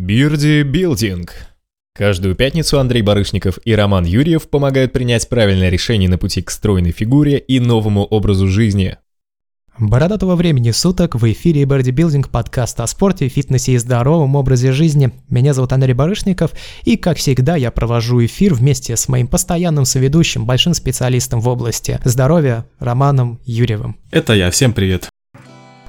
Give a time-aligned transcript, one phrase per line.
[0.00, 1.34] Бирди Билдинг.
[1.94, 6.90] Каждую пятницу Андрей Барышников и Роман Юрьев помогают принять правильное решение на пути к стройной
[6.90, 8.96] фигуре и новому образу жизни.
[9.78, 15.12] Бородатого времени суток в эфире Бодибилдинг, подкаст о спорте, фитнесе и здоровом образе жизни.
[15.28, 16.52] Меня зовут Андрей Барышников,
[16.84, 22.00] и, как всегда, я провожу эфир вместе с моим постоянным соведущим, большим специалистом в области
[22.04, 23.98] здоровья Романом Юрьевым.
[24.10, 25.10] Это я, всем привет.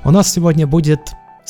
[0.04, 1.00] У нас сегодня будет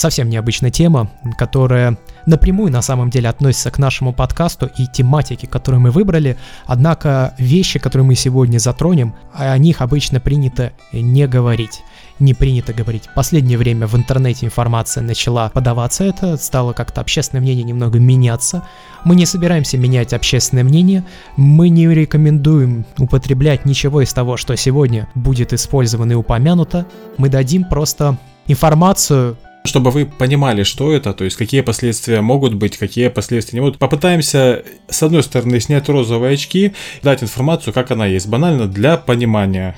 [0.01, 5.81] совсем необычная тема, которая напрямую на самом деле относится к нашему подкасту и тематике, которую
[5.81, 6.37] мы выбрали.
[6.65, 11.81] Однако вещи, которые мы сегодня затронем, о них обычно принято не говорить
[12.21, 13.09] не принято говорить.
[13.15, 18.63] Последнее время в интернете информация начала подаваться это, стало как-то общественное мнение немного меняться.
[19.03, 21.03] Мы не собираемся менять общественное мнение,
[21.35, 26.85] мы не рекомендуем употреблять ничего из того, что сегодня будет использовано и упомянуто.
[27.17, 32.77] Мы дадим просто информацию, чтобы вы понимали, что это, то есть какие последствия могут быть,
[32.77, 33.79] какие последствия не могут.
[33.79, 39.75] Попытаемся, с одной стороны, снять розовые очки, дать информацию, как она есть, банально для понимания.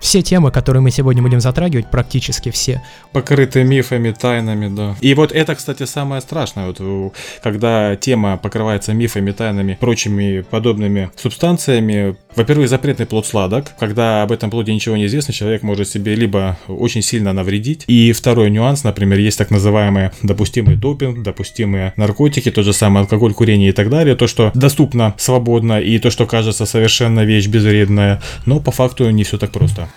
[0.00, 2.82] Все темы, которые мы сегодня будем затрагивать, практически все.
[3.12, 4.96] Покрыты мифами, тайнами, да.
[5.00, 12.16] И вот это, кстати, самое страшное, вот, когда тема покрывается мифами, тайнами, прочими подобными субстанциями.
[12.36, 13.66] Во-первых, запретный плод сладок.
[13.78, 17.84] Когда об этом плоде ничего не известно, человек может себе либо очень сильно навредить.
[17.88, 23.34] И второй нюанс, например, есть так называемые допустимый допинг, допустимые наркотики, тот же самый алкоголь,
[23.34, 24.14] курение и так далее.
[24.14, 29.24] То, что доступно свободно и то, что кажется совершенно вещь безвредная, но по факту не
[29.24, 29.87] все так просто.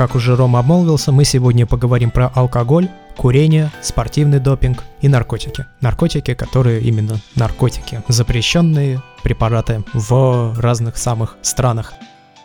[0.00, 5.66] Как уже Рома обмолвился, мы сегодня поговорим про алкоголь, курение, спортивный допинг и наркотики.
[5.82, 11.92] Наркотики, которые именно наркотики, запрещенные препараты в разных самых странах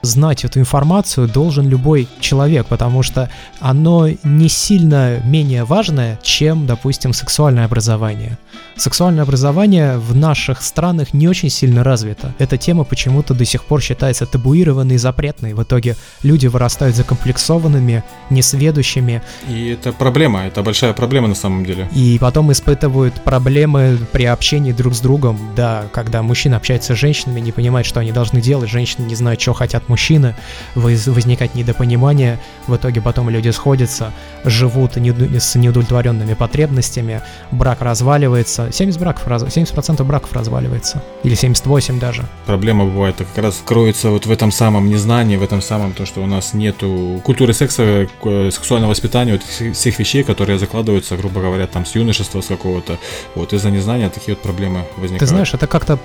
[0.02, 7.14] знать эту информацию должен любой человек, потому что оно не сильно менее важное, чем, допустим,
[7.14, 8.38] сексуальное образование.
[8.78, 12.34] Сексуальное образование в наших странах не очень сильно развито.
[12.40, 15.54] Эта тема почему-то до сих пор считается табуированной и запретной.
[15.54, 19.22] В итоге люди вырастают закомплексованными, несведущими.
[19.48, 21.90] И это проблема, это большая проблема на самом деле.
[21.94, 25.40] И потом испытывают проблемы при общении друг с другом.
[25.56, 29.40] Да, когда мужчина общается с женщинами, не понимает, что они должны делать, женщины не знают,
[29.40, 30.36] что хотят мужчины,
[30.76, 34.12] возникает недопонимание, в итоге потом люди сходятся,
[34.44, 37.22] живут с неудовлетворенными потребностями,
[37.52, 41.02] брак разваливается, 70 браков, 70% браков разваливается.
[41.24, 42.24] Или 78 даже.
[42.46, 46.22] Проблема бывает как раз кроется вот в этом самом незнании, в этом самом то, что
[46.22, 48.08] у нас нету культуры секса,
[48.52, 49.44] сексуального воспитания, вот
[49.76, 52.98] всех вещей, которые закладываются, грубо говоря, там с юношества, с какого-то.
[53.36, 55.20] Вот из-за незнания такие вот проблемы возникают.
[55.20, 56.00] Ты знаешь, это как-то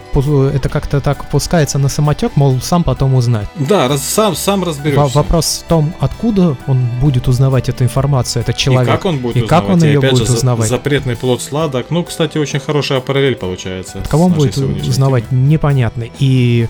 [0.54, 3.48] это как-то так пускается на самотек, мол, сам потом узнать.
[3.56, 5.06] Да, раз, сам, сам разберешься.
[5.06, 8.88] В- вопрос в том, откуда он будет узнавать эту информацию, этот человек.
[8.88, 9.66] И как он будет и узнавать.
[9.66, 10.68] как он ее будет же, узнавать.
[10.68, 11.86] Запретный плод сладок.
[11.90, 14.02] Ну, кстати, очень очень хорошая параллель получается.
[14.08, 15.48] Кого он будет узнавать, темой.
[15.48, 16.04] непонятно.
[16.18, 16.68] И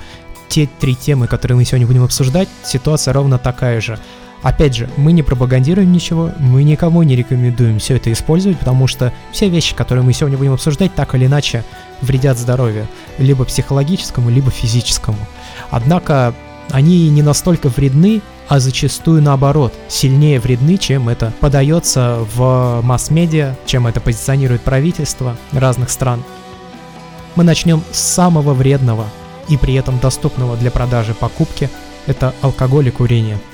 [0.49, 3.99] те три темы, которые мы сегодня будем обсуждать, ситуация ровно такая же.
[4.43, 9.13] Опять же, мы не пропагандируем ничего, мы никому не рекомендуем все это использовать, потому что
[9.33, 11.63] все вещи, которые мы сегодня будем обсуждать, так или иначе
[12.01, 12.87] вредят здоровью,
[13.19, 15.19] либо психологическому, либо физическому.
[15.71, 16.35] Однако
[16.73, 23.87] они не настолько вредны, а зачастую наоборот, сильнее вредны, чем это подается в масс-медиа, чем
[23.87, 26.23] это позиционирует правительство разных стран.
[27.37, 29.07] Мы начнем с самого вредного
[29.49, 31.71] и при этом доступного для продажи покупки–
[32.07, 33.39] это алкоголь и курение–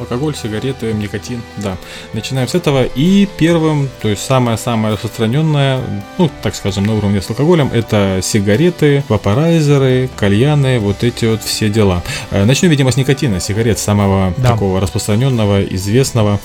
[0.00, 1.76] алкоголь, сигареты, никотин, да.
[2.12, 2.84] Начинаем с этого.
[2.84, 5.80] И первым, то есть самое-самое распространенное,
[6.18, 11.68] ну, так скажем, на уровне с алкоголем, это сигареты, вапорайзеры, кальяны, вот эти вот все
[11.68, 12.02] дела.
[12.30, 14.50] Э, начнем, видимо, с никотина, сигарет самого да.
[14.50, 16.40] такого распространенного, известного.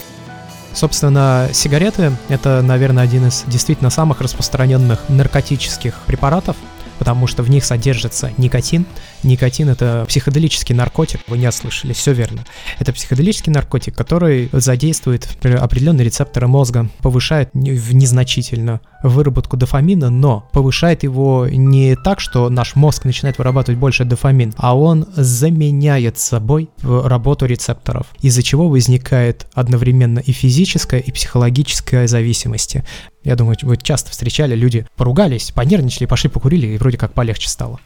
[0.73, 6.57] Собственно, сигареты— это, наверное, один из действительно самых распространенных наркотических препаратов,
[7.00, 8.85] потому что в них содержится никотин.
[9.23, 12.45] Никотин— это психоделический наркотик, вы не ослышали, все верно.
[12.79, 21.47] Это психоделический наркотик, который задействует определенные рецепторы мозга, повышает незначительно выработку дофамина, но повышает его
[21.49, 28.08] не так, что наш мозг начинает вырабатывать больше дофамин, а он заменяет собой работу рецепторов,
[28.22, 32.78] из-за чего возникает одновременно и физическая, и психологическая зависимость.
[33.25, 37.79] Я думаю, вы часто встречали, люди поругались, понервничали, пошли покурили, и вроде как полегче стало.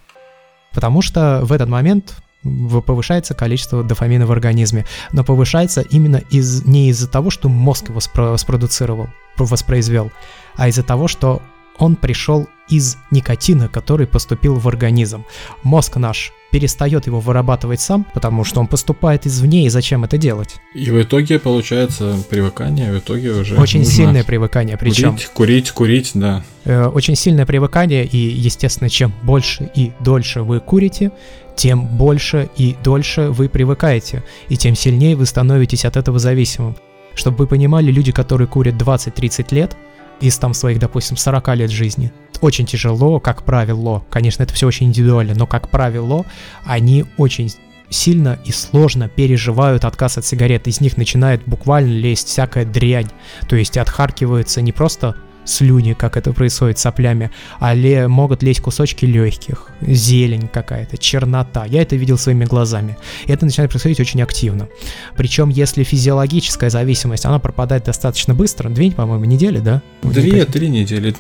[0.74, 2.16] Потому что в этот момент
[2.86, 8.00] повышается количество дофамина в организме, но повышается именно из, не из-за того, что мозг его
[8.00, 10.12] спро- спродуцировал, воспроизвел,
[10.56, 11.42] а из-за того, что
[11.80, 15.26] он пришел из никотина, который поступил в организм.
[15.64, 20.58] Мозг наш перестает его вырабатывать сам, потому что он поступает извне, и зачем это делать?
[20.74, 25.12] И в итоге получается привыкание, в итоге уже Очень сильное привыкание, причем...
[25.12, 26.44] Курить, курить, курить, да.
[26.66, 31.12] Э, очень сильное привыкание, и, естественно, чем больше и дольше вы курите,
[31.56, 36.76] тем больше и дольше вы привыкаете, и тем сильнее вы становитесь от этого зависимым.
[37.14, 39.76] Чтобы вы понимали, люди, которые курят 20-30 лет,
[40.22, 42.12] из там своих, допустим, 40 лет жизни,
[42.42, 46.26] очень тяжело, как правило, конечно, это все очень индивидуально, но как правило,
[46.66, 47.52] они очень
[47.90, 50.68] сильно и сложно переживают отказ от сигарет.
[50.68, 53.10] Из них начинает буквально лезть всякая дрянь.
[53.48, 55.16] То есть отхаркивается не просто
[55.50, 61.66] слюни, как это происходит с соплями, а ле, могут лезть кусочки легких, зелень какая-то, чернота.
[61.66, 62.98] Я это видел своими глазами.
[63.26, 64.68] И это начинает происходить очень активно.
[65.18, 69.82] Причем, если физиологическая зависимость, она пропадает достаточно быстро, две, по-моему, недели, да?
[70.04, 71.14] Две-три недели.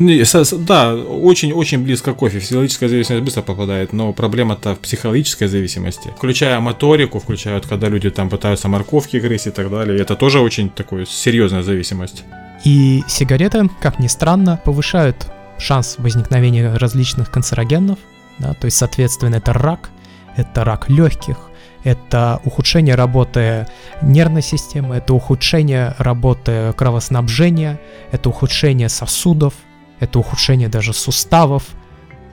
[0.66, 2.40] Да, очень-очень близко кофе.
[2.40, 6.10] Физиологическая зависимость быстро попадает, но проблема-то в психологической зависимости.
[6.18, 10.00] Включая моторику, включая, когда люди там пытаются морковки грызть и так далее.
[10.00, 12.24] Это тоже очень такой серьезная зависимость.
[12.64, 18.00] И сигареты, как ни странно, повышают шанс возникновения различных канцерогенов,
[18.38, 19.90] да, то есть, соответственно, это рак,
[20.36, 21.38] это рак легких,
[21.84, 23.68] это ухудшение работы
[24.02, 27.80] нервной системы, это ухудшение работы кровоснабжения,
[28.12, 29.54] это ухудшение сосудов,
[30.00, 31.64] это ухудшение даже суставов,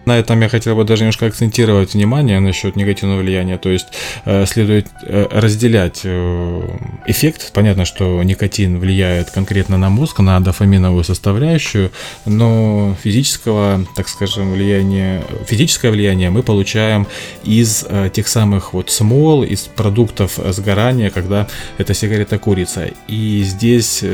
[0.07, 3.59] на этом я хотел бы даже немножко акцентировать внимание насчет негативного влияния.
[3.59, 3.89] То есть
[4.25, 6.63] э, следует э, разделять э,
[7.07, 7.51] эффект.
[7.53, 11.91] Понятно, что никотин влияет конкретно на мозг, на дофаминовую составляющую,
[12.25, 17.09] но физического, так скажем, влияния, физическое влияние мы получаем
[17.43, 21.49] из тех самых вот смол, из продуктов сгорания, когда
[21.79, 22.91] эта сигарета курица.
[23.09, 24.05] И здесь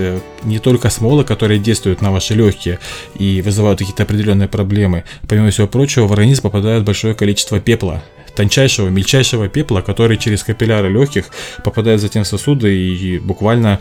[0.43, 2.79] не только смолы, которые действуют на ваши легкие
[3.19, 8.05] и вызывают какие-то определенные проблемы, помимо всего прочего, прочего, в организм попадает большое количество пепла,
[8.37, 11.25] тончайшего, мельчайшего пепла, который через капилляры легких
[11.65, 13.81] попадает затем в сосуды и буквально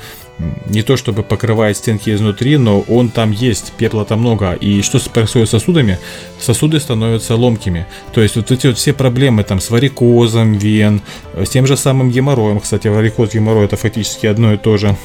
[0.66, 4.54] не то чтобы покрывает стенки изнутри, но он там есть, пепла там много.
[4.54, 6.00] И что происходит с сосудами?
[6.40, 7.86] Сосуды становятся ломкими.
[8.16, 11.02] То есть вот эти вот все проблемы там с варикозом вен,
[11.36, 14.98] с тем же самым геморроем, кстати, варикоз, геморрой это фактически одно и то же.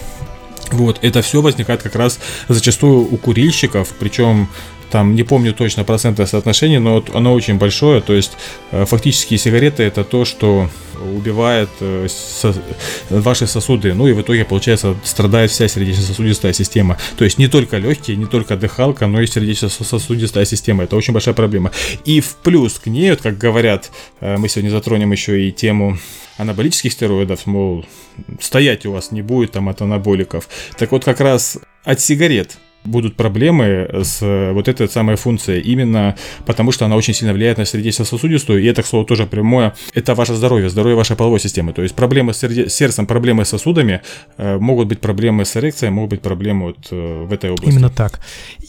[0.73, 2.19] Вот, это все возникает как раз
[2.49, 4.49] зачастую у курильщиков, причем
[4.91, 8.33] там не помню точно процентное соотношение, но оно очень большое, то есть
[8.71, 10.69] э, фактически сигареты это то, что
[11.15, 12.07] убивает э,
[13.11, 16.99] ваши сосуды, ну и в итоге, получается, страдает вся сердечно-сосудистая система.
[17.17, 20.85] То есть не только легкие, не только дыхалка, но и сердечно-сосудистая система.
[20.85, 21.73] Это очень большая проблема.
[22.05, 23.91] И в плюс к ней, вот как говорят,
[24.21, 25.99] э, мы сегодня затронем еще и тему
[26.39, 27.85] анаболических стероидов, мол,
[28.41, 30.49] стоять у вас не будет там от анаболиков.
[30.79, 34.21] Так вот, как раз от сигарет будут проблемы с
[34.53, 38.83] вот этой самой функцией, именно потому что она очень сильно влияет на сердечно-сосудистую, и это,
[38.83, 41.73] к слову, тоже прямое, это ваше здоровье, здоровье вашей половой системы.
[41.73, 42.39] То есть проблемы с
[42.69, 44.01] сердцем, проблемы с сосудами,
[44.39, 47.71] э, могут быть проблемы с эрекцией, могут быть проблемы вот э, в этой области.
[47.71, 48.21] Именно так.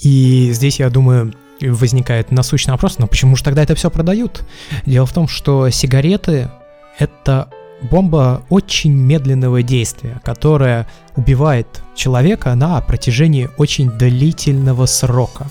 [0.01, 4.43] И здесь, я думаю, возникает насущный вопрос, но почему же тогда это все продают?
[4.85, 6.49] Дело в том, что сигареты—
[6.99, 7.49] это
[7.81, 15.47] бомба очень медленного действия, которая убивает человека на протяжении очень длительного срока.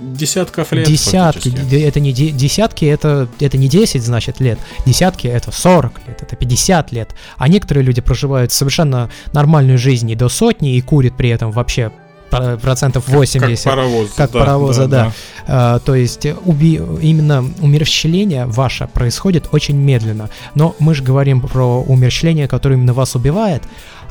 [0.00, 0.86] Десятков лет.
[0.86, 1.52] Десятки.
[1.84, 4.58] Это не десятки, это, это не 10, значит, лет.
[4.86, 7.10] Десятки это 40 лет, это 50 лет.
[7.36, 11.90] А некоторые люди проживают совершенно нормальную жизнь и до сотни и курят при этом вообще
[12.30, 13.64] процентов 80.
[13.64, 14.10] Как, паровоз.
[14.16, 14.88] Как да, паровоза, да.
[14.88, 15.04] да.
[15.04, 15.12] да.
[15.46, 16.80] А, то есть уби...
[17.00, 20.30] именно умерщвление ваше происходит очень медленно.
[20.54, 23.62] Но мы же говорим про умерщвление, которое именно вас убивает,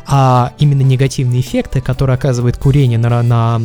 [0.07, 3.61] а именно негативные эффекты, которые оказывает курение на, на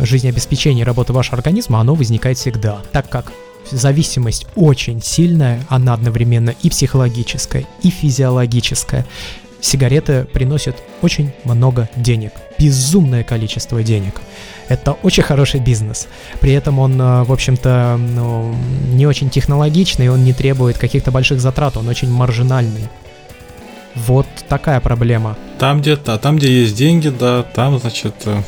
[0.00, 2.82] жизнеобеспечение работы вашего организма, оно возникает всегда.
[2.92, 3.32] Так как
[3.70, 9.06] зависимость очень сильная, она одновременно и психологическая, и физиологическая
[9.60, 14.20] сигареты приносят очень много денег, безумное количество денег.
[14.68, 16.08] Это очень хороший бизнес.
[16.40, 18.54] При этом он, э, в общем-то, ну,
[18.92, 22.88] не очень технологичный, он не требует каких-то больших затрат, он очень маржинальный.
[23.96, 25.36] Вот такая проблема.
[25.58, 28.42] Там, где, да, там, где есть деньги, да, там, значит, э,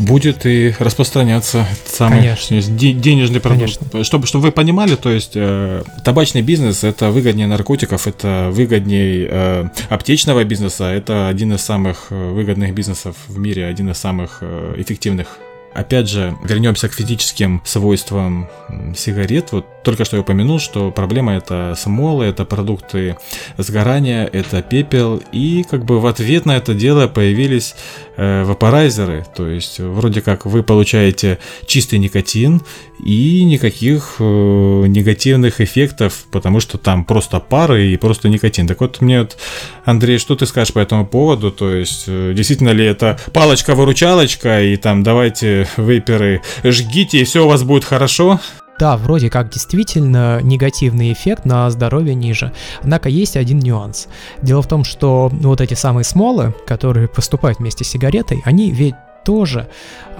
[0.00, 2.60] будет и распространяться самый Конечно.
[2.60, 3.78] денежный продукт.
[3.78, 4.04] Конечно.
[4.04, 9.64] Чтобы, чтобы вы понимали, то есть э, табачный бизнес это выгоднее наркотиков, это выгоднее э,
[9.88, 14.74] аптечного бизнеса, это один из самых э, выгодных бизнесов в мире, один из самых э,
[14.78, 15.38] эффективных
[15.74, 18.48] Опять же, вернемся к физическим свойствам
[18.96, 19.52] сигарет.
[19.52, 23.16] Вот только что я упомянул, что проблема это смолы, это продукты
[23.56, 25.22] сгорания, это пепел.
[25.32, 27.74] И как бы в ответ на это дело появились
[28.16, 29.24] э, вапорайзеры.
[29.34, 32.60] То есть вроде как вы получаете чистый никотин
[33.04, 38.66] и никаких э, негативных эффектов, потому что там просто пары и просто никотин.
[38.66, 39.36] Так вот мне вот,
[39.84, 41.50] Андрей, что ты скажешь по этому поводу?
[41.50, 47.48] То есть э, действительно ли это палочка-выручалочка и там давайте вейперы жгите и все у
[47.48, 48.40] вас будет хорошо?
[48.78, 52.52] Да, вроде как действительно негативный эффект на здоровье ниже.
[52.80, 54.06] Однако есть один нюанс.
[54.40, 58.94] Дело в том, что вот эти самые смолы, которые поступают вместе с сигаретой, они ведь
[59.24, 59.68] тоже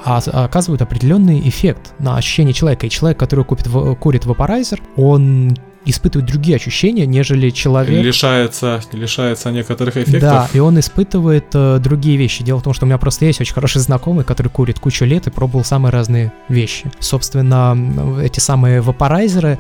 [0.05, 2.87] оказывают определенный эффект на ощущение человека.
[2.87, 3.69] И человек, который купит,
[4.01, 8.05] курит вапорайзер, он испытывает другие ощущения, нежели человек...
[8.05, 10.21] Лишается, лишается некоторых эффектов.
[10.21, 12.45] Да, и он испытывает э, другие вещи.
[12.45, 15.27] Дело в том, что у меня просто есть очень хороший знакомый, который курит кучу лет
[15.27, 16.91] и пробовал самые разные вещи.
[16.99, 17.77] Собственно,
[18.23, 19.59] эти самые вапорайзеры,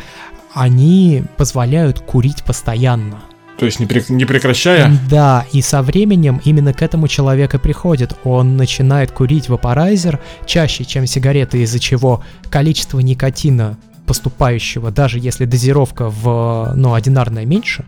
[0.52, 3.20] они позволяют курить постоянно.
[3.58, 4.96] То есть не, при, не прекращая?
[5.10, 8.14] Да, и со временем именно к этому человек и приходит.
[8.22, 13.76] Он начинает курить вапорайзер чаще, чем сигареты, из-за чего количество никотина
[14.08, 17.84] поступающего, даже если дозировка в, ну, одинарная меньше,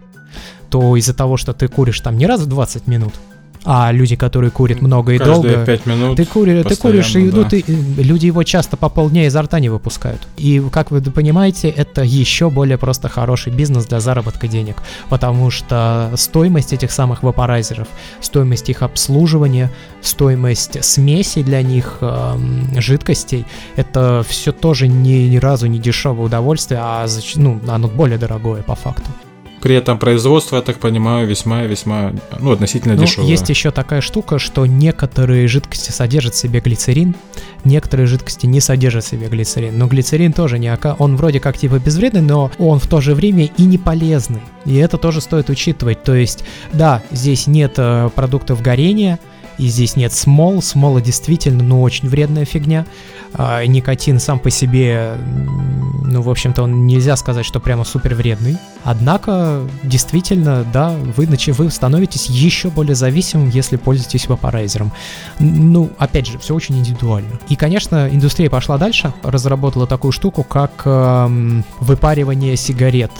[0.68, 3.14] то из-за того, что ты куришь там не раз в 20 минут,
[3.64, 7.30] а люди, которые курят много и Каждые долго, 5 минут ты, кури, ты куришь, и
[7.30, 10.20] ну, ты, люди его часто по полдня изо рта не выпускают.
[10.36, 14.76] И, как вы понимаете, это еще более просто хороший бизнес для заработка денег,
[15.08, 17.88] потому что стоимость этих самых вапорайзеров,
[18.20, 22.36] стоимость их обслуживания, стоимость смеси для них, э,
[22.78, 23.44] жидкостей,
[23.76, 28.74] это все тоже ни, ни разу не дешевое удовольствие, а ну, оно более дорогое по
[28.74, 29.10] факту.
[29.60, 33.28] При этом производство, я так понимаю, весьма-весьма, ну, относительно ну, дешевое.
[33.28, 37.14] Есть еще такая штука, что некоторые жидкости содержат в себе глицерин,
[37.64, 39.78] некоторые жидкости не содержат в себе глицерин.
[39.78, 43.50] Но глицерин тоже не он вроде как типа безвредный, но он в то же время
[43.56, 44.40] и не полезный.
[44.64, 46.02] И это тоже стоит учитывать.
[46.02, 49.18] То есть, да, здесь нет э, продуктов горения,
[49.58, 50.62] и здесь нет смол.
[50.62, 52.86] Смола действительно, ну, очень вредная фигня.
[53.34, 55.16] А, никотин сам по себе,
[56.10, 58.56] ну, в общем-то, он нельзя сказать, что прямо супер вредный.
[58.82, 64.92] Однако, действительно, да, вы, вы становитесь еще более зависимым, если пользуетесь вапорайзером.
[65.38, 67.38] Ну, опять же, все очень индивидуально.
[67.48, 73.12] И, конечно, индустрия пошла дальше, разработала такую штуку, как эм, выпаривание сигарет.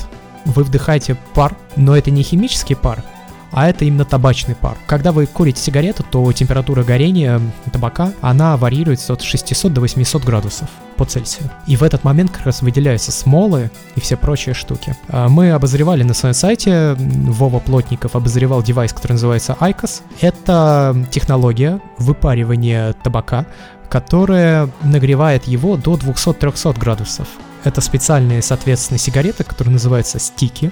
[0.44, 3.04] Вы вдыхаете пар, но это не химический пар,
[3.52, 4.76] а это именно табачный пар.
[4.86, 7.40] Когда вы курите сигарету, то температура горения
[7.72, 11.50] табака, она варьируется от 600 до 800 градусов по Цельсию.
[11.66, 14.94] И в этот момент как раз выделяются смолы и все прочие штуки.
[15.08, 20.02] А, мы обозревали на своем сайте, Вова Плотников обозревал девайс, который называется ICOS.
[20.20, 23.46] Это технология выпаривания табака,
[23.88, 27.28] которая нагревает его до 200-300 градусов.
[27.64, 30.70] Это специальные, соответственно, сигареты, которые называются стики.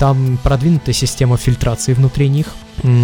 [0.00, 2.46] Там продвинутая система фильтрации внутри них.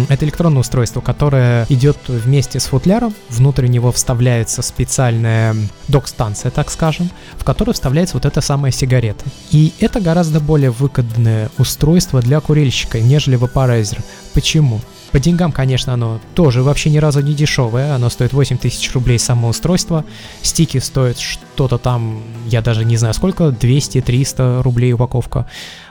[0.09, 3.13] Это электронное устройство, которое идет вместе с футляром.
[3.29, 5.55] Внутрь него вставляется специальная
[5.87, 9.23] док-станция, так скажем, в которую вставляется вот эта самая сигарета.
[9.51, 13.99] И это гораздо более выгодное устройство для курильщика, нежели вапорайзер.
[14.33, 14.81] Почему?
[15.11, 17.93] По деньгам, конечно, оно тоже вообще ни разу не дешевое.
[17.93, 20.03] Оно стоит 8 тысяч рублей само устройство.
[20.41, 25.47] Стики стоят что-то там, я даже не знаю сколько, 200-300 рублей упаковка.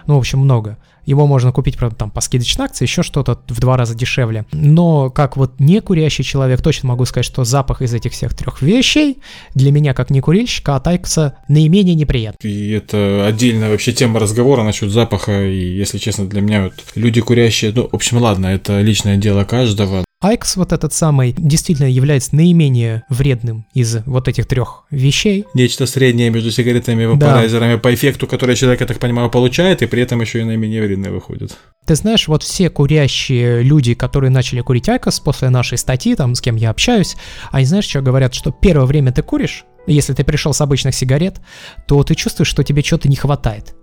[0.06, 0.76] Ну, в общем, много.
[1.06, 4.44] Его можно купить, правда, там по скидочной акции, еще что-то в два раза дешевле.
[4.52, 8.60] Но как вот не курящий человек, точно могу сказать, что запах из этих всех трех
[8.60, 9.18] вещей
[9.54, 12.50] для меня, как не курильщика, от Айкоса наименее неприятный.
[12.50, 15.46] И это отдельная вообще тема разговора насчет запаха.
[15.46, 19.44] И, если честно, для меня вот люди курящие, ну, в общем, ладно, это личное дело
[19.44, 25.44] каждого, IQOS, вот этот самый, действительно является наименее вредным из вот этих трех вещей.
[25.54, 27.78] Нечто среднее между сигаретами и вапорайзерами да.
[27.78, 31.12] по эффекту, который человек, я так понимаю, получает, и при этом еще и наименее вредное
[31.12, 31.56] выходит.
[31.86, 36.40] Ты знаешь, вот все курящие люди, которые начали курить IQOS после нашей статьи, там, с
[36.40, 37.14] кем я общаюсь,
[37.52, 41.36] они знаешь, что говорят, что первое время ты куришь, если ты пришел с обычных сигарет,
[41.86, 43.76] то ты чувствуешь, что тебе что-то не хватает.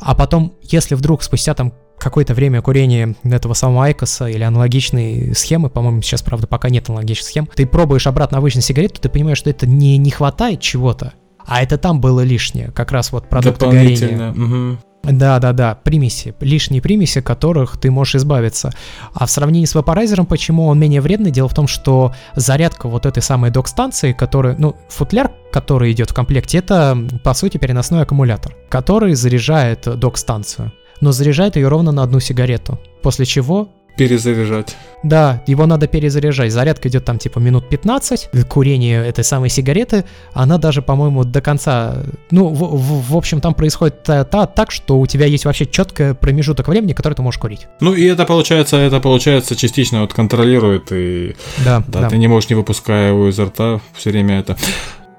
[0.00, 5.70] А потом, если вдруг спустя там какое-то время курения этого самого Айкоса или аналогичной схемы,
[5.70, 9.50] по-моему, сейчас, правда, пока нет аналогичных схем, ты пробуешь обратно обычную сигарету, ты понимаешь, что
[9.50, 14.30] это не, не хватает чего-то, а это там было лишнее, как раз вот продукты горения.
[14.30, 14.78] Угу.
[15.04, 18.72] Да, да, да, примеси, лишние примеси, которых ты можешь избавиться.
[19.12, 21.32] А в сравнении с вапорайзером, почему он менее вредный?
[21.32, 26.14] Дело в том, что зарядка вот этой самой док-станции, которая, ну, футляр, который идет в
[26.14, 32.20] комплекте, это, по сути, переносной аккумулятор, который заряжает док-станцию но заряжает ее ровно на одну
[32.20, 32.80] сигарету.
[33.02, 34.74] После чего Перезаряжать.
[35.02, 36.50] Да, его надо перезаряжать.
[36.50, 38.30] Зарядка идет там типа минут 15.
[38.48, 42.02] Курение этой самой сигареты, она даже, по-моему, до конца...
[42.30, 45.66] Ну, в, в, в общем, там происходит та, та, так, что у тебя есть вообще
[45.66, 47.66] четкий промежуток времени, который ты можешь курить.
[47.80, 52.08] Ну, и это получается, это получается частично вот контролирует, и Да, да, да.
[52.08, 54.56] ты не можешь, не выпуская его изо рта, все время это.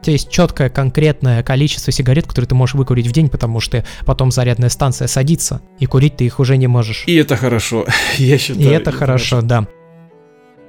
[0.03, 4.31] Тебя есть четкое, конкретное количество сигарет, которые ты можешь выкурить в день, потому что потом
[4.31, 7.05] зарядная станция садится, и курить ты их уже не можешь.
[7.07, 7.85] И это хорошо.
[8.17, 8.65] Я считаю.
[8.65, 9.67] И это хорошо, да.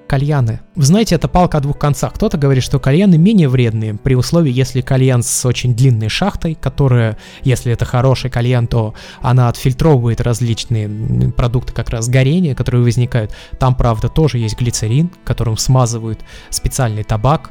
[0.06, 0.60] Кальяны.
[0.76, 2.12] Вы знаете, это палка о двух концах.
[2.12, 7.16] Кто-то говорит, что кальяны менее вредные, при условии, если кальян с очень длинной шахтой, которая,
[7.42, 10.88] если это хороший кальян, то она отфильтровывает различные
[11.32, 13.34] продукты как раз горения, которые возникают.
[13.58, 17.50] Там, правда, тоже есть глицерин, которым смазывают специальный табак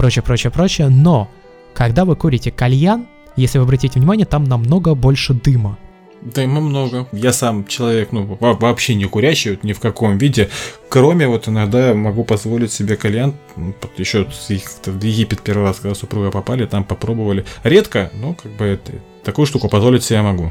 [0.00, 0.88] прочее, прочее, прочее.
[0.88, 1.28] Но,
[1.74, 5.76] когда вы курите кальян, если вы обратите внимание, там намного больше дыма.
[6.22, 7.06] Дыма много.
[7.12, 10.48] Я сам человек, ну, во- вообще не курящий, вот ни в каком виде.
[10.88, 13.34] Кроме вот иногда могу позволить себе кальян.
[13.56, 17.44] Ну, Еще в Египет первый раз, когда супруга попали, там попробовали.
[17.62, 18.92] Редко, но как бы это,
[19.22, 20.50] такую штуку позволить себе могу.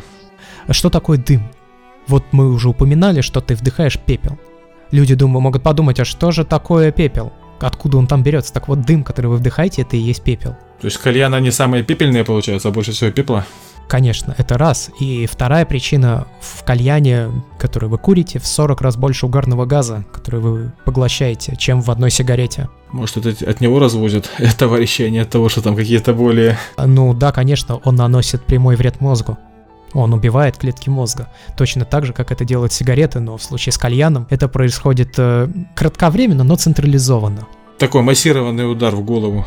[0.69, 1.41] Что такое дым?
[2.07, 4.37] Вот мы уже упоминали, что ты вдыхаешь пепел.
[4.91, 7.31] Люди, думаю, могут подумать, а что же такое пепел?
[7.61, 8.53] Откуда он там берется?
[8.53, 10.55] Так вот, дым, который вы вдыхаете, это и есть пепел.
[10.81, 13.45] То есть кальян, они самые пепельные, получается, а больше всего пепла.
[13.89, 14.91] Конечно, это раз.
[14.99, 20.39] И вторая причина в кальяне, который вы курите, в 40 раз больше угарного газа, который
[20.39, 22.69] вы поглощаете, чем в одной сигарете.
[22.91, 26.59] Может, это от него развозят товарищи, а не от того, что там какие-то более...
[26.77, 29.39] Ну да, конечно, он наносит прямой вред мозгу.
[29.93, 31.29] Он убивает клетки мозга.
[31.57, 35.47] Точно так же, как это делают сигареты, но в случае с кальяном это происходит э,
[35.75, 37.47] кратковременно, но централизованно.
[37.77, 39.45] Такой массированный удар в голову.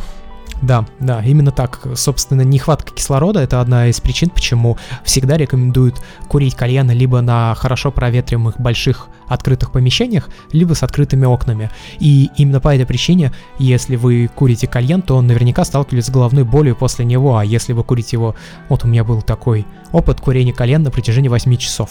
[0.63, 1.81] Да, да, именно так.
[1.97, 7.91] Собственно, нехватка кислорода– это одна из причин, почему всегда рекомендуют курить кальяны либо на хорошо
[7.91, 11.71] проветриваемых больших открытых помещениях, либо с открытыми окнами.
[11.99, 16.77] И именно по этой причине, если вы курите кальян, то наверняка сталкивались с головной болью
[16.77, 18.37] после него, а если вы курите его...
[18.69, 21.91] Вот у меня был такой опыт курения кальян на протяжении 8 часов.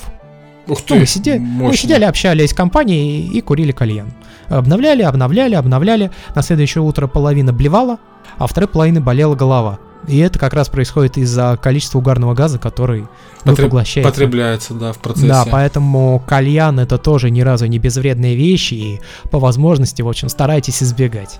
[0.68, 4.14] Ух ты, Ну, мы, сиде- мы сидели, общались в компании и курили кальян.
[4.48, 6.12] Обновляли, обновляли, обновляли.
[6.36, 7.98] На следующее утро половина блевала,
[8.42, 9.78] а второй половины болела голова.
[10.08, 13.08] И это как раз происходит из-за количества угарного газа, который
[13.44, 14.10] Потреб- поглощаете.
[14.10, 15.28] Потребляется, да, в процессе.
[15.28, 20.28] Да, поэтому кальян это тоже ни разу не безвредные вещи, и по возможности, в общем,
[20.28, 21.40] старайтесь избегать.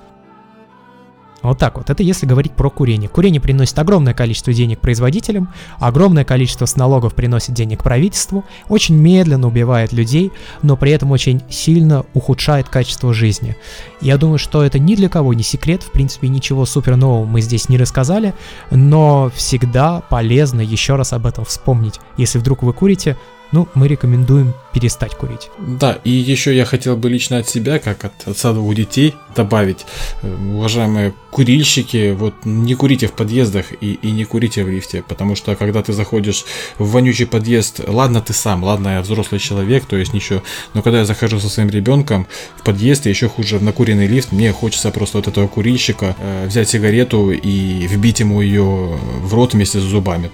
[1.42, 1.90] Вот так вот.
[1.90, 3.10] Это если говорить про курение.
[3.10, 9.48] Курение приносит огромное количество денег производителям, огромное количество с налогов приносит денег правительству, очень медленно
[9.48, 13.56] убивает людей, но при этом очень сильно ухудшает качество жизни.
[14.02, 17.42] Я думаю, что это ни для кого не секрет, в принципе, ничего супер нового мы
[17.42, 18.34] здесь не рассказали,
[18.70, 22.00] но всегда полезно еще раз об этом вспомнить.
[22.18, 23.18] Если вдруг вы курите,
[23.52, 25.50] ну, мы рекомендуем перестать курить.
[25.60, 29.86] Да, и еще я хотел бы лично от себя, как от отца двух детей, добавить,
[30.22, 35.36] э, уважаемые курильщики, вот не курите в подъездах и, и не курите в лифте, потому
[35.36, 36.46] что когда ты заходишь
[36.78, 40.42] в вонючий подъезд, ладно ты сам, ладно я взрослый человек, то есть ничего,
[40.74, 44.32] но когда я захожу со своим ребенком в подъезд, и еще хуже в накуренный лифт,
[44.32, 49.54] мне хочется просто от этого курильщика э, взять сигарету и вбить ему ее в рот
[49.54, 50.32] вместе с зубами.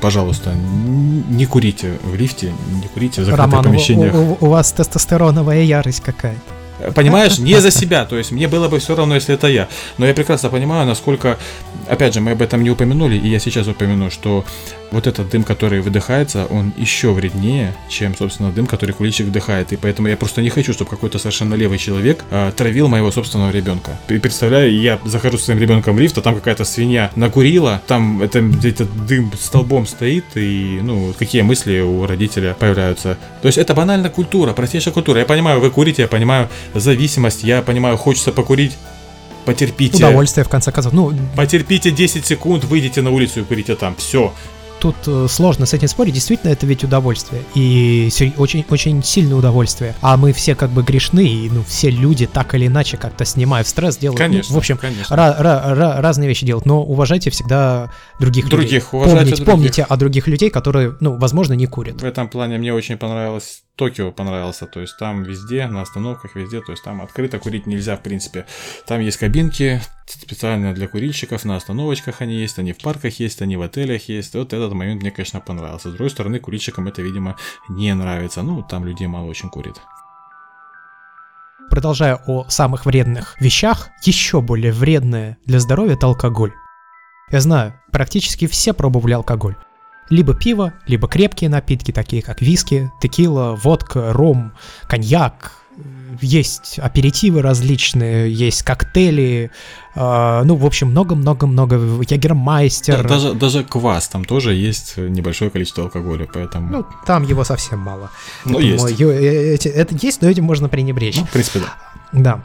[0.00, 4.14] Пожалуйста, не курите в лифте, не курите в закрытых Роман, помещениях.
[4.14, 6.92] у, у- у вас тестостероновая ярость какая-то.
[6.94, 9.66] Понимаешь, не за себя, то есть мне было бы все равно, если это я.
[9.98, 11.36] Но я прекрасно понимаю, насколько,
[11.88, 14.44] опять же, мы об этом не упомянули, и я сейчас упомяну, что
[14.90, 19.72] вот этот дым, который выдыхается, он еще вреднее, чем, собственно, дым, который куличик вдыхает.
[19.72, 23.50] И поэтому я просто не хочу, чтобы какой-то совершенно левый человек а, травил моего собственного
[23.50, 23.98] ребенка.
[24.08, 28.22] И представляю, я захожу со своим ребенком в лифт, а там какая-то свинья накурила, там
[28.22, 33.18] это где-то дым столбом стоит, и, ну, какие мысли у родителя появляются.
[33.42, 35.20] То есть это банально культура, простейшая культура.
[35.20, 38.76] Я понимаю, вы курите, я понимаю зависимость, я понимаю, хочется покурить,
[39.44, 39.96] потерпите.
[39.96, 40.92] Удовольствие, в конце концов.
[40.92, 43.96] Ну, Потерпите 10 секунд, выйдите на улицу и курите там.
[43.96, 44.34] Все.
[44.80, 47.42] Тут э, сложно с этим спорить, действительно, это ведь удовольствие.
[47.54, 49.94] И очень, очень сильное удовольствие.
[50.00, 53.66] А мы все как бы грешны, и ну, все люди так или иначе как-то снимают
[53.68, 54.18] стресс, делают.
[54.20, 54.54] ну, Конечно.
[54.54, 55.14] в общем, конечно.
[55.14, 58.56] ра- ра- ра- разные вещи делают, но уважайте всегда других, людей.
[58.58, 59.52] Других, уважайте Помните, других.
[59.54, 62.00] помните о других людей, которые, ну, возможно, не курят.
[62.00, 66.60] В этом плане мне очень понравилось Токио понравился, то есть там везде, на остановках везде,
[66.60, 68.44] то есть там открыто курить нельзя в принципе.
[68.86, 73.56] Там есть кабинки специально для курильщиков, на остановочках они есть, они в парках есть, они
[73.56, 74.34] в отелях есть.
[74.34, 75.90] Вот этот момент мне, конечно, понравился.
[75.90, 77.36] С другой стороны, курильщикам это, видимо,
[77.68, 78.42] не нравится.
[78.42, 79.80] Ну, там людей мало очень курит.
[81.70, 86.52] Продолжая о самых вредных вещах, еще более вредное для здоровья это алкоголь.
[87.30, 89.56] Я знаю, практически все пробовали алкоголь.
[90.08, 94.52] Либо пиво, либо крепкие напитки, такие как виски, текила, водка, ром,
[94.88, 95.52] коньяк,
[96.20, 99.50] есть аперитивы различные, есть коктейли,
[99.94, 101.76] э, ну, в общем, много-много-много,
[102.08, 103.02] ягермайстер.
[103.02, 106.70] Да, даже, даже квас, там тоже есть небольшое количество алкоголя, поэтому...
[106.70, 108.10] Ну, там его совсем мало.
[108.44, 109.00] Ну, есть.
[109.00, 111.16] Э, эти, это есть, но этим можно пренебречь.
[111.16, 111.76] Ну, в принципе, да.
[112.12, 112.44] Да.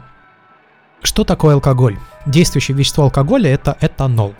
[1.02, 1.98] Что такое алкоголь?
[2.26, 4.34] Действующее вещество алкоголя это этанол.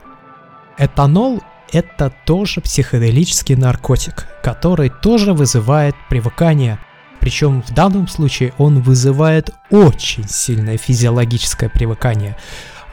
[0.78, 6.78] Этанол это тоже психоделический наркотик, который тоже вызывает привыкание.
[7.24, 12.36] Причем в данном случае он вызывает очень сильное физиологическое привыкание.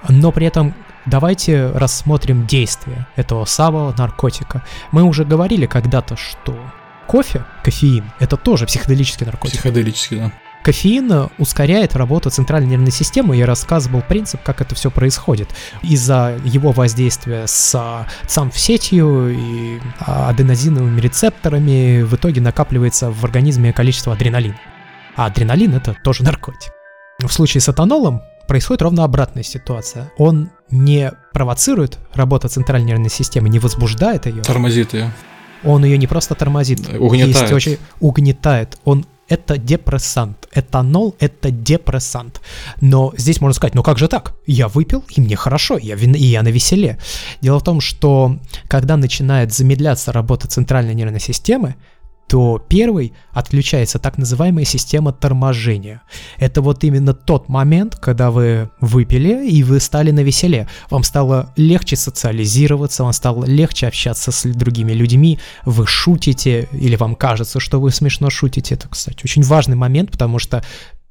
[0.07, 0.73] Но при этом
[1.05, 4.63] давайте рассмотрим действие этого самого наркотика.
[4.93, 6.57] Мы уже говорили когда-то, что
[7.07, 9.59] кофе, кофеин, это тоже психоделический наркотик.
[9.59, 10.31] Психоделический, да.
[10.63, 13.35] Кофеин ускоряет работу центральной нервной системы.
[13.35, 15.49] Я рассказывал принцип, как это все происходит.
[15.81, 18.05] Из-за его воздействия с
[18.53, 24.59] сетью и аденозиновыми рецепторами в итоге накапливается в организме количество адреналина.
[25.15, 26.71] А адреналин это тоже наркотик.
[27.19, 30.11] В случае с этанолом происходит ровно обратная ситуация.
[30.17, 34.41] Он не провоцирует работу центральной нервной системы, не возбуждает ее.
[34.41, 35.11] Тормозит ее.
[35.63, 37.41] Он ее не просто тормозит, угнетает.
[37.41, 38.77] Есть очень угнетает.
[38.83, 40.49] Он это депрессант.
[40.53, 42.41] Этанол– это депрессант.
[42.81, 44.33] Но здесь можно сказать, ну как же так?
[44.45, 46.15] Я выпил, и мне хорошо, я вин...
[46.15, 46.97] и я на веселе.
[47.39, 51.75] Дело в том, что когда начинает замедляться работа центральной нервной системы,
[52.31, 56.01] то первый отключается так называемая система торможения.
[56.37, 60.69] Это вот именно тот момент, когда вы выпили и вы стали на веселе.
[60.89, 67.15] Вам стало легче социализироваться, вам стало легче общаться с другими людьми, вы шутите или вам
[67.15, 68.75] кажется, что вы смешно шутите.
[68.75, 70.63] Это, кстати, очень важный момент, потому что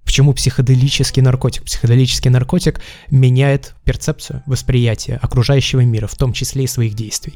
[0.02, 1.64] Почему психоделический наркотик?
[1.64, 2.80] Психоделический наркотик
[3.10, 7.34] меняет перцепцию, восприятие окружающего мира, в том числе и своих действий.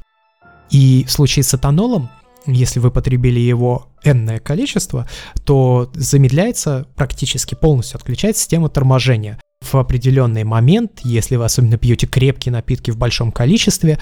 [0.70, 2.09] И в случае с этанолом
[2.46, 5.09] если вы потребили его энное количество,
[5.44, 9.38] то замедляется практически полностью, отключается система торможения.
[9.62, 13.98] В определенный момент, если вы особенно пьете крепкие напитки в большом количестве,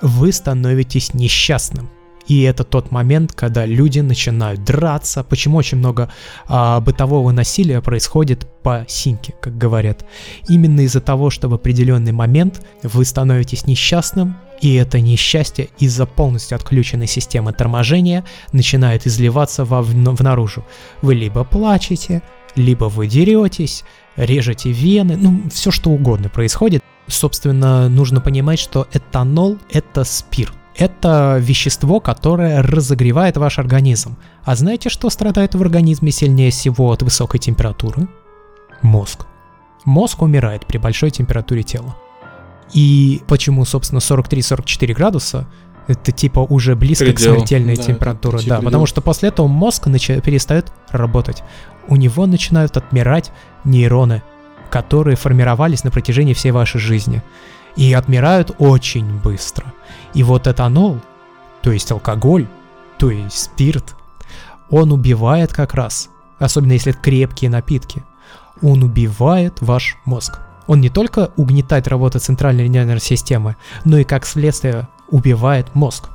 [0.00, 1.90] вы становитесь несчастным.
[2.26, 5.22] И это тот момент, когда люди начинают драться.
[5.22, 6.10] Почему очень много
[6.48, 10.04] а, бытового насилия происходит по синьке, как говорят.
[10.48, 16.56] Именно из-за того, что в определенный момент вы становитесь несчастным, и это несчастье из-за полностью
[16.56, 20.64] отключенной системы торможения начинает изливаться во, в, внаружи.
[21.02, 22.22] Вы либо плачете,
[22.54, 23.84] либо вы деретесь,
[24.16, 26.82] режете вены, ну, все что угодно происходит.
[27.06, 30.54] Собственно, нужно понимать, что этанол– это спирт.
[30.78, 34.16] Это вещество, которое разогревает ваш организм.
[34.44, 38.08] А знаете, что страдает в организме сильнее всего от высокой температуры?
[38.82, 39.26] Мозг.
[39.84, 41.96] Мозг умирает при большой температуре тела.
[42.72, 45.46] И почему, собственно, 43-44 градуса
[45.86, 47.34] это типа уже близко Предел.
[47.34, 48.38] к смертельной да, температуре.
[48.46, 50.08] Да, потому что после этого мозг нач...
[50.08, 51.42] перестает работать.
[51.88, 53.30] У него начинают отмирать
[53.64, 54.22] нейроны,
[54.70, 57.22] которые формировались на протяжении всей вашей жизни.
[57.76, 59.72] И отмирают очень быстро.
[60.14, 60.98] И вот этанол,
[61.62, 62.48] то есть алкоголь,
[62.98, 63.94] то есть спирт,
[64.70, 68.02] он убивает как раз, особенно если это крепкие напитки,
[68.62, 70.40] он убивает ваш мозг.
[70.66, 76.08] Он не только угнетает работу центральной нервной системы, но и как следствие убивает мозг.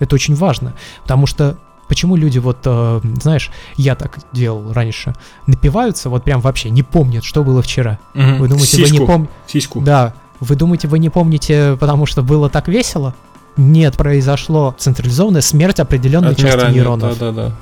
[0.00, 5.14] Это очень важно, потому что почему люди вот, э, знаешь, я так делал раньше,
[5.46, 7.98] напиваются, вот прям вообще не помнят, что было вчера.
[8.14, 8.36] Угу.
[8.38, 8.94] Вы думаете, Сиську.
[8.94, 9.32] вы не помните?
[9.46, 9.80] Сиську.
[9.80, 10.14] Да.
[10.40, 13.14] Вы думаете, вы не помните, потому что было так весело?
[13.56, 17.18] Нет, произошло централизованная смерть определенной части нейронов.
[17.18, 17.56] Да, да, да.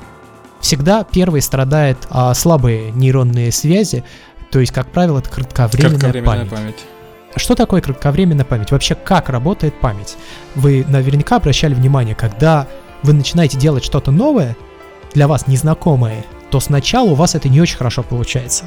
[0.60, 4.04] Всегда первый страдает а, слабые нейронные связи,
[4.50, 6.50] то есть, как правило, это кратковременная, кратковременная память.
[6.50, 6.84] память.
[7.36, 8.72] Что такое кратковременная память?
[8.72, 10.16] Вообще, как работает память?
[10.56, 12.66] Вы наверняка обращали внимание, когда
[13.02, 14.56] вы начинаете делать что-то новое,
[15.14, 18.64] для вас незнакомое, то сначала у вас это не очень хорошо получается.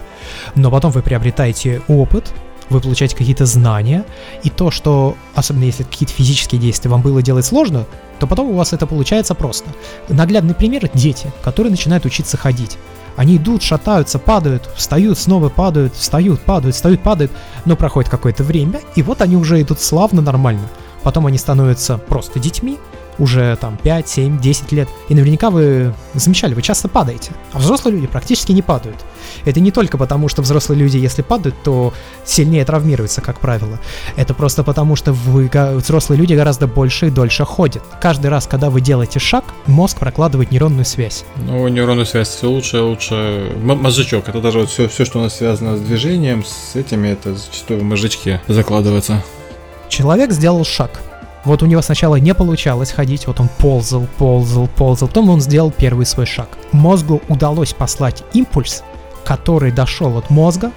[0.56, 2.34] Но потом вы приобретаете опыт,
[2.70, 4.06] вы получаете какие-то знания,
[4.44, 7.86] и то, что, особенно если какие-то физические действия вам было делать сложно,
[8.20, 9.70] то потом у вас это получается просто.
[10.10, 12.78] Наглядный пример– дети, которые начинают учиться ходить.
[13.16, 17.32] Они идут, шатаются, падают, встают, снова падают, встают, падают, встают, падают,
[17.66, 20.68] но проходит какое-то время, и вот они уже идут славно, нормально.
[21.04, 22.80] Потом они становятся просто детьми,
[23.20, 24.90] уже там 5, 7, 10 лет.
[25.10, 27.32] И наверняка вы замечали, вы часто падаете.
[27.52, 28.98] А взрослые люди практически не падают.
[29.46, 31.94] Это не только потому, что взрослые люди, если падают, то
[32.26, 33.80] сильнее травмируются, как правило.
[34.16, 37.84] Это просто потому, что вы, взрослые люди гораздо больше и дольше ходят.
[38.02, 41.26] Каждый раз, когда вы делаете шаг, мозг прокладывает нейронную связь.
[41.38, 43.14] Ну, нейронную связь все лучше, лучше.
[43.16, 47.10] М- мозжечок, это даже вот все, все, что у нас связано с движением, с этими,
[47.10, 49.22] это зачастую в мозжечке закладывается.
[49.90, 51.02] Человек сделал шаг,
[51.46, 55.72] Вот у него сначала не получалось ходить, вот он ползал, ползал, ползал, потом он сделал
[55.72, 56.50] первый свой шаг.
[56.72, 58.84] Мозгу удалось послать импульс,
[59.26, 60.72] который дошел от мозга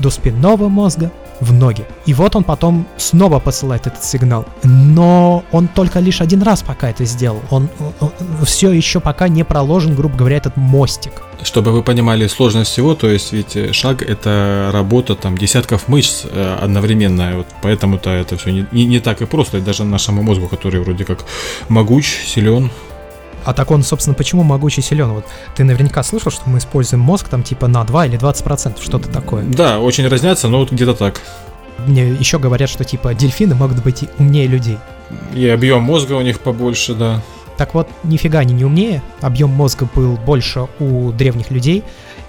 [0.00, 1.10] до спинного мозга
[1.40, 1.84] в ноги.
[2.06, 4.44] И вот он потом снова посылает этот сигнал.
[4.62, 7.40] Но он только лишь один раз пока это сделал.
[7.50, 11.22] Он, он, он все еще пока не проложен, грубо говоря, этот мостик.
[11.42, 16.26] Чтобы вы понимали сложность всего, то есть ведь э, шаг это работа там десятков мышц
[16.30, 20.22] э, одновременно, вот поэтому-то это все не, не, не так и просто, и даже нашему
[20.22, 21.24] мозгу, который вроде как
[21.70, 22.70] могуч, силен,
[23.44, 25.12] а так он, собственно, почему могучий силен?
[25.12, 29.08] Вот ты наверняка слышал, что мы используем мозг там типа на 2 или 20%, что-то
[29.08, 29.44] такое.
[29.44, 31.20] Да, очень разнятся, но вот где-то так.
[31.86, 34.78] Мне еще говорят, что типа дельфины могут быть умнее людей.
[35.34, 37.22] И объем мозга у них побольше, да.
[37.56, 39.02] Так вот, нифига они не умнее.
[39.20, 41.84] Объем мозга был больше у древних людей,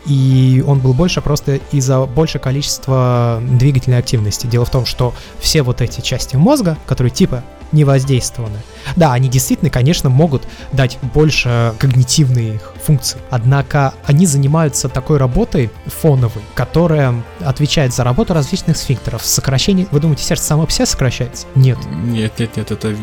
[0.06, 4.48] и он был больше просто из-за большего количества двигательной активности.
[4.48, 8.60] Дело в том, что все вот эти части мозга, которые типа не воздействованы.
[8.96, 13.20] Да, они действительно, конечно, могут дать больше когнитивных функций.
[13.30, 19.24] Однако они занимаются такой работой фоновой, которая отвечает за работу различных сфинктеров.
[19.24, 19.88] Сокращение...
[19.92, 21.48] Вы думаете, сердце само по себе сокращается?
[21.56, 21.78] Нет.
[22.04, 22.96] Нет, нет, нет, это э,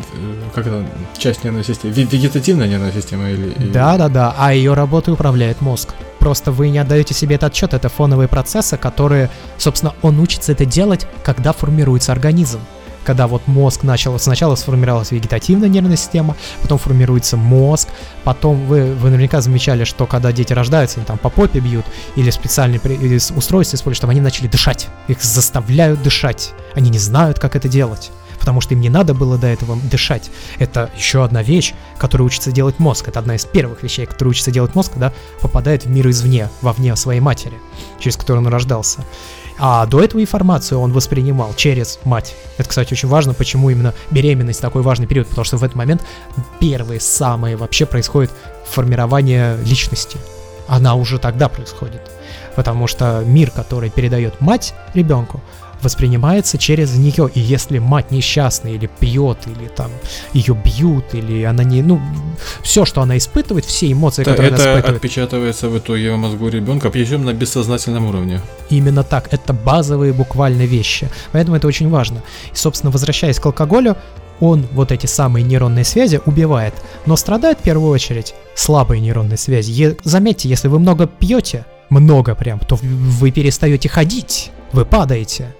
[0.54, 0.84] как это
[1.16, 1.94] часть нервной системы?
[1.94, 3.54] Вегетативная нервная система или...
[3.70, 5.94] Да, да, да, а ее работой управляет мозг.
[6.18, 10.64] Просто вы не отдаете себе этот отчет, это фоновые процессы, которые, собственно, он учится это
[10.64, 12.60] делать, когда формируется организм
[13.08, 17.88] когда вот мозг начал, сначала сформировалась вегетативная нервная система, потом формируется мозг,
[18.22, 22.28] потом вы, вы наверняка замечали, что когда дети рождаются, они там по попе бьют или
[22.28, 22.82] специальные
[23.34, 24.88] устройства используют, чтобы они начали дышать.
[25.08, 26.52] Их заставляют дышать.
[26.74, 30.30] Они не знают, как это делать потому что им не надо было до этого дышать.
[30.58, 33.08] Это еще одна вещь, которую учится делать мозг.
[33.08, 36.94] Это одна из первых вещей, которую учится делать мозг, когда попадает в мир извне, вовне
[36.96, 37.58] своей матери,
[37.98, 39.04] через которую он рождался.
[39.58, 42.34] А до этого информацию он воспринимал через мать.
[42.58, 46.02] Это, кстати, очень важно, почему именно беременность такой важный период, потому что в этот момент
[46.60, 48.30] первые самые вообще происходит
[48.64, 50.18] формирование личности.
[50.68, 52.02] Она уже тогда происходит.
[52.54, 55.40] Потому что мир, который передает мать ребенку,
[55.82, 57.30] воспринимается через нее.
[57.34, 59.90] И если мать несчастная или пьет, или там
[60.32, 61.82] ее бьют, или она не...
[61.82, 62.00] Ну,
[62.62, 64.96] все, что она испытывает, все эмоции, это, которые это она испытывает.
[64.96, 68.40] отпечатывается в итоге в мозгу ребенка, причем на бессознательном уровне.
[68.70, 69.32] Именно так.
[69.32, 71.08] Это базовые буквально вещи.
[71.32, 72.22] Поэтому это очень важно.
[72.52, 73.96] И, собственно, возвращаясь к алкоголю,
[74.40, 76.74] он вот эти самые нейронные связи убивает.
[77.06, 79.70] Но страдает в первую очередь слабые нейронные связи.
[79.72, 85.54] Е- заметьте, если вы много пьете, много прям, то вы перестаете ходить, вы падаете.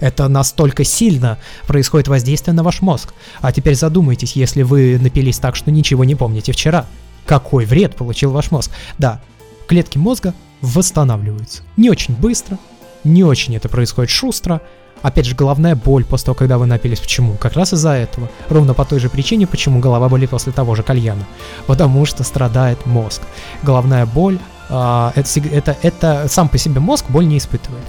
[0.00, 3.14] Это настолько сильно происходит воздействие на ваш мозг.
[3.40, 6.86] А теперь задумайтесь, если вы напились так, что ничего не помните вчера.
[7.26, 8.70] Какой вред получил ваш мозг?
[8.98, 9.20] Да,
[9.66, 11.62] клетки мозга восстанавливаются.
[11.76, 12.58] Не очень быстро,
[13.04, 14.60] не очень это происходит шустро.
[15.00, 16.98] Опять же, головная боль после того, когда вы напились.
[16.98, 17.34] Почему?
[17.34, 18.28] Как раз из-за этого.
[18.48, 21.24] Ровно по той же причине, почему голова болит после того же кальяна.
[21.68, 23.22] Потому что страдает мозг.
[23.62, 27.84] Головная боль, э, это, это, это сам по себе мозг боль не испытывает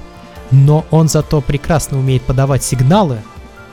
[0.51, 3.19] но он зато прекрасно умеет подавать сигналы,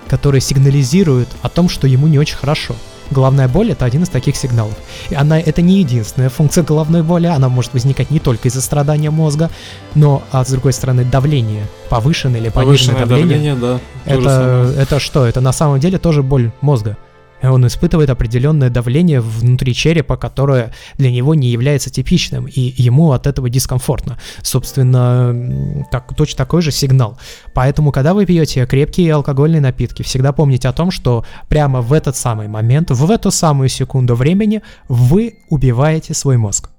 [0.09, 2.75] которые сигнализируют о том, что ему не очень хорошо.
[3.11, 4.75] Головная боль это один из таких сигналов.
[5.11, 9.11] И она это не единственная функция головной боли, она может возникать не только из-за страдания
[9.11, 9.51] мозга,
[9.95, 13.55] но а с другой стороны давление, повышенное или пониженное Повышенное давление.
[13.55, 14.13] давление, да.
[14.13, 15.25] Это, это что?
[15.25, 16.97] Это на самом деле тоже боль мозга.
[17.43, 23.27] Он испытывает определенное давление внутри черепа, которое для него не является типичным, и ему от
[23.27, 24.19] этого дискомфортно.
[24.43, 27.19] Собственно, так, точно такой же сигнал.
[27.55, 32.17] Поэтому, когда вы пьете крепкие алкогольные напитки, всегда помните о том, что прямо в этот
[32.17, 36.71] самый момент, в эту самую секунду времени вы убиваете свой мозг.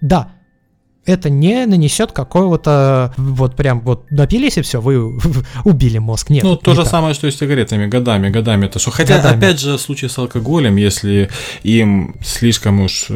[0.00, 0.28] Да,
[1.08, 5.18] это не нанесет какого-то вот прям вот напились и все, вы
[5.64, 6.30] убили мозг.
[6.30, 6.44] Нет.
[6.44, 6.90] Ну, то же так.
[6.90, 8.90] самое, что и с сигаретами, годами, годами это что.
[8.90, 9.36] Хотя, Годами.
[9.38, 11.30] опять же, в случае с алкоголем, если
[11.62, 13.08] им слишком уж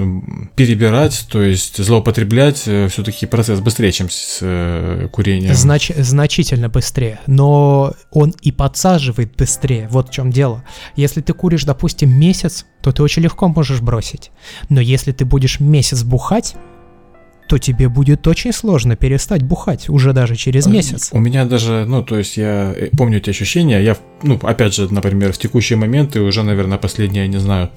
[0.57, 5.53] перебирать, то есть злоупотреблять, все-таки процесс быстрее, чем с э, курением.
[5.53, 9.89] Знач- значительно быстрее, но он и подсаживает быстрее.
[9.91, 10.65] Вот в чем дело.
[10.97, 14.31] Если ты куришь, допустим, месяц, то ты очень легко можешь бросить.
[14.69, 16.55] Но если ты будешь месяц бухать,
[17.53, 21.11] то тебе будет очень сложно перестать бухать уже даже через месяц.
[21.13, 24.91] У меня даже, ну, то есть я э, помню эти ощущения, я, ну, опять же,
[24.91, 27.69] например, в текущие моменты уже, наверное, последние, я не знаю,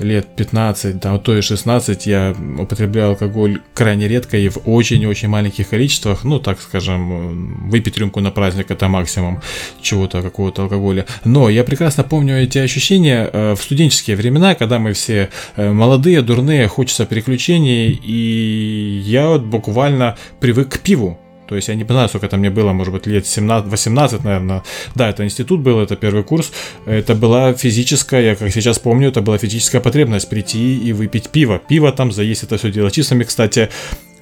[0.00, 5.68] лет 15, да, то и 16 я употребляю алкоголь крайне редко и в очень-очень маленьких
[5.68, 9.40] количествах, ну, так скажем, выпить рюмку на праздник это максимум
[9.80, 11.06] чего-то, какого-то алкоголя.
[11.24, 16.22] Но я прекрасно помню эти ощущения э, в студенческие времена, когда мы все э, молодые,
[16.22, 21.18] дурные, хочется приключений, и я вот буквально привык к пиву.
[21.48, 24.62] То есть я не знаю, сколько это мне было, может быть, лет 17, 18, наверное.
[24.94, 26.52] Да, это институт был, это первый курс.
[26.86, 31.60] Это была физическая, я как сейчас помню, это была физическая потребность прийти и выпить пиво.
[31.68, 33.24] Пиво там заесть это все дело чистыми.
[33.24, 33.70] Кстати,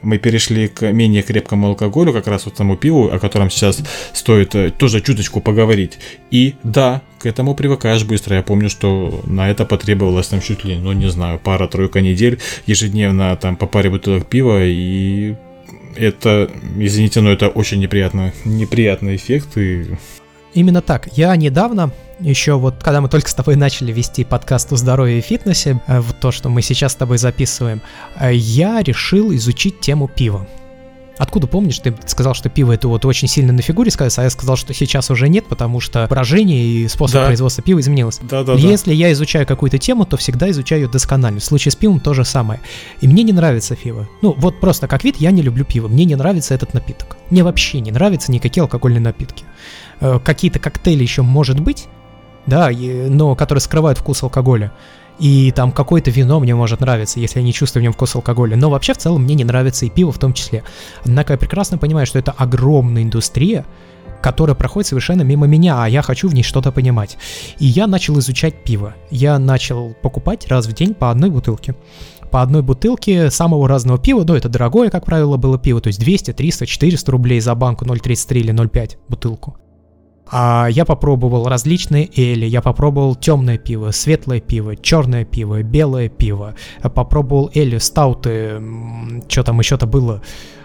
[0.03, 4.55] мы перешли к менее крепкому алкоголю, как раз вот тому пиву, о котором сейчас стоит
[4.55, 5.99] э, тоже чуточку поговорить.
[6.31, 8.37] И да, к этому привыкаешь быстро.
[8.37, 13.37] Я помню, что на это потребовалось там чуть ли, ну не знаю, пара-тройка недель, ежедневно
[13.37, 15.35] там по паре бутылок пива, и
[15.97, 19.57] это, извините, но это очень неприятно, неприятный эффект.
[19.57, 19.87] И...
[20.55, 21.09] Именно так.
[21.17, 25.23] Я недавно еще вот, когда мы только с тобой начали вести подкаст о здоровье и
[25.23, 27.83] фитнесе, э, вот то, что мы сейчас с тобой записываем,
[28.19, 30.47] э, я решил изучить тему пива.
[31.19, 34.31] Откуда помнишь, ты сказал, что пиво это вот очень сильно на фигуре сказать, а я
[34.31, 37.27] сказал, что сейчас уже нет, потому что брожение и способ да.
[37.27, 38.21] производства пива изменилось.
[38.23, 38.97] Да, да, Если да.
[38.97, 41.41] я изучаю какую-то тему, то всегда изучаю ее досконально.
[41.41, 42.61] В случае с пивом то же самое.
[43.01, 44.09] И мне не нравится пиво.
[44.21, 45.89] Ну, вот просто как вид я не люблю пиво.
[45.89, 47.17] Мне не нравится этот напиток.
[47.31, 49.45] Мне вообще не нравятся никакие алкогольные напитки.
[50.01, 51.87] Э, какие-то коктейли еще может быть,
[52.47, 54.73] да, но которые скрывают вкус алкоголя.
[55.19, 58.57] И там какое-то вино мне может нравиться, если я не чувствую в нем вкус алкоголя.
[58.57, 60.63] Но вообще в целом мне не нравится и пиво в том числе.
[61.05, 63.65] Однако я прекрасно понимаю, что это огромная индустрия,
[64.23, 67.17] которая проходит совершенно мимо меня, а я хочу в ней что-то понимать.
[67.59, 68.95] И я начал изучать пиво.
[69.11, 71.75] Я начал покупать раз в день по одной бутылке
[72.31, 76.01] по одной бутылке самого разного пива, ну это дорогое, как правило, было пиво, то есть
[76.01, 79.57] 200, 300, 400 рублей за банку 0,33 или 0,5 бутылку.
[80.29, 86.55] А я попробовал различные эли, я попробовал темное пиво, светлое пиво, черное пиво, белое пиво.
[86.83, 88.61] Попробовал эли, стауты,
[89.29, 90.23] что там еще-то было,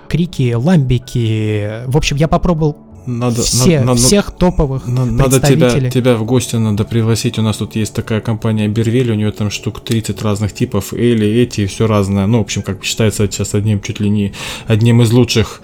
[0.07, 1.85] крики, ламбики.
[1.85, 6.55] В общем, я попробовал надо, Все, надо, всех топовых надо, надо тебя, тебя в гости
[6.55, 7.39] надо пригласить.
[7.39, 11.27] У нас тут есть такая компания Бервель, у нее там штук 30 разных типов, Эли,
[11.27, 12.27] эти, все разное.
[12.27, 14.33] Ну, в общем, как считается сейчас одним, чуть ли не
[14.67, 15.61] одним из лучших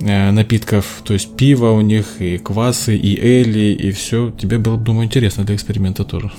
[0.00, 0.86] э, напитков.
[1.04, 4.30] То есть пиво у них, и квасы, и Эли, и все.
[4.30, 6.30] Тебе было, думаю, интересно для эксперимента тоже.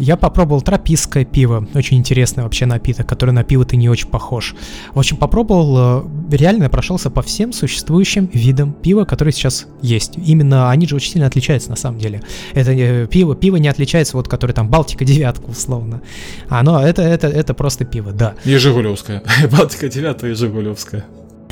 [0.00, 4.54] Я попробовал тропистское пиво, очень интересный вообще напиток, который на пиво ты не очень похож.
[4.94, 10.14] В общем, попробовал, э, реально прошелся по всем существующим видам пива, которые сейчас есть.
[10.16, 12.22] Именно они же очень сильно отличаются на самом деле.
[12.54, 16.00] Это э, пиво, пиво не отличается, вот, которое там Балтика девятка условно.
[16.48, 18.36] Оно, это, это, это просто пиво, да.
[18.46, 19.22] И Жигулевская.
[19.52, 21.04] Балтика девятая и Жигулевская.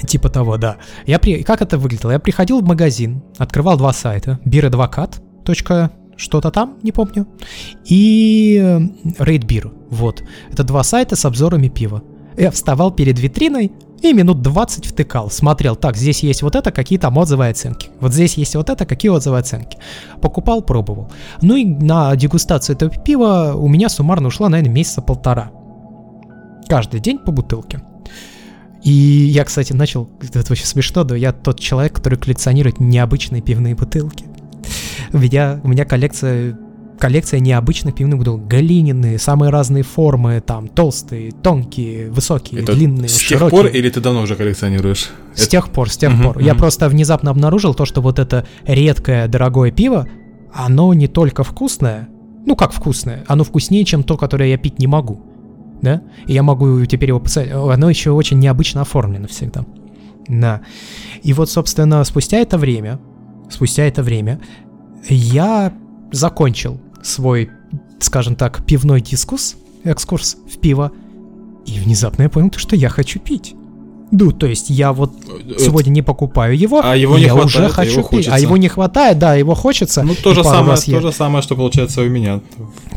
[0.07, 0.79] Типа того, да.
[1.05, 1.43] Я при...
[1.43, 2.13] Как это выглядело?
[2.13, 4.39] Я приходил в магазин, открывал два сайта.
[4.47, 5.21] Бир-адвокат
[6.19, 7.27] что-то там, не помню,
[7.87, 8.59] и
[9.19, 10.23] Raid Beer, вот.
[10.51, 12.03] Это два сайта с обзорами пива.
[12.37, 16.99] Я вставал перед витриной и минут 20 втыкал, смотрел, так, здесь есть вот это, какие
[16.99, 17.91] там отзывы и оценки.
[18.01, 19.79] Вот здесь есть вот это, какие отзывы и оценки.
[20.21, 21.11] Покупал, пробовал.
[21.41, 25.51] Ну и на дегустацию этого пива у меня суммарно ушла, наверное, месяца полтора.
[26.69, 27.81] Каждый день по бутылке.
[28.85, 33.75] И я, кстати, начал, это очень смешно, да, я тот человек, который коллекционирует необычные пивные
[33.75, 34.27] бутылки.
[35.13, 36.57] У меня, у меня коллекция
[36.99, 38.47] коллекция необычных пивных бутылок.
[38.47, 43.51] Галинины, самые разные формы, там, толстые, тонкие, высокие, Это длинные, с широкие.
[43.51, 45.11] тех пор или ты давно уже коллекционируешь?
[45.35, 45.51] С Это...
[45.51, 46.39] тех пор, с тех uh-huh, пор.
[46.39, 46.45] Uh-huh.
[46.45, 50.09] Я просто внезапно обнаружил то, что вот это редкое, дорогое пиво,
[50.53, 52.09] оно не только вкусное,
[52.47, 55.23] ну как вкусное, оно вкуснее, чем то, которое я пить не могу.
[55.81, 56.03] Да?
[56.27, 57.53] И я могу теперь его посадить.
[57.53, 59.65] Оно еще очень необычно оформлено всегда.
[60.27, 60.63] Да.
[61.23, 62.99] И вот, собственно, спустя это время,
[63.51, 64.41] спустя это время,
[65.09, 65.73] я
[66.13, 67.51] закончил свой,
[68.01, 70.93] скажем так, пивной дискус, экскурс в пиво,
[71.67, 73.55] и внезапно я понял, что я хочу пить.
[74.11, 77.47] Ну, то есть я вот э, сегодня не покупаю его, а его не я хватает,
[77.47, 78.29] уже а хочу его пить.
[78.31, 80.03] А его не хватает, да, его хочется.
[80.03, 82.41] Ну, то же, самое, то же самое, что получается у меня.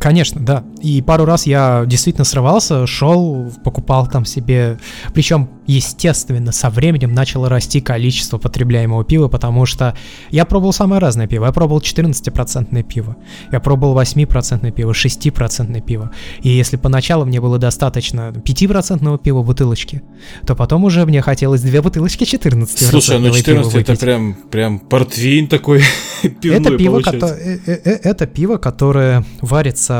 [0.01, 0.63] Конечно, да.
[0.81, 4.79] И пару раз я действительно срывался, шел, покупал там себе.
[5.13, 9.95] Причем естественно, со временем начало расти количество потребляемого пива, потому что
[10.29, 11.45] я пробовал самое разное пиво.
[11.45, 13.15] Я пробовал 14% пиво,
[13.51, 16.11] я пробовал 8% пиво, 6% пиво.
[16.41, 20.01] И если поначалу мне было достаточно 5% пива бутылочки,
[20.45, 25.47] то потом уже мне хотелось две бутылочки 14 Слушай, ну 14 это прям, прям портвейн
[25.47, 25.83] такой
[26.23, 29.90] это пиво, э, э, э, это пиво, которое варится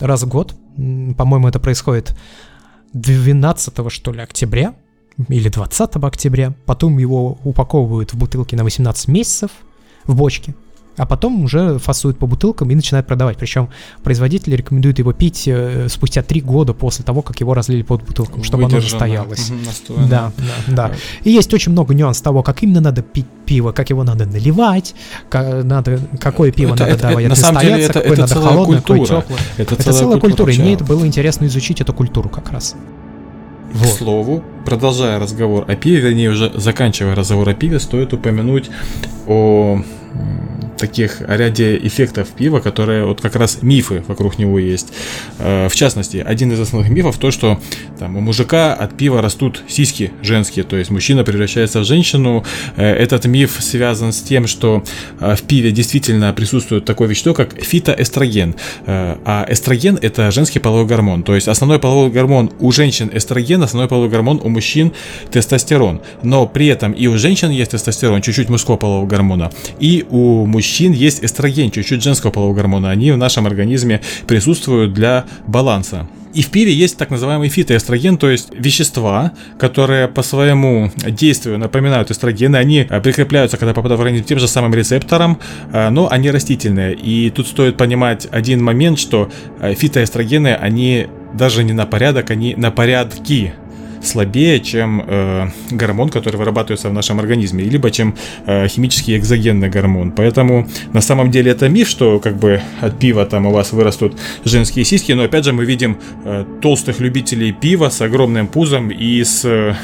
[0.00, 0.54] раз в год.
[0.76, 2.16] По-моему, это происходит
[2.92, 4.74] 12 что ли октября
[5.28, 6.54] или 20 октября.
[6.66, 9.50] Потом его упаковывают в бутылки на 18 месяцев
[10.04, 10.54] в бочке
[10.98, 13.38] а потом уже фасуют по бутылкам и начинают продавать.
[13.38, 13.68] Причем
[14.02, 18.42] производители рекомендуют его пить э, спустя три года после того, как его разлили под бутылкам,
[18.42, 19.50] чтобы оно состоялось.
[19.88, 20.92] Угу, да, да, да.
[21.22, 24.94] И есть очень много нюансов того, как именно надо пить пиво, как его надо наливать,
[25.30, 28.20] как, надо, какое пиво это, надо это, давать это, на самом деле это, какое это
[28.20, 29.06] надо холодное, культура.
[29.06, 29.40] какое теплое.
[29.56, 30.52] Это, это целая, целая культура, культура.
[30.52, 32.74] и мне это было интересно изучить эту культуру как раз.
[33.72, 33.86] Вот.
[33.86, 38.70] К слову, продолжая разговор о пиве, вернее уже заканчивая разговор о пиве, стоит упомянуть
[39.26, 39.82] о
[40.78, 44.92] таких ряде эффектов пива, которые вот как раз мифы вокруг него есть.
[45.38, 47.60] Э, в частности, один из основных мифов то, что
[47.98, 52.44] там у мужика от пива растут сиськи женские, то есть мужчина превращается в женщину.
[52.76, 54.84] Э, этот миф связан с тем, что
[55.20, 58.54] э, в пиве действительно присутствует такое вещество, как фитоэстроген.
[58.86, 63.88] А эстроген это женский половой гормон, то есть основной половой гормон у женщин эстроген, основной
[63.88, 64.92] половой гормон у мужчин
[65.30, 66.00] тестостерон.
[66.22, 69.50] Но при этом и у женщин есть тестостерон, чуть-чуть мужского полового гормона,
[69.80, 72.90] и у мужчин мужчин есть эстроген, чуть-чуть женского полового гормона.
[72.90, 76.06] Они в нашем организме присутствуют для баланса.
[76.34, 82.10] И в пиве есть так называемый фитоэстроген, то есть вещества, которые по своему действию напоминают
[82.10, 82.56] эстрогены.
[82.56, 85.38] Они э, прикрепляются, когда попадают в организм, тем же самым рецептором,
[85.72, 86.94] э, но они растительные.
[86.94, 92.54] И тут стоит понимать один момент, что э, фитоэстрогены, они даже не на порядок, они
[92.56, 93.54] на порядки
[94.02, 98.14] слабее, чем э, гормон, который вырабатывается в нашем организме, либо чем
[98.46, 100.12] э, химический экзогенный гормон.
[100.12, 104.18] Поэтому на самом деле это миф, что как бы от пива там у вас вырастут
[104.44, 109.22] женские сиськи, но опять же мы видим э, толстых любителей пива с огромным пузом и
[109.22, 109.74] с э,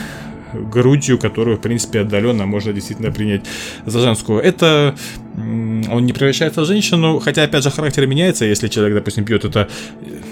[0.55, 3.43] грудью, которую, в принципе, отдаленно можно действительно принять
[3.87, 4.41] за женскую.
[4.41, 4.95] Это
[5.37, 9.69] он не превращается в женщину, хотя, опять же, характер меняется, если человек, допустим, пьет это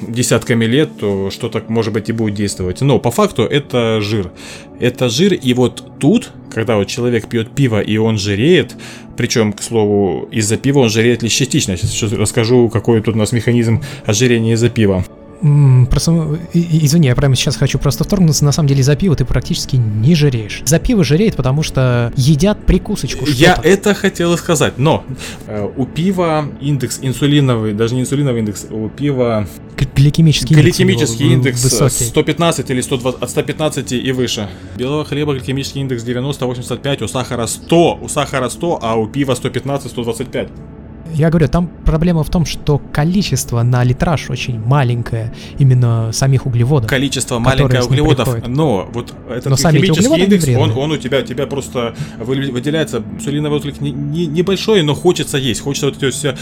[0.07, 2.81] десятками лет, то что-то, может быть, и будет действовать.
[2.81, 4.31] Но по факту это жир.
[4.79, 8.77] Это жир, и вот тут, когда вот человек пьет пиво и он жиреет,
[9.17, 11.77] причем, к слову, из-за пива он жиреет лишь частично.
[11.77, 15.05] Сейчас расскажу, какой тут у нас механизм ожирения из-за пива.
[15.91, 18.45] Просто, извини, я прямо сейчас хочу просто вторгнуться.
[18.45, 20.63] На самом деле за пиво ты практически не жиреешь.
[20.65, 23.25] За пиво жиреет, потому что едят прикусочку.
[23.27, 25.05] Я это хотел сказать, но
[25.49, 29.49] э, у пива индекс инсулиновый, даже не инсулиновый индекс, у пива
[29.97, 32.05] гликемический, гликемический индекс, высокий.
[32.05, 34.49] 115 или 120, от 115 и выше.
[34.77, 40.51] Белого хлеба гликемический индекс 90-85, у сахара 100, у сахара 100, а у пива 115-125.
[41.15, 46.89] Я говорю, там проблема в том, что количество на литраж очень маленькое, именно самих углеводов.
[46.89, 51.95] Количество маленькое углеводов, но вот этот но химический индекс, он, он у тебя, тебя просто
[52.19, 56.37] выделяется, инсулиновый отклик не, не, небольшой, но хочется есть, хочется вот эти все,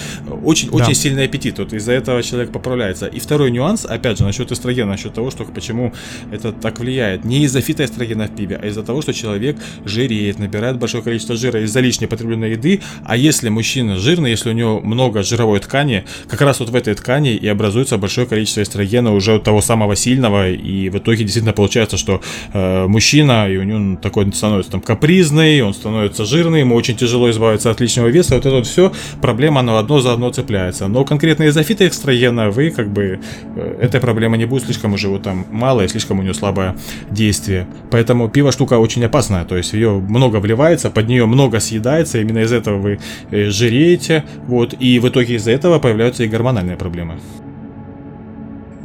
[0.45, 0.77] очень, да.
[0.77, 3.07] очень сильный аппетит, вот из-за этого человек поправляется.
[3.07, 5.93] И второй нюанс, опять же, насчет эстрогена, насчет того, что почему
[6.31, 7.25] это так влияет.
[7.25, 11.63] Не из-за фитоэстрогена в пиве, а из-за того, что человек жиреет, набирает большое количество жира
[11.63, 16.41] из-за лишней потребленной еды, а если мужчина жирный, если у него много жировой ткани, как
[16.41, 20.89] раз вот в этой ткани и образуется большое количество эстрогена уже того самого сильного, и
[20.89, 22.21] в итоге действительно получается, что
[22.53, 27.31] э, мужчина, и у него такой становится там капризный, он становится жирный, ему очень тяжело
[27.31, 30.89] избавиться от лишнего веса, вот это вот все, проблема, оно одно за одно цепляется.
[30.89, 33.21] Но конкретно из-за фитоэстрогена вы как бы,
[33.57, 36.77] э, этой проблемы не будет, слишком уже вот там мало, и слишком у него слабое
[37.11, 37.67] действие.
[37.91, 42.41] Поэтому пиво штука очень опасная, то есть ее много вливается, под нее много съедается, именно
[42.41, 42.99] из этого вы
[43.31, 47.19] э, жиреете, вот, и в итоге из-за этого появляются и гормональные проблемы.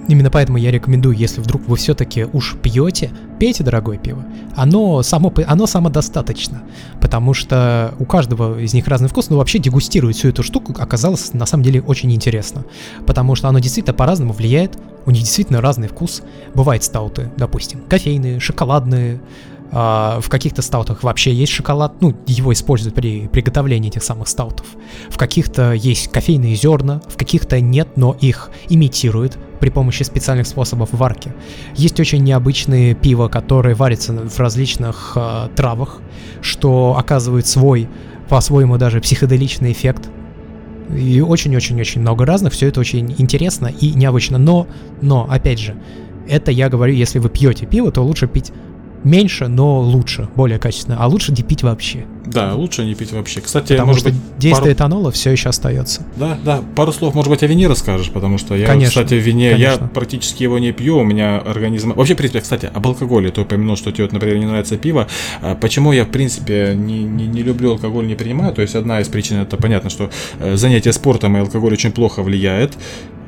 [0.08, 4.24] Именно поэтому я рекомендую, если вдруг вы все-таки уж пьете, пейте дорогое пиво.
[4.56, 6.62] Оно, само, оно самодостаточно,
[7.02, 11.34] потому что у каждого из них разный вкус, но вообще дегустировать всю эту штуку оказалось
[11.34, 12.66] на самом деле очень интересно,
[13.08, 14.78] потому что оно действительно по-разному влияет,
[15.08, 16.22] у них действительно разный вкус.
[16.54, 19.20] Бывают стауты, допустим, кофейные, шоколадные,
[19.72, 24.68] а, в каких-то стаутах вообще есть шоколад, ну, его используют при приготовлении этих самых стаутов.
[25.10, 30.90] В каких-то есть кофейные зерна, в каких-то нет, но их имитируют при помощи специальных способов
[30.92, 31.34] варки.
[31.76, 36.02] Есть очень необычные пиво, которые варятся в различных э, травах,
[36.42, 37.90] что оказывает свой,
[38.30, 40.10] по-своему даже психоделичный эффект.
[40.96, 44.38] И очень-очень-очень много разных, все это очень интересно и необычно.
[44.38, 44.68] Но,
[45.02, 45.76] но, опять же,
[46.28, 48.52] это я говорю, если вы пьете пиво, то лучше пить
[49.06, 50.98] меньше, но лучше, более качественно.
[51.00, 52.06] А лучше не пить вообще.
[52.26, 53.40] Да, лучше не пить вообще.
[53.42, 54.74] Кстати, потому может что быть, действие пару...
[54.74, 56.04] этанола все еще остается.
[56.18, 56.62] Да, да.
[56.76, 59.84] Пару слов, может быть, о вине расскажешь, потому что я, конечно, кстати, в вине конечно.
[59.84, 61.94] я практически его не пью, у меня организм.
[61.94, 63.30] Вообще, в принципе, кстати, об алкоголе.
[63.30, 65.08] Ты упомянул, что тебе, например, не нравится пиво.
[65.42, 68.54] А почему я, в принципе, не, не, не люблю алкоголь, не принимаю?
[68.54, 72.24] То есть одна из причин это понятно, что э, занятие спортом и алкоголь очень плохо
[72.24, 72.74] влияет.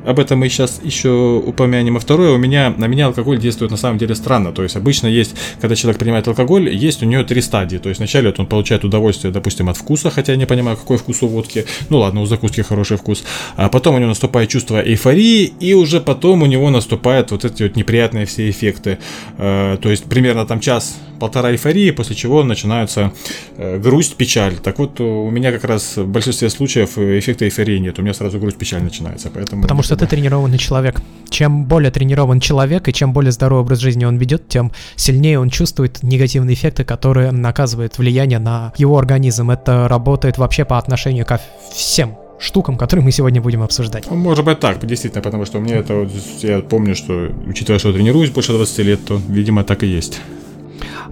[0.08, 1.98] Об этом мы сейчас еще упомянем.
[1.98, 4.52] А второе, у меня, на меня алкоголь действует на самом деле странно.
[4.52, 7.76] То есть обычно есть, когда человек принимает алкоголь, есть у него три стадии.
[7.76, 10.96] То есть вначале вот он получает удовольствие, допустим, от вкуса, хотя я не понимаю, какой
[10.96, 11.66] вкус у водки.
[11.90, 13.22] Ну ладно, у закуски хороший вкус.
[13.56, 17.64] А потом у него наступает чувство эйфории, и уже потом у него наступают вот эти
[17.64, 18.96] вот неприятные все эффекты.
[19.36, 23.12] Э, то есть примерно там час полтора эйфории, после чего начинается
[23.56, 24.56] э, грусть, печаль.
[24.56, 27.98] Так вот, у меня как раз в большинстве случаев эффекта эйфории нет.
[27.98, 29.30] У меня сразу грусть, печаль начинается.
[29.34, 31.02] Поэтому Потому что ты тренированный человек.
[31.28, 35.50] Чем более тренирован человек и чем более здоровый образ жизни он ведет, тем сильнее он
[35.50, 39.50] чувствует негативные эффекты, которые оказывают влияние на его организм.
[39.50, 41.40] Это работает вообще по отношению ко
[41.74, 44.04] всем штукам, которые мы сегодня будем обсуждать.
[44.08, 46.10] Ну, может быть так, действительно, потому что мне это вот,
[46.42, 50.20] я помню, что, учитывая, что тренируюсь больше 20 лет, то, видимо, так и есть.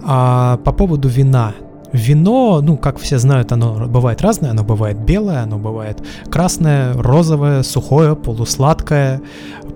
[0.03, 1.55] А по поводу вина.
[1.93, 4.51] Вино, ну, как все знают, оно бывает разное.
[4.51, 9.21] Оно бывает белое, оно бывает красное, розовое, сухое, полусладкое,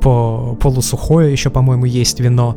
[0.01, 2.57] по полусухое еще, по-моему, есть вино.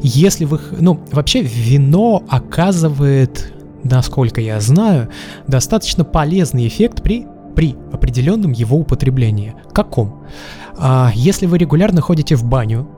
[0.00, 0.60] Если вы...
[0.78, 3.52] Ну, вообще вино оказывает,
[3.82, 5.08] насколько я знаю,
[5.46, 9.54] достаточно полезный эффект при при определенном его употреблении.
[9.72, 10.24] Каком?
[10.76, 12.88] А, если вы регулярно ходите в баню,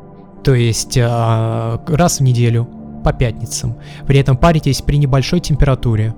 [0.43, 2.69] то есть а, раз в неделю,
[3.07, 3.77] по пятницам,
[4.09, 6.13] при этом паритесь при небольшой температуре,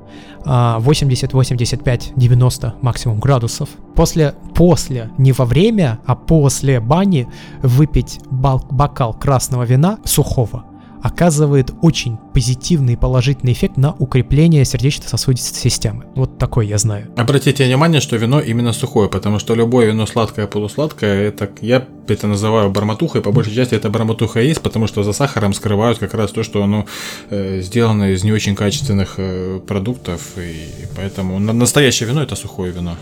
[0.46, 3.68] 80, 85, 90 максимум градусов.
[3.94, 7.28] После, после, не во время, а после бани
[7.62, 10.64] выпить бокал красного вина сухого–
[11.02, 16.04] оказывает очень позитивный и положительный эффект на укрепление сердечно-сосудистой системы.
[16.14, 17.08] Вот такой я знаю.
[17.16, 22.26] Обратите внимание, что вино именно сухое, потому что любое вино сладкое, полусладкое, это я это
[22.26, 26.30] называю барматухой, по большей части это барматуха есть, потому что за сахаром скрывают как раз
[26.30, 26.86] то, что оно
[27.30, 32.96] э, сделано из не очень качественных э, продуктов, и поэтому настоящее вино это сухое вино.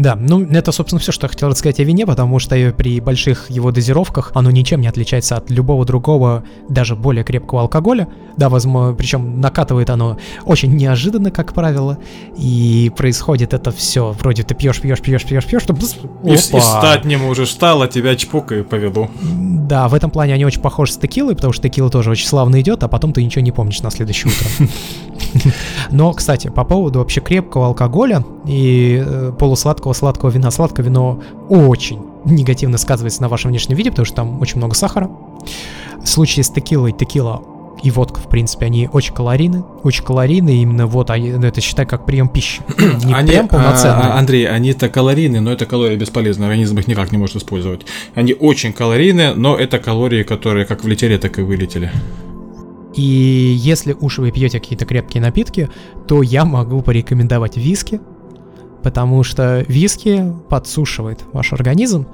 [0.00, 3.50] Да, ну это, собственно, все, что я хотел рассказать о вине, потому что при больших
[3.50, 8.08] его дозировках оно ничем не отличается от любого другого, даже более крепкого алкоголя.
[8.38, 11.98] Да, возможно, причем накатывает оно очень неожиданно, как правило,
[12.34, 15.74] и происходит это все вроде ты пьешь, пьешь, пьешь, пьешь, пьешь, что...
[16.24, 19.10] И, и встать не можешь, встал, а тебя чпок и поведу.
[19.20, 22.58] Да, в этом плане они очень похожи с текилой, потому что текила тоже очень славно
[22.60, 24.66] идет, а потом ты ничего не помнишь на следующее утро.
[25.90, 30.50] Но, кстати, по поводу вообще крепкого алкоголя и э, полусладкого сладкого вина.
[30.50, 35.10] Сладкое вино очень негативно сказывается на вашем внешнем виде, потому что там очень много сахара.
[36.02, 37.42] В случае с текилой, текила
[37.82, 41.86] и водка, в принципе, они очень калорийны, очень калорийны, именно вот, они, ну, это считай
[41.86, 42.62] как прием пищи,
[43.04, 44.04] не они, прям полноценный.
[44.04, 47.86] А, Андрей, они-то калорийны, но это калории бесполезны, организм их никак не может использовать.
[48.14, 51.90] Они очень калорийны, но это калории, которые как влетели, так и вылетели.
[52.94, 55.70] И если уж вы пьете какие-то крепкие напитки,
[56.08, 58.00] то я могу порекомендовать виски,
[58.82, 62.06] потому что виски подсушивает ваш организм.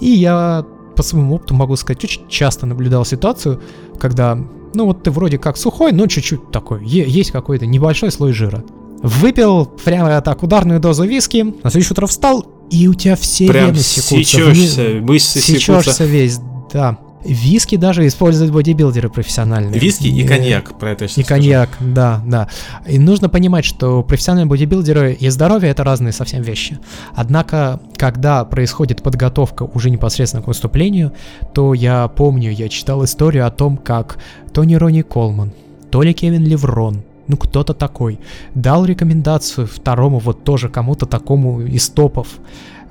[0.00, 0.64] И я
[0.96, 3.60] по своему опыту могу сказать, очень часто наблюдал ситуацию,
[3.98, 4.38] когда,
[4.74, 8.62] ну вот ты вроде как сухой, но чуть-чуть такой, есть какой-то небольшой слой жира.
[9.02, 13.66] Выпил прямо так ударную дозу виски, на следующее утро встал, и у тебя все Прям
[13.68, 14.14] вены секутся.
[14.14, 16.38] Сечешься, мышцы Сечешься весь,
[16.72, 16.98] да.
[17.24, 19.78] Виски даже используют бодибилдеры профессиональные.
[19.78, 21.28] Виски и, и коньяк, про это я И скажу.
[21.28, 22.48] коньяк, да, да.
[22.86, 26.78] И нужно понимать, что профессиональные бодибилдеры и здоровье это разные совсем вещи.
[27.14, 31.12] Однако, когда происходит подготовка уже непосредственно к выступлению,
[31.54, 34.18] то я помню, я читал историю о том, как
[34.52, 35.52] Тони Рони Колман,
[35.90, 38.18] то ли Кевин Леврон, ну кто-то такой,
[38.54, 42.28] дал рекомендацию второму вот тоже кому-то такому из топов.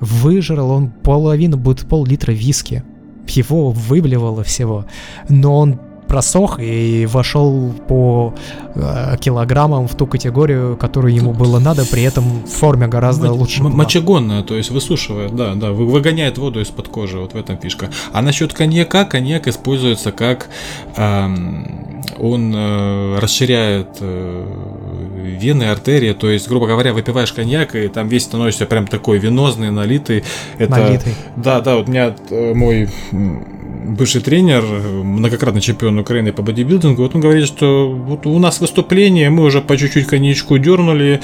[0.00, 2.82] Выжрал он половину, будет пол-литра виски
[3.28, 4.86] его выблевало всего,
[5.28, 5.80] но он
[6.12, 8.34] просох и вошел по
[8.74, 13.32] э, килограммам в ту категорию, которую ему было надо, при этом в форме гораздо М-
[13.32, 13.62] лучше.
[13.62, 17.88] Мочегонная, то есть высушивает, да, да, выгоняет воду из-под кожи, вот в этом фишка.
[18.12, 20.50] А насчет коньяка, коньяк используется как
[20.98, 24.46] эм, он э, расширяет э,
[25.40, 29.70] вены, артерии, то есть, грубо говоря, выпиваешь коньяк, и там весь становишься прям такой венозный,
[29.70, 30.24] налитый.
[30.58, 31.14] Это, налитый.
[31.36, 32.90] Да, да, вот у меня э, мой
[33.84, 39.30] бывший тренер, многократный чемпион Украины по бодибилдингу, вот он говорит, что вот у нас выступление,
[39.30, 41.20] мы уже по чуть-чуть коньячку дернули,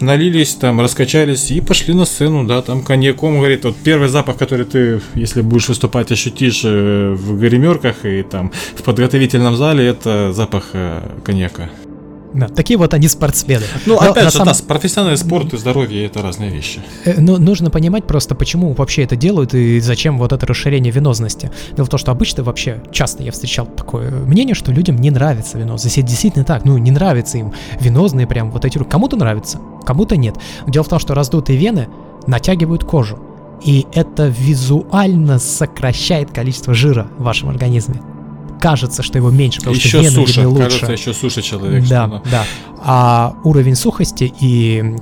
[0.00, 4.66] налились, там, раскачались и пошли на сцену, да, там коньяком, говорит, вот первый запах, который
[4.66, 10.70] ты, если будешь выступать, ощутишь э, в гримерках и там в подготовительном зале, это запах
[10.72, 11.70] э, коньяка.
[12.34, 13.64] Да, такие вот они спортсмены.
[13.84, 14.54] Ну, Но опять же, самом...
[14.54, 16.80] да, профессиональный спорт и здоровье это разные вещи.
[17.04, 21.50] Э, ну, нужно понимать просто, почему вообще это делают и зачем вот это расширение венозности.
[21.72, 25.58] Дело в том, что обычно вообще, часто я встречал такое мнение, что людям не нравится
[25.58, 25.98] венозность.
[25.98, 28.78] Это действительно так, ну, не нравится им венозные прям вот эти...
[28.78, 30.36] Кому-то нравится, кому-то нет.
[30.66, 31.88] Дело в том, что раздутые вены
[32.26, 33.18] натягивают кожу.
[33.62, 38.00] И это визуально сокращает количество жира в вашем организме
[38.62, 40.62] кажется, что его меньше, потому еще что вены суша, лучше.
[40.62, 41.84] Кажется, еще суша человек.
[41.88, 42.44] Да, да.
[42.84, 44.96] А уровень сухости и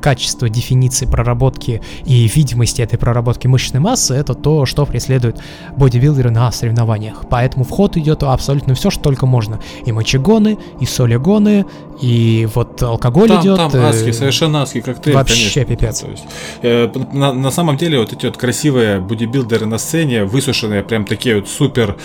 [0.00, 5.40] качество дефиниции проработки и видимости этой проработки мышечной массы это то, что преследуют
[5.76, 7.24] бодибилдеры на соревнованиях.
[7.30, 9.60] Поэтому в ход идет абсолютно все, что только можно.
[9.84, 11.66] И мочегоны, и солигоны,
[12.00, 13.56] и вот алкоголь там, идет.
[13.56, 15.64] Там э, адский, совершенно адский коктейль, Вообще конечно.
[15.64, 16.00] пипец.
[16.00, 16.24] То есть,
[16.62, 21.36] э, на, на самом деле вот эти вот красивые бодибилдеры на сцене, высушенные, прям такие
[21.36, 21.96] вот супер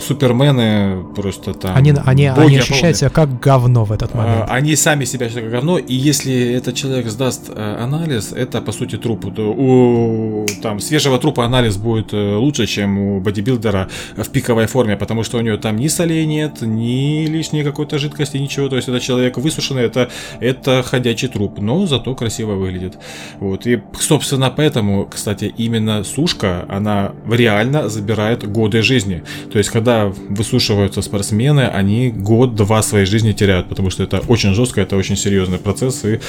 [0.00, 1.76] супермены, просто там...
[1.76, 4.46] Они, они, они ощущают себя как говно в этот момент.
[4.48, 8.60] А, Они сами себя считают как говно, и если этот человек сдаст э, анализ, это
[8.60, 9.26] по сути труп.
[9.38, 15.22] У там, свежего трупа анализ будет э, лучше, чем у бодибилдера в пиковой форме, потому
[15.22, 18.68] что у него там ни солей нет, ни лишней какой-то жидкости, ничего.
[18.68, 20.10] То есть это человек высушенный, это,
[20.40, 22.98] это ходячий труп, но зато красиво выглядит.
[23.38, 23.66] Вот.
[23.66, 29.22] И, собственно, поэтому, кстати, именно сушка, она реально забирает годы жизни.
[29.52, 34.80] То есть, когда высушиваются спортсмены, они год-два своей жизни теряют, потому что это очень жестко,
[34.80, 36.20] это очень серьезный процесс, и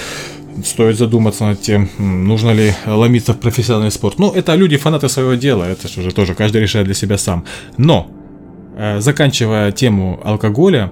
[0.66, 4.20] стоит задуматься над тем, нужно ли ломиться в профессиональный спорт.
[4.20, 7.44] Ну, это люди, фанаты своего дела, это же уже тоже каждый решает для себя сам.
[7.78, 8.08] Но,
[8.78, 10.92] э, заканчивая тему алкоголя,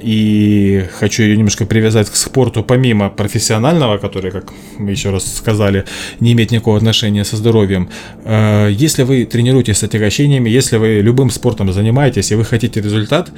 [0.00, 5.84] и хочу ее немножко привязать к спорту, помимо профессионального, который, как мы еще раз сказали,
[6.20, 7.88] не имеет никакого отношения со здоровьем.
[8.24, 13.30] Э, Если вы тренируетесь с отягощениями, если вы любым спортом занимаетесь и вы хотите результат,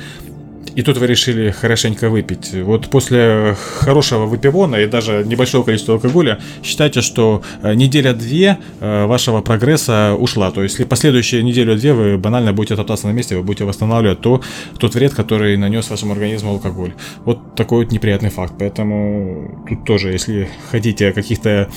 [0.75, 2.53] и тут вы решили хорошенько выпить.
[2.55, 9.41] Вот после хорошего выпивона и даже небольшого количества алкоголя считайте, что э, неделя-две э, вашего
[9.41, 10.51] прогресса ушла.
[10.51, 14.43] То есть, если последующие неделю-две вы банально будете топтаться на месте, вы будете восстанавливать то,
[14.79, 16.93] тот вред, который нанес вашему организму алкоголь.
[17.25, 18.55] Вот такой вот неприятный факт.
[18.59, 21.69] Поэтому тут тоже, если хотите каких-то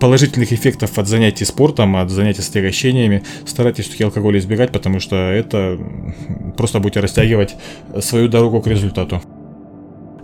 [0.00, 5.16] положительных эффектов от занятий спортом, от занятий с отягощениями, старайтесь все-таки алкоголь избегать, потому что
[5.16, 5.78] это
[6.56, 7.54] просто будете растягивать
[8.00, 9.20] свою дорогу к результату.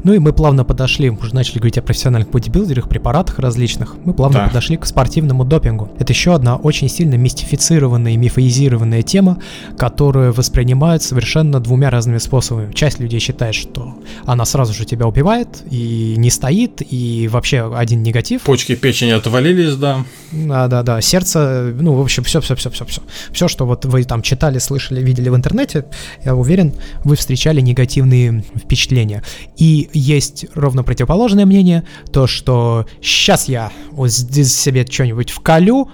[0.05, 3.96] Ну и мы плавно подошли, мы уже начали говорить о профессиональных бодибилдерах, препаратах различных.
[4.05, 4.46] Мы плавно Да.
[4.49, 5.90] подошли к спортивному допингу.
[5.99, 9.38] Это еще одна очень сильно мистифицированная и мифоизированная тема,
[9.76, 12.72] которую воспринимают совершенно двумя разными способами.
[12.72, 18.03] Часть людей считает, что она сразу же тебя убивает и не стоит, и вообще один
[18.03, 18.42] негатив.
[18.42, 20.05] Почки печени отвалились, да.
[20.32, 21.01] Да, да, да.
[21.01, 23.03] Сердце, ну, в общем, все, все, все, все, все.
[23.32, 25.86] Все, что вот вы там читали, слышали, видели в интернете,
[26.24, 26.72] я уверен,
[27.05, 29.22] вы встречали негативные впечатления.
[29.57, 35.91] И есть ровно противоположное мнение, то, что сейчас я вот здесь себе что-нибудь вколю,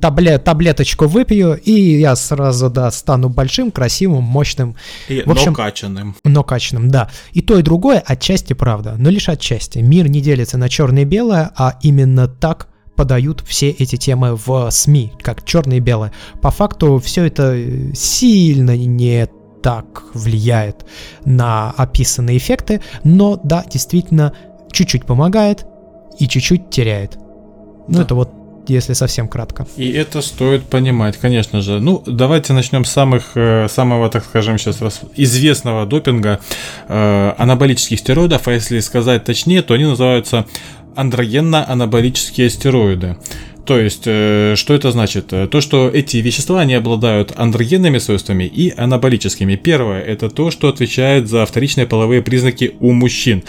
[0.00, 4.74] табле, таблеточку выпью, и я сразу, да, стану большим, красивым, мощным,
[5.08, 6.16] И, В общем- но качанным.
[6.24, 7.10] но качественным, да.
[7.32, 9.78] И то, и другое отчасти правда, но лишь отчасти.
[9.80, 14.70] Мир не делится на черное и белое, а именно так подают все эти темы в
[14.70, 16.12] СМИ, как черное и белое.
[16.40, 17.54] По факту все это
[17.94, 19.28] сильно не
[19.66, 20.86] так влияет
[21.24, 24.32] на описанные эффекты, но да, действительно,
[24.70, 25.66] чуть-чуть помогает
[26.20, 27.16] и чуть-чуть теряет.
[27.88, 28.02] Ну, Да.
[28.02, 28.30] это вот
[28.68, 29.66] если совсем кратко.
[29.76, 31.80] И это стоит понимать, конечно же.
[31.80, 36.38] Ну, давайте начнем с самых, э, самого, так скажем, сейчас раз, известного допинга,
[36.88, 40.46] э, анаболических стероидов, а если сказать точнее, то они называются
[40.94, 43.16] андрогенно-анаболические стероиды.
[43.66, 45.32] То есть, э, что это значит?
[45.32, 49.56] Э, То, что эти вещества, они обладают андрогенными свойствами и анаболическими.
[49.56, 53.42] Первое, это то, что отвечает за вторичные половые признаки у мужчин.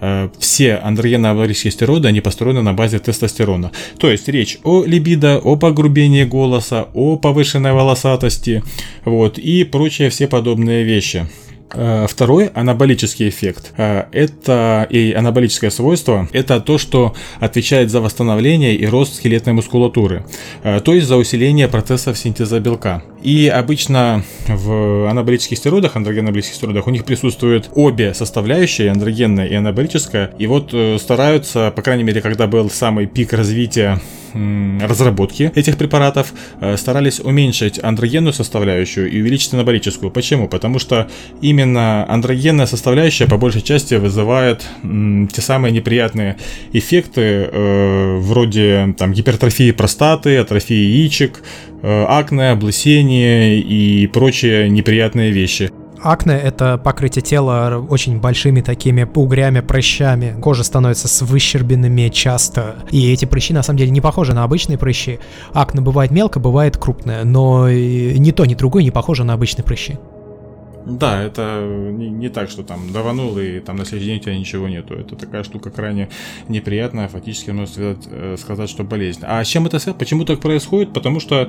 [0.00, 3.72] Э, Все андрогенно-анаболические стероиды, они построены на базе тестостерона.
[3.98, 8.62] То есть, речь о либидо, о погрубении голоса, о повышенной волосатости,
[9.04, 11.26] вот, и прочие все подобные вещи.
[11.72, 18.76] Э, Второй анаболический эффект э, это и анаболическое свойство это то, что отвечает за восстановление
[18.76, 20.24] и рост скелетной мускулатуры,
[20.62, 23.02] э, то есть за усиление процессов синтеза белка.
[23.24, 30.34] И обычно в анаболических стероидах, андрогенно-анаболических стероидах, у них присутствуют обе составляющие, андрогенная и анаболическая.
[30.38, 33.98] И вот э, стараются, по крайней мере, когда был самый пик развития
[34.34, 40.10] разработки этих препаратов, э, старались уменьшить андрогенную составляющую и увеличить анаболическую.
[40.10, 40.48] Почему?
[40.48, 41.08] Потому что
[41.40, 46.36] именно андрогенная составляющая по большей части вызывает те самые неприятные
[46.72, 47.20] эффекты
[47.50, 51.42] э, вроде там гипертрофии простаты, атрофии яичек,
[51.84, 55.70] акне, облысение и прочие неприятные вещи.
[56.02, 60.36] Акне— это покрытие тела очень большими такими угрями, прыщами.
[60.38, 62.76] Кожа становится с выщербинами часто.
[62.90, 65.18] И эти прыщи, на самом деле, не похожи на обычные прыщи.
[65.54, 67.24] Акне бывает мелко, бывает крупное.
[67.24, 69.96] Но ни то, ни другое не похоже на обычные прыщи.
[70.86, 74.38] Да, это не, не так, что там даванул и там на следующий день у тебя
[74.38, 74.94] ничего нету.
[74.94, 76.10] Это такая штука крайне
[76.48, 79.20] неприятная, фактически можно сказать, э, сказать что болезнь.
[79.22, 79.98] А с чем это связано?
[79.98, 80.92] Почему так происходит?
[80.92, 81.48] Потому что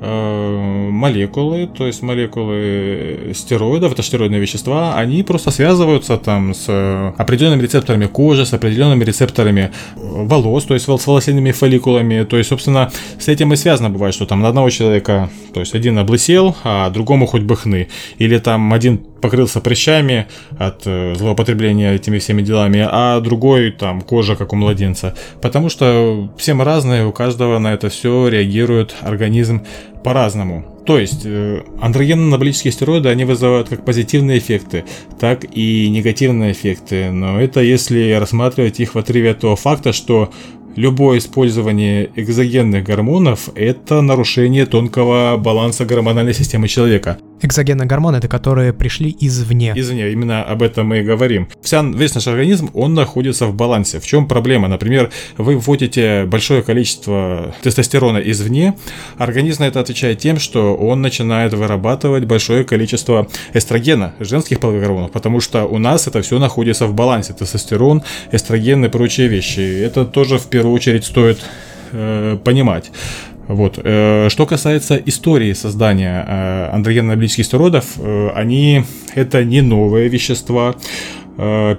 [0.00, 7.62] э, молекулы, то есть молекулы стероидов, это стероидные вещества, они просто связываются там с определенными
[7.62, 12.22] рецепторами кожи, с определенными рецепторами волос, то есть с волосяными фолликулами.
[12.22, 15.74] То есть, собственно, с этим и связано бывает, что там на одного человека, то есть
[15.74, 17.88] один облысел, а другому хоть бы хны.
[18.18, 20.26] Или там один покрылся прыщами
[20.58, 25.14] от э, злоупотребления этими всеми делами, а другой там кожа, как у младенца.
[25.42, 29.64] Потому что все мы разные, у каждого на это все реагирует организм
[30.04, 30.64] по-разному.
[30.86, 34.84] То есть э, андрогенно-анаболические стероиды, они вызывают как позитивные эффекты,
[35.18, 37.10] так и негативные эффекты.
[37.10, 40.30] Но это если рассматривать их в отрыве от того факта, что
[40.76, 47.18] любое использование экзогенных гормонов– это нарушение тонкого баланса гормональной системы человека.
[47.42, 49.72] Экзогенные гормоны– это которые пришли извне.
[49.76, 51.48] Извне, именно об этом мы и говорим.
[51.62, 54.00] Вся, весь наш организм, он находится в балансе.
[54.00, 54.68] В чем проблема?
[54.68, 58.76] Например, вы вводите большое количество тестостерона извне,
[59.18, 65.10] организм на это отвечает тем, что он начинает вырабатывать большое количество эстрогена, женских половых гормонов,
[65.12, 67.32] потому что у нас это все находится в балансе.
[67.32, 69.82] Тестостерон, эстроген и прочие вещи.
[69.82, 71.38] Это тоже в первую очередь стоит
[71.92, 72.90] э, понимать.
[73.48, 73.78] Вот.
[73.82, 78.84] Э, что касается истории создания э, андрогенно-анаболических стероидов, э, они
[79.14, 80.74] это не новые вещества.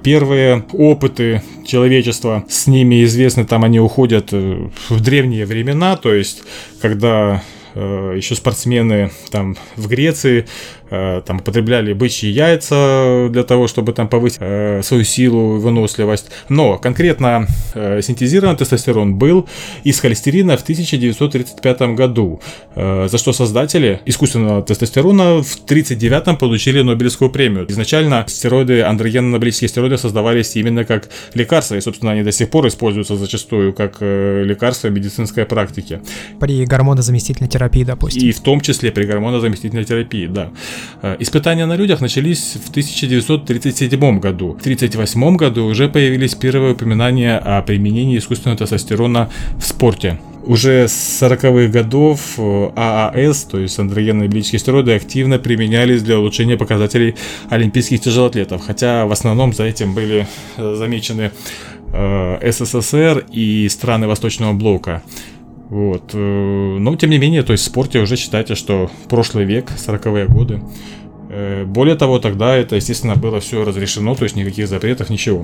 [0.03, 6.43] Первые опыты человечества с ними известны, там они уходят в древние времена, то есть
[6.79, 7.41] когда
[7.73, 10.45] еще спортсмены там в Греции
[10.89, 16.29] Э, там употребляли бычьи яйца для того, чтобы там повысить э, свою силу, выносливость.
[16.49, 19.47] Но конкретно э, синтезированный тестостерон был
[19.83, 22.41] из холестерина в 1935 году,
[22.75, 27.65] э, за что создатели искусственного тестостерона в 1939 получили Нобелевскую премию.
[27.69, 33.15] Изначально стероиды, андрогенно-анаболические стероиды создавались именно как лекарства, и, собственно, они до сих пор используются
[33.15, 36.01] зачастую как э, лекарства в медицинской практике.
[36.39, 38.23] При гормонозаместительной терапии, допустим.
[38.23, 40.51] И в том числе при гормонозаместительной терапии, да.
[41.01, 44.53] Э, испытания на людях начались в 1937 году.
[44.53, 50.19] В 1938 году уже появились первые упоминания о применении искусственного тестостерона в спорте.
[50.43, 56.57] Уже с 40-х годов э, ААС, то есть андрогенные биологические стероиды, активно применялись для улучшения
[56.57, 57.15] показателей
[57.49, 61.31] олимпийских тяжелоатлетов, хотя в основном за этим были э, замечены
[61.89, 65.01] СССР и страны Восточного блока.
[65.69, 66.11] Вот.
[66.13, 70.27] Э, но, тем не менее, то есть в спорте уже считайте, что прошлый век, 40-е
[70.27, 70.61] годы.
[71.29, 75.43] Э, более того, тогда это, естественно, было все разрешено, то есть никаких запретов, ничего.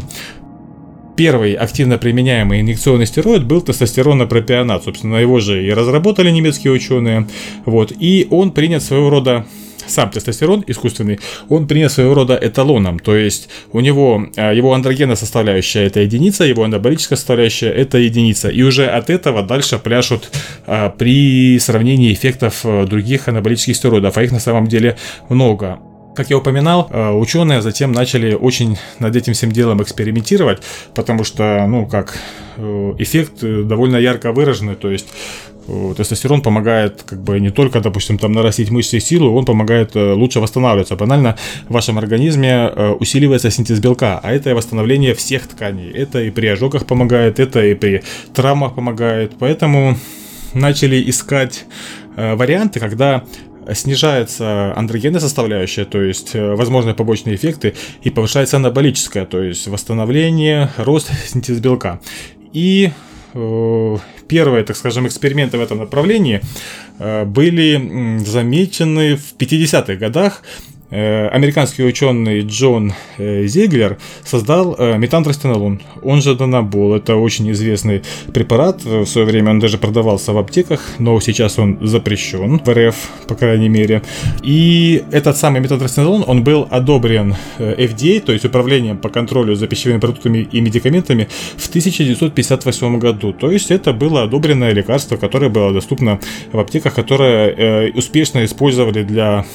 [1.16, 4.84] Первый активно применяемый инъекционный стероид был тестостеронопропионат.
[4.84, 7.28] Собственно, его же и разработали немецкие ученые.
[7.66, 7.94] Вот.
[8.00, 9.46] И он принят своего рода
[9.88, 11.20] сам тестостерон искусственный,
[11.50, 16.44] он принят своего рода эталоном, то есть у него а, его андрогенная составляющая это единица,
[16.44, 20.30] его анаболическая составляющая это единица, и уже от этого дальше пляшут
[20.66, 24.98] а, при сравнении эффектов а, других анаболических стероидов, а их на самом деле
[25.30, 25.80] много.
[26.16, 30.62] Как я упоминал, ученые затем начали очень над этим всем делом экспериментировать,
[30.94, 32.20] потому что, ну, как
[32.58, 35.08] э, эффект э, довольно ярко выраженный, то есть
[35.66, 40.14] Тестостерон помогает как бы не только, допустим, там нарастить мышцы и силу, он помогает э,
[40.14, 40.96] лучше восстанавливаться.
[40.96, 41.38] Банально
[41.70, 45.90] в вашем организме э, усиливается синтез белка, а это восстановление всех тканей.
[45.92, 48.04] Это и при ожогах помогает, это и при
[48.34, 49.34] травмах помогает.
[49.40, 49.98] Поэтому
[50.54, 51.66] начали искать
[52.18, 53.24] э, варианты, когда
[53.72, 61.10] снижается андрогенная составляющая, то есть возможные побочные эффекты, и повышается анаболическая, то есть восстановление, рост
[61.26, 62.02] синтез белка.
[62.52, 62.92] И
[64.34, 66.42] первые, так скажем, эксперименты в этом направлении
[67.00, 70.42] э, были замечены в 50-х годах
[70.96, 76.94] американский ученый Джон э, Зиглер создал э, метантростенолон, он же Донабол.
[76.94, 78.84] Это очень известный препарат.
[78.84, 82.96] В свое время он даже продавался в аптеках, но сейчас он запрещен в РФ,
[83.28, 84.04] по крайней мере.
[84.44, 90.00] И этот самый метантростенолон, он был одобрен FDA, то есть Управлением по контролю за пищевыми
[90.00, 91.28] продуктами и медикаментами
[91.58, 93.34] в 1958 году.
[93.34, 96.20] То есть это было одобренное лекарство, которое было доступно
[96.52, 99.46] в аптеках, которое успешно использовали для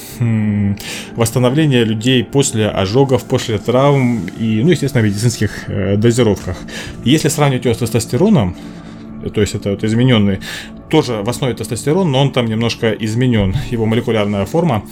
[1.29, 6.57] восстановления людей после ожогов, после травм и, ну, естественно, медицинских э, дозировках.
[7.05, 8.57] Если сравнивать его с тестостероном,
[9.35, 10.39] то есть это вот измененный,
[10.91, 14.85] тоже в основе тестостерон, но он там немножко изменен, его молекулярная форма.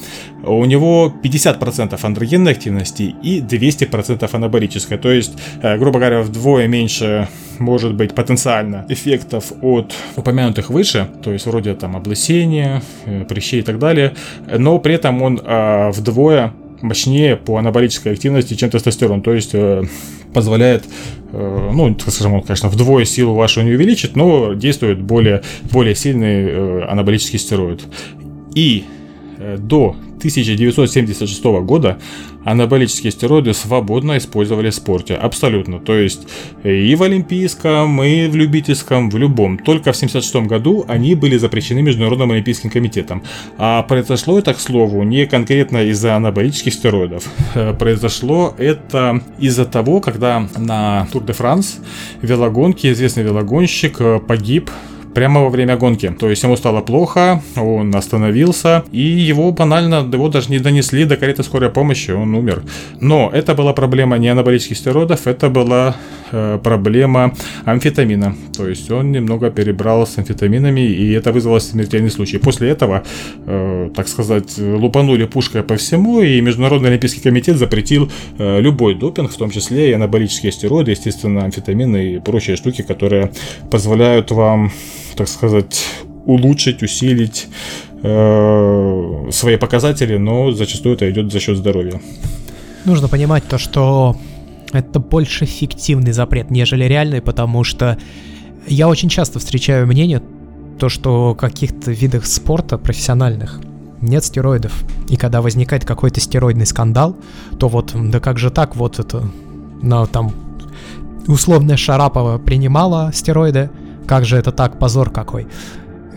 [0.44, 7.28] У него 50% андрогенной активности и 200% анаболической, то есть, э, грубо говоря, вдвое меньше
[7.58, 13.62] может быть потенциально эффектов от упомянутых выше, то есть вроде там облысения, э, прыщей и
[13.62, 14.14] так далее,
[14.46, 16.52] но при этом он э, вдвое
[16.82, 19.22] мощнее по анаболической активности, чем тестостерон.
[19.22, 19.84] То есть э,
[20.32, 20.84] позволяет,
[21.32, 26.44] э, ну, скажем, он, конечно, вдвое силу вашу не увеличит, но действует более, более сильный
[26.44, 27.82] э, анаболический стероид.
[28.54, 28.84] И
[29.38, 31.98] э, до 1976 года
[32.44, 35.14] анаболические стероиды свободно использовали в спорте.
[35.14, 35.80] Абсолютно.
[35.80, 36.28] То есть
[36.62, 39.58] и в олимпийском, и в любительском, в любом.
[39.58, 43.22] Только в 1976 году они были запрещены Международным олимпийским комитетом.
[43.58, 47.24] А произошло это, к слову, не конкретно из-за анаболических стероидов.
[47.54, 51.80] Э, произошло это из-за того, когда на Тур де Франс
[52.22, 54.70] велогонки известный велогонщик э, погиб
[55.16, 56.14] прямо во время гонки.
[56.20, 61.16] То есть ему стало плохо, он остановился, и его банально, его даже не донесли до
[61.16, 62.62] кареты скорой помощи, он умер.
[63.00, 65.96] Но это была проблема не анаболических стероидов, это была
[66.32, 67.32] э, проблема
[67.64, 68.34] амфетамина.
[68.54, 72.36] То есть он немного перебрал с амфетаминами, и это вызвало смертельный случай.
[72.36, 73.02] После этого,
[73.46, 79.30] э, так сказать, лупанули пушкой по всему, и Международный Олимпийский комитет запретил э, любой допинг,
[79.30, 83.30] в том числе и анаболические стероиды, естественно, амфетамины и прочие штуки, которые
[83.70, 84.70] позволяют вам
[85.16, 85.84] так сказать,
[86.26, 87.48] улучшить, усилить
[88.02, 92.00] э, свои показатели, но зачастую это идет за счет здоровья.
[92.84, 94.16] Нужно понимать то, что
[94.72, 97.98] это больше фиктивный запрет, нежели реальный, потому что
[98.66, 100.22] я очень часто встречаю мнение,
[100.78, 103.60] то, что в каких-то видах спорта профессиональных
[104.00, 104.84] нет стероидов.
[105.08, 107.16] И когда возникает какой-то стероидный скандал,
[107.58, 109.24] то вот, да как же так, вот это,
[109.82, 110.32] на там,
[111.26, 113.70] условная Шарапова принимала стероиды,
[114.06, 115.46] как же это так, позор какой.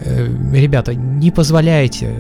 [0.04, 2.16] Э, ребята, не позволяйте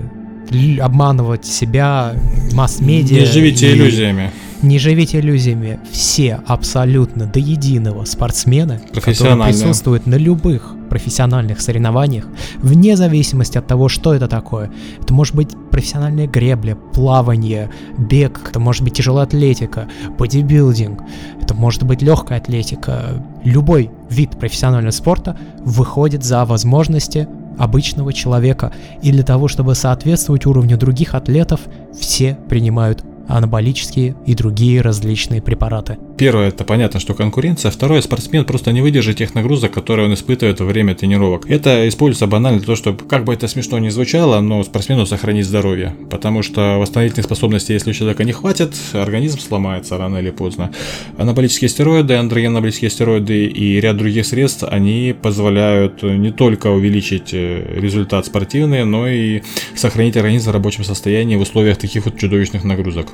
[0.82, 2.15] обманывать себя,
[2.53, 3.20] масс-медиа.
[3.20, 4.32] Не живите иллюзиями.
[4.61, 5.80] Не живите иллюзиями.
[5.91, 12.26] Все абсолютно до единого спортсмены, которые присутствуют на любых профессиональных соревнованиях,
[12.58, 14.72] вне зависимости от того, что это такое.
[15.02, 19.88] Это может быть профессиональная гребля, плавание, бег, это может быть тяжелая атлетика,
[20.18, 21.02] бодибилдинг,
[21.42, 23.24] это может быть легкая атлетика.
[23.44, 27.28] Любой вид профессионального спорта выходит за возможности
[27.58, 28.72] обычного человека.
[29.02, 31.62] И для того, чтобы соответствовать уровню других атлетов,
[31.94, 35.98] все принимают анаболические и другие различные препараты.
[36.20, 37.72] Первое, это понятно, что конкуренция.
[37.72, 41.49] Второе, спортсмен просто не выдержит тех нагрузок, которые он испытывает во время тренировок.
[41.49, 45.45] Это используется банально для того, чтобы, как бы это смешно не звучало, но спортсмену сохранить
[45.45, 45.95] здоровье.
[46.11, 50.72] Потому что восстановительных способностей, если у человека не хватит, организм сломается рано или поздно.
[51.17, 58.26] Анаболические стероиды, анаболические стероиды и ряд других средств, они позволяют не только увеличить э, результат
[58.26, 59.41] спортивный, но и
[59.74, 63.07] сохранить организм в рабочем состоянии в условиях таких вот чудовищных нагрузок.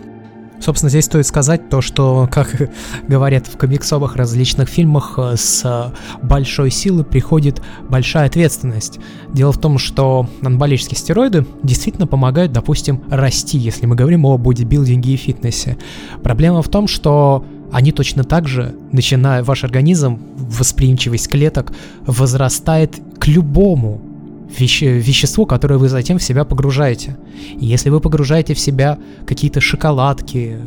[0.61, 2.69] Собственно, здесь стоит сказать то, что, как
[3.07, 8.99] говорят в комиксовых различных фильмах, э, с большой силы приходит большая ответственность.
[9.33, 15.13] Дело в том, что анаболические стероиды действительно помогают, допустим, расти, если мы говорим о бодибилдинге
[15.13, 15.77] и фитнесе.
[16.23, 21.73] Проблема в том, что они точно так же, начиная ваш организм, восприимчивость клеток
[22.05, 24.01] возрастает к любому
[24.49, 27.17] веще, вещество, которое вы затем в себя погружаете.
[27.59, 30.57] И если вы погружаете в себя какие-то шоколадки,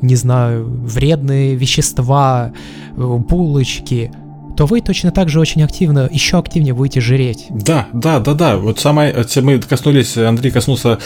[0.00, 2.52] не знаю, вредные вещества,
[2.96, 4.10] э, булочки,
[4.56, 7.46] то вы точно так же очень активно, еще активнее будете жреть.
[7.50, 8.56] Да, да, да, да.
[8.56, 10.98] Вот самое, мы коснулись, Андрей коснулся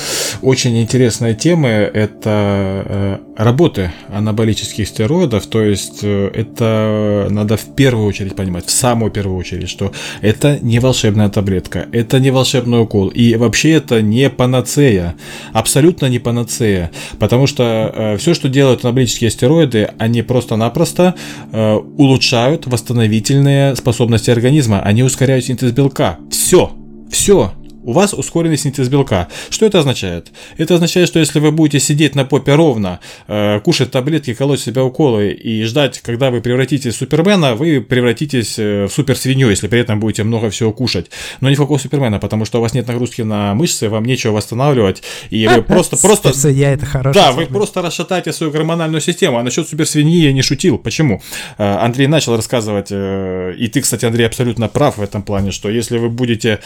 [0.43, 8.07] очень интересной темы, это э, работы анаболических стероидов, то есть э, это надо в первую
[8.07, 13.09] очередь понимать, в самую первую очередь, что это не волшебная таблетка, это не волшебный укол,
[13.09, 15.15] и вообще это не панацея,
[15.53, 21.15] абсолютно не панацея, потому что э, все, что делают анаболические стероиды, они просто-напросто
[21.53, 26.19] улучшают восстановительность двигательные способности организма, они ускоряют синтез белка.
[26.31, 26.73] Все,
[27.11, 27.53] все,
[27.87, 29.29] у вас ускоренный синтез белка.
[29.49, 30.33] Что это означает?
[30.59, 34.83] Это означает, что если вы будете сидеть на попе ровно, э, кушать таблетки, колоть себя
[34.83, 39.81] уколы и ждать, когда вы превратитесь в Супермена, вы превратитесь э, в суперсвинью, если при
[39.81, 41.11] этом будете много всего кушать.
[41.41, 44.33] Но не в какого Супермена, потому что у вас нет нагрузки на мышцы, вам нечего
[44.33, 45.97] восстанавливать, и вы просто...
[45.97, 47.19] просто я это хорошо.
[47.19, 49.39] Да, вы просто расшатаете свою гормональную систему.
[49.39, 50.77] А насчет суперсвиньи я не шутил.
[50.77, 51.23] Почему?
[51.57, 55.69] Э, Андрей начал рассказывать, э, и ты, кстати, Андрей, абсолютно прав в этом плане, что
[55.69, 56.59] если вы будете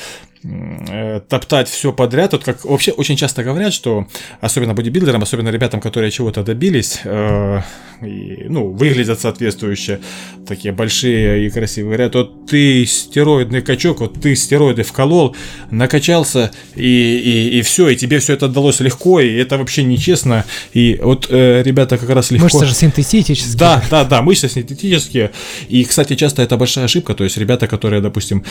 [1.28, 2.32] топтать все подряд.
[2.32, 4.06] Вот как вообще очень часто говорят, что
[4.40, 7.60] особенно бодибилдерам, особенно ребятам, которые чего-то добились, э,
[8.02, 10.00] и, ну, выглядят соответствующе,
[10.46, 15.36] такие большие и красивые, говорят, вот ты стероидный качок, вот ты стероиды вколол,
[15.70, 20.46] накачался, и, и, и все, и тебе все это далось легко, и это вообще нечестно.
[20.72, 22.44] И вот э, ребята как раз легко...
[22.44, 23.58] Мышцы же синтетические.
[23.58, 25.32] Да, да, да, мышцы синтетические.
[25.68, 28.42] И, кстати, часто это большая ошибка, то есть ребята, которые, допустим,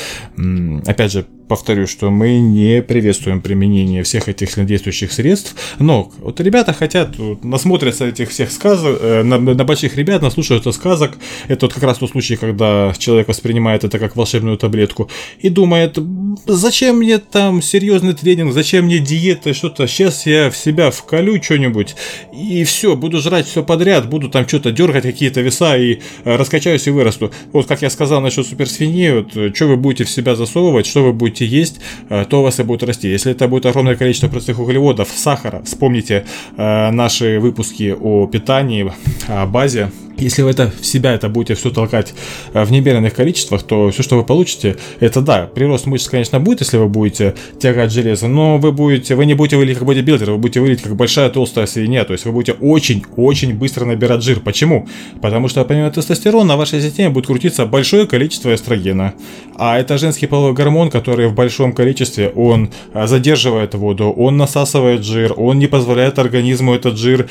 [0.85, 6.73] опять же, повторю, что мы не приветствуем применение всех этих сильнодействующих средств, но вот ребята
[6.73, 11.83] хотят, насмотрятся этих всех сказок, э, на, на больших ребят, наслушаются сказок, это вот как
[11.83, 15.97] раз тот случай, когда человек воспринимает это как волшебную таблетку и думает,
[16.45, 21.95] зачем мне там серьезный тренинг, зачем мне диета, что-то, сейчас я в себя вколю что-нибудь,
[22.31, 26.85] и все, буду жрать все подряд, буду там что-то дергать, какие-то веса, и э, раскачаюсь
[26.85, 27.31] и вырасту.
[27.53, 31.03] Вот как я сказал насчет суперсвиньи, вот, э, что вы будете в себя засовывать, что
[31.03, 31.79] вы будете есть,
[32.09, 33.09] э, то у вас и будет расти.
[33.09, 36.25] Если это будет огромное количество простых углеводов, сахара, вспомните
[36.57, 38.91] э, наши выпуски о питании,
[39.27, 42.13] о базе, если вы это в себя это будете все толкать
[42.53, 46.61] э, в немеренных количествах, то все, что вы получите, это да, прирост мышц, конечно, будет,
[46.61, 50.37] если вы будете тягать железо, но вы будете, вы не будете выглядеть как бодибилдер, вы
[50.37, 54.39] будете выглядеть как большая толстая свинья, то есть вы будете очень-очень быстро набирать жир.
[54.39, 54.87] Почему?
[55.21, 59.13] Потому что помимо тестостерона в вашей системе будет крутиться большое количество эстрогена,
[59.55, 65.03] а это женский половой гормон, который в большом количестве, он э, задерживает воду, он насасывает
[65.03, 67.29] жир, он не позволяет организму этот жир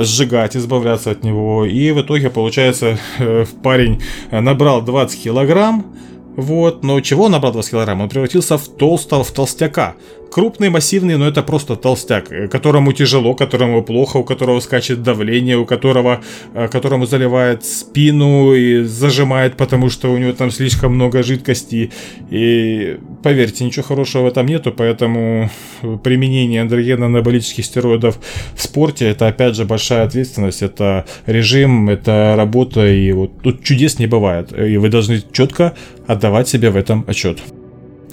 [0.00, 5.86] сжигать, избавляться от него, и в итоге получается, э, парень набрал 20 килограмм,
[6.36, 8.00] вот, но чего он набрал 20 килограмм?
[8.00, 9.94] Он превратился в толстого, в толстяка
[10.30, 15.56] крупный, массивный, но это просто толстяк, э, которому тяжело, которому плохо, у которого скачет давление,
[15.56, 16.20] у которого,
[16.54, 21.90] э, которому заливает спину и зажимает, потому что у него там слишком много жидкости.
[22.30, 25.50] И поверьте, ничего хорошего в этом нету, поэтому
[26.02, 28.18] применение андрогенно-анаболических стероидов
[28.54, 33.98] в спорте это опять же большая ответственность, это режим, это работа, и вот тут чудес
[33.98, 34.52] не бывает.
[34.56, 35.74] И вы должны четко
[36.06, 37.40] отдавать себе в этом отчет.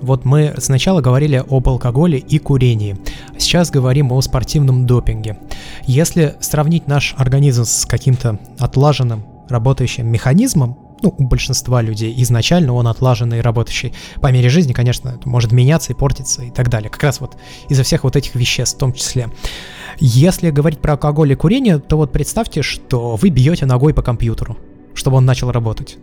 [0.01, 2.97] Вот мы сначала говорили об алкоголе и курении,
[3.35, 5.39] а сейчас говорим о спортивном допинге.
[5.85, 12.87] Если сравнить наш организм с каким-то отлаженным работающим механизмом, ну, у большинства людей изначально он
[12.87, 13.93] отлаженный и работающий.
[14.21, 16.89] По мере жизни, конечно, это может меняться и портиться и так далее.
[16.89, 17.37] Как раз вот
[17.69, 19.29] из-за всех вот этих веществ в том числе.
[19.99, 24.57] Если говорить про алкоголь и курение, то вот представьте, что вы бьете ногой по компьютеру,
[24.93, 25.97] чтобы он начал работать.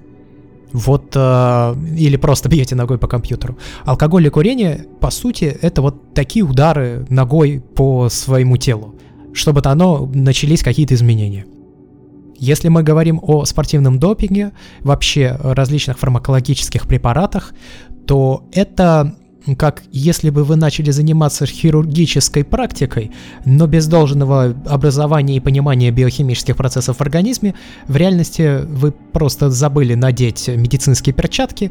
[0.75, 3.57] Вот, э, или просто бьете ногой по компьютеру.
[3.85, 8.97] Алкоголь и курение, по сути, это вот такие удары ногой по своему телу,
[9.33, 11.47] чтобы оно начались какие-то изменения.
[12.37, 14.51] Если мы говорим о спортивном допинге,
[14.81, 17.55] вообще различных фармакологических препаратах,
[18.09, 19.15] то это
[19.59, 23.11] как если бы вы начали заниматься хирургической практикой,
[23.45, 27.55] но без должного образования и понимания биохимических процессов в организме,
[27.87, 31.71] в реальности вы просто забыли надеть медицинские перчатки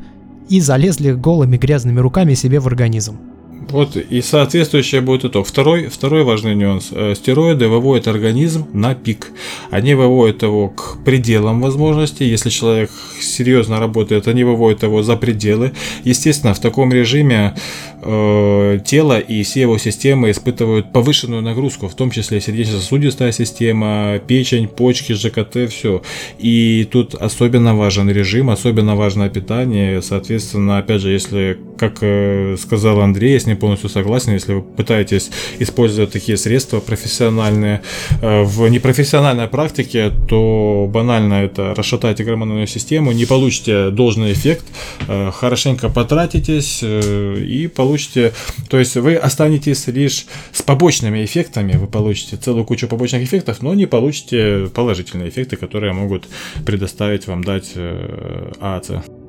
[0.50, 3.33] и залезли голыми грязными руками себе в организм.
[3.70, 5.48] Вот и соответствующее будет итог.
[5.48, 6.90] Второй, второй важный нюанс.
[6.92, 9.32] Э, стероиды выводят организм на пик.
[9.72, 12.26] Они выводят его к пределам возможностей.
[12.26, 15.72] Если человек серьезно работает, они выводят его за пределы.
[16.04, 17.56] Естественно, в таком режиме
[18.02, 24.68] э, тело и все его системы испытывают повышенную нагрузку, в том числе сердечно-сосудистая система, печень,
[24.68, 26.02] почки, ЖКТ, все.
[26.38, 30.02] И тут особенно важен режим, особенно важно питание.
[30.02, 35.32] Соответственно, опять же, если, как э, сказал Андрей, с ним полностью согласен, если вы пытаетесь
[35.60, 37.82] использовать такие средства профессиональные
[38.22, 44.66] э, в непрофессиональной практике, то банально это расшатаете гормональную систему, не получите должный эффект,
[45.08, 48.34] э, хорошенько потратитесь и получите
[48.70, 53.74] то есть вы останетесь лишь с побочными эффектами, вы получите целую кучу побочных эффектов, но
[53.74, 56.28] не получите положительные эффекты, которые могут
[56.66, 59.23] предоставить вам дать э, ААЦ.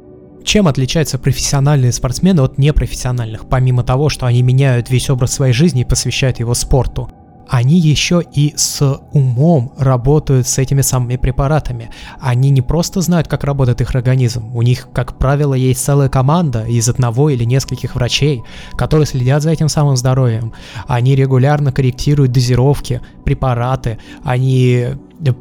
[0.44, 5.80] Чем отличаются профессиональные спортсмены от непрофессиональных, помимо того, что они меняют весь образ своей жизни
[5.80, 7.10] и посвящают его спорту?
[7.48, 11.90] они еще и с умом работают с этими самыми препаратами.
[12.20, 14.54] Они не просто знают, как работает их организм.
[14.54, 18.42] У них, как правило, есть целая команда из одного или нескольких врачей,
[18.76, 20.52] которые следят за этим самым здоровьем.
[20.86, 23.98] Они регулярно корректируют дозировки, препараты.
[24.22, 24.88] Они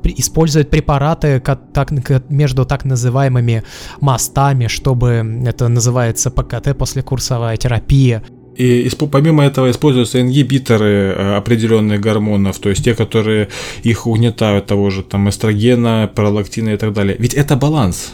[0.04, 1.92] используют препараты так,
[2.30, 3.64] между так называемыми
[4.02, 8.24] мостами, чтобы это называется ПКТ, послекурсовая терапия.
[8.56, 13.50] И помимо этого используются ингибиторы э, определенных гормонов, то есть те, которые
[13.82, 17.16] их угнетают, того же там эстрогена, пролактина и так далее.
[17.20, 18.14] Ведь это баланс.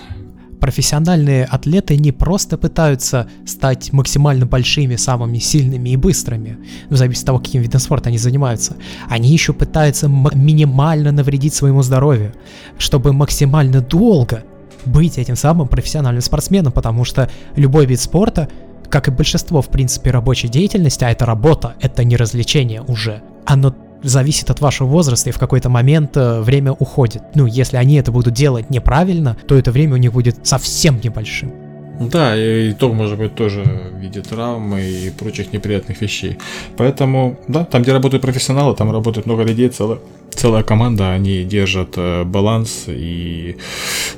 [0.59, 6.57] Профессиональные атлеты не просто пытаются стать максимально большими, самыми сильными и быстрыми,
[6.89, 8.75] в зависимости от того, каким видом спорта они занимаются.
[9.09, 12.33] Они еще пытаются минимально навредить своему здоровью,
[12.77, 14.43] чтобы максимально долго
[14.85, 18.49] быть этим самым профессиональным спортсменом, потому что любой вид спорта
[18.89, 23.75] как и большинство, в принципе, рабочей деятельности, а это работа, это не развлечение уже, оно
[24.03, 27.23] зависит от вашего возраста, и в какой-то момент э, время уходит.
[27.35, 31.68] Ну, если они это будут делать неправильно, то это время у них будет совсем небольшим.
[31.99, 36.37] Да, и итог может быть тоже в виде травмы и прочих неприятных вещей.
[36.77, 39.99] Поэтому, да, там, где работают профессионалы, там работает много людей, целая,
[40.31, 43.57] целая команда, они держат э, баланс, и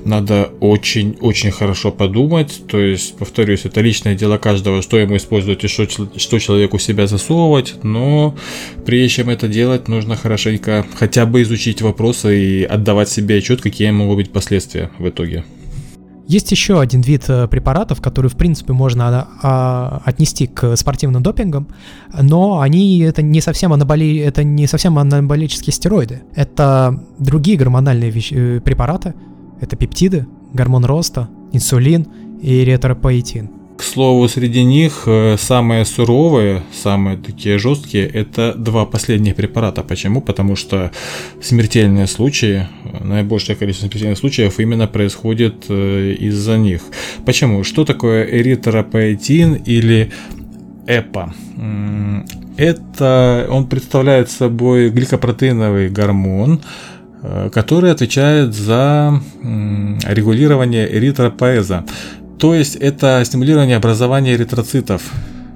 [0.05, 2.61] надо очень-очень хорошо подумать.
[2.67, 7.07] То есть, повторюсь, это личное дело каждого, что ему использовать и что, что человеку себя
[7.07, 8.35] засовывать, но
[8.85, 13.89] прежде чем это делать, нужно хорошенько хотя бы изучить вопросы и отдавать себе отчет, какие
[13.89, 15.43] могут быть последствия в итоге.
[16.31, 21.67] Есть еще один вид э, препаратов, который, в принципе, можно а, отнести к спортивным допингам,
[22.17, 26.21] но они это не совсем анаболи, это не совсем анаболические стероиды.
[26.33, 29.13] Это другие гормональные вещи, э, препараты.
[29.59, 32.07] Это пептиды, гормон роста, инсулин
[32.41, 33.60] и ретропоэтин.
[33.81, 39.81] К слову, среди них э, самые суровые, самые такие жесткие, это два последних препарата.
[39.81, 40.21] Почему?
[40.21, 40.91] Потому что
[41.41, 42.67] смертельные случаи,
[42.99, 46.83] наибольшее количество смертельных случаев именно происходит э, из-за них.
[47.25, 47.63] Почему?
[47.63, 50.11] Что такое эритропоэтин или
[50.85, 51.33] ЭПА?
[52.57, 56.61] Это он представляет собой гликопротеиновый гормон,
[57.23, 61.83] э, который отвечает за регулирование эритропоэза.
[62.41, 65.03] То есть это стимулирование образования эритроцитов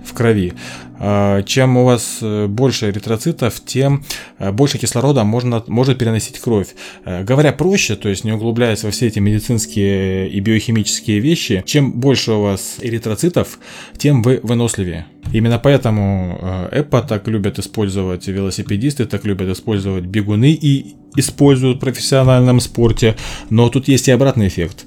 [0.06, 0.54] в крови.
[0.98, 4.04] А, чем у вас э, больше эритроцитов, тем
[4.40, 6.70] э, больше кислорода можно, может переносить кровь.
[7.04, 11.92] Э, говоря проще, то есть не углубляясь во все эти медицинские и биохимические вещи, чем
[11.92, 13.60] больше у вас эритроцитов,
[13.98, 15.08] тем вы выносливее.
[15.34, 22.60] Именно поэтому ЭПА так любят использовать велосипедисты, так любят использовать бегуны и используют в профессиональном
[22.60, 23.16] спорте,
[23.50, 24.86] но тут есть и обратный эффект.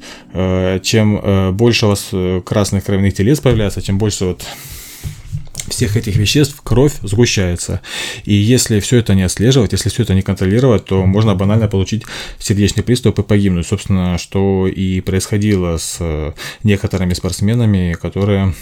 [0.83, 2.11] Чем больше у вас
[2.45, 4.47] красных кровяных телец появляется, чем больше вот
[5.69, 7.81] всех этих веществ кровь сгущается.
[8.25, 12.05] И если все это не отслеживать, если все это не контролировать, то можно банально получить
[12.39, 13.67] сердечный приступ и погибнуть.
[13.67, 18.55] Собственно, что и происходило с э, некоторыми спортсменами, которые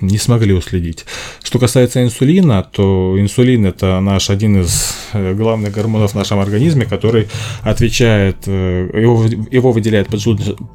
[0.00, 1.04] не смогли уследить.
[1.42, 6.86] Что касается инсулина, то инсулин это наш один из э, главных гормонов в нашем организме,
[6.86, 7.28] который
[7.62, 10.08] отвечает, э, его, его выделяет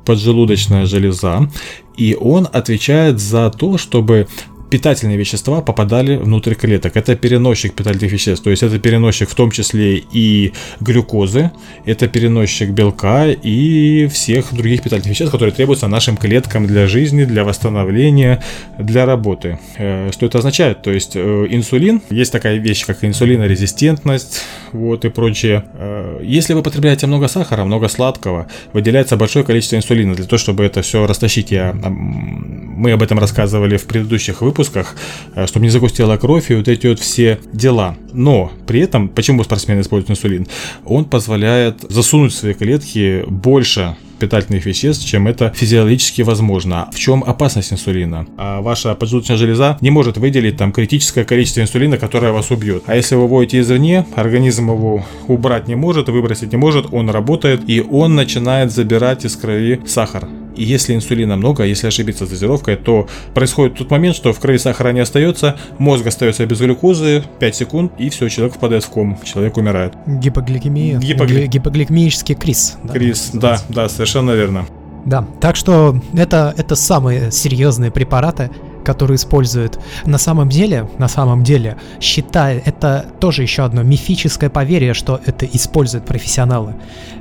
[0.05, 1.49] поджелудочная железа,
[1.97, 4.27] и он отвечает за то, чтобы
[4.69, 6.97] питательные вещества попадали внутрь клеток.
[6.97, 11.51] Это переносчик питательных веществ, то есть это переносчик в том числе и глюкозы,
[11.85, 17.43] это переносчик белка и всех других питательных веществ, которые требуются нашим клеткам для жизни, для
[17.43, 18.43] восстановления,
[18.79, 19.59] для работы.
[19.77, 20.81] Э, что это означает?
[20.81, 24.41] То есть э, инсулин, есть такая вещь, как инсулинорезистентность,
[24.71, 25.63] вот и прочее.
[25.73, 30.63] Э, если вы потребляете много сахара, много сладкого, выделяется большое количество инсулина для того, чтобы
[30.63, 31.51] это все растащить.
[31.51, 34.95] Я, мы об этом рассказывали в предыдущих выпусках выпусках,
[35.35, 37.97] э, чтобы не загустела кровь и вот эти вот все дела.
[38.13, 40.47] Но при этом, почему спортсмены используют инсулин?
[40.85, 46.89] Он позволяет засунуть в свои клетки больше питательных веществ, чем это физиологически возможно.
[46.93, 48.25] В чем опасность инсулина?
[48.37, 52.83] А ваша поджелудочная железа не может выделить там критическое количество инсулина, которое вас убьет.
[52.87, 57.63] А если вы вводите извне, организм его убрать не может, выбросить не может, он работает
[57.67, 60.29] и он начинает забирать из крови сахар.
[60.55, 64.57] И если инсулина много, если ошибиться с дозировкой, то происходит тот момент, что в крови
[64.57, 69.17] сахара не остается, мозг остается без глюкозы, 5 секунд, и все, человек впадает в ком,
[69.23, 69.93] человек умирает.
[70.05, 70.99] Гипогликемия.
[70.99, 71.47] Гипогли...
[71.47, 72.77] Гипогликемический криз.
[72.83, 74.65] Да, криз, да, да, совершенно верно.
[75.05, 78.49] Да, так что это, это самые серьезные препараты,
[78.85, 79.79] которые используют.
[80.05, 85.45] На самом деле, на самом деле, считаю, это тоже еще одно мифическое поверье, что это
[85.45, 86.75] используют профессионалы.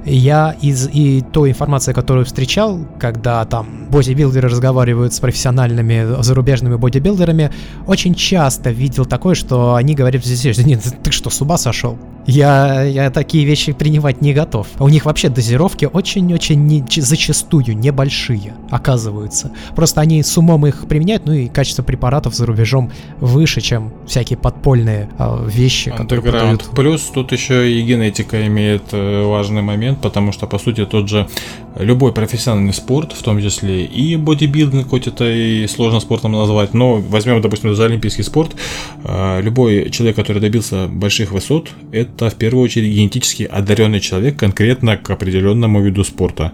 [0.05, 7.51] Я из и той информации, которую встречал, когда там бодибилдеры разговаривают с профессиональными зарубежными бодибилдерами,
[7.87, 11.99] очень часто видел такое, что они говорят здесь, нет, ты что, с ума сошел?
[12.27, 14.67] Я, я такие вещи принимать не готов.
[14.79, 19.51] У них вообще дозировки очень-очень не, зачастую небольшие, оказываются.
[19.77, 22.91] Просто они с умом их применяют, ну и качество препаратов за рубежом
[23.21, 26.69] выше, чем всякие подпольные э, вещи, которые подают.
[26.75, 31.27] Плюс тут еще и генетика имеет э, важный момент, потому что, по сути, тот же
[31.79, 36.97] любой профессиональный спорт, в том числе и бодибилдинг, хоть это и сложно спортом назвать, но
[36.97, 38.55] возьмем, допустим, за олимпийский спорт,
[39.05, 44.97] э, любой человек, который добился больших высот, это в первую очередь генетически одаренный человек конкретно
[44.97, 46.53] к определенному виду спорта.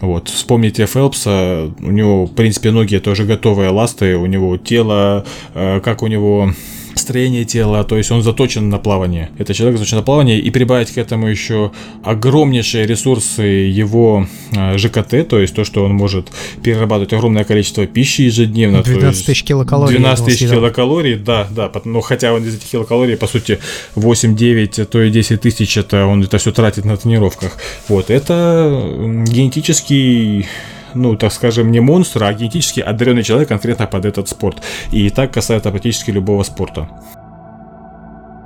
[0.00, 5.80] Вот, вспомните Фелпса, у него, в принципе, ноги тоже готовые ласты, у него тело, э,
[5.80, 6.52] как у него
[6.94, 9.30] строение тела, то есть он заточен на плавание.
[9.38, 11.72] Это человек заточен на плавание, и прибавить к этому еще
[12.04, 16.28] огромнейшие ресурсы его э, ЖКТ, то есть то, что он может
[16.62, 18.82] перерабатывать огромное количество пищи ежедневно.
[18.82, 19.96] 12 тысяч килокалорий.
[19.96, 23.58] 12 тысяч килокалорий, да, да, но хотя он из этих килокалорий, по сути,
[23.96, 27.52] 8-9, то и 10 тысяч, это он это все тратит на тренировках.
[27.88, 30.46] Вот, это генетический
[30.94, 34.62] ну, так скажем, не монстр, а генетически одаренный человек конкретно под этот спорт.
[34.90, 36.88] И так касается практически любого спорта.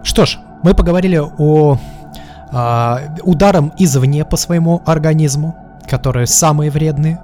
[0.03, 1.79] Что ж, мы поговорили о
[2.53, 5.55] э, ударом извне по своему организму,
[5.89, 7.21] которые самые вредные.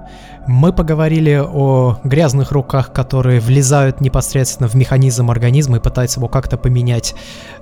[0.47, 6.57] Мы поговорили о грязных руках, которые влезают непосредственно в механизм организма и пытаются его как-то
[6.57, 7.13] поменять.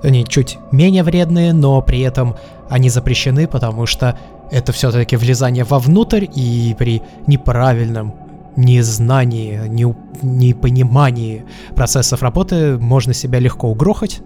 [0.02, 2.38] Они чуть менее вредные, но при этом
[2.70, 4.18] они запрещены, потому что
[4.52, 8.14] это все-таки влезание вовнутрь, и при неправильном
[8.56, 11.46] незнании, не, непонимании
[11.76, 14.22] процессов работы можно себя легко угрохать.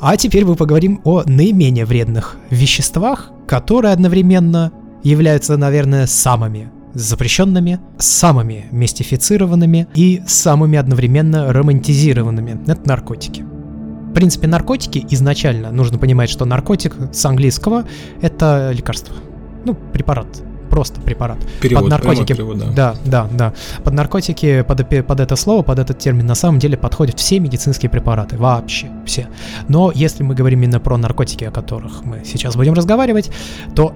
[0.00, 4.72] А теперь мы поговорим о наименее вредных веществах, которые одновременно
[5.02, 12.60] являются, наверное, самыми запрещенными, самыми мистифицированными и самыми одновременно романтизированными.
[12.66, 13.42] Это наркотики.
[13.42, 17.84] В принципе, наркотики изначально, нужно понимать, что наркотик с английского—
[18.20, 19.16] это лекарство.
[19.64, 20.26] Ну, препарат,
[20.70, 21.38] просто препарат.
[21.60, 22.66] Перевод, под наркотики, перевод, да.
[22.70, 23.52] да, да, да.
[23.84, 27.90] Под наркотики, под, под это слово, под этот термин на самом деле подходят все медицинские
[27.90, 29.28] препараты, вообще все.
[29.68, 33.30] Но если мы говорим именно про наркотики, о которых мы сейчас будем разговаривать,
[33.74, 33.94] то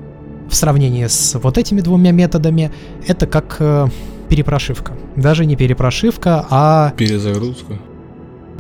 [0.49, 2.71] в сравнении с вот этими двумя методами,
[3.07, 3.89] это как э,
[4.29, 4.93] перепрошивка.
[5.17, 6.93] Даже не перепрошивка, а...
[6.97, 7.79] Перезагрузка.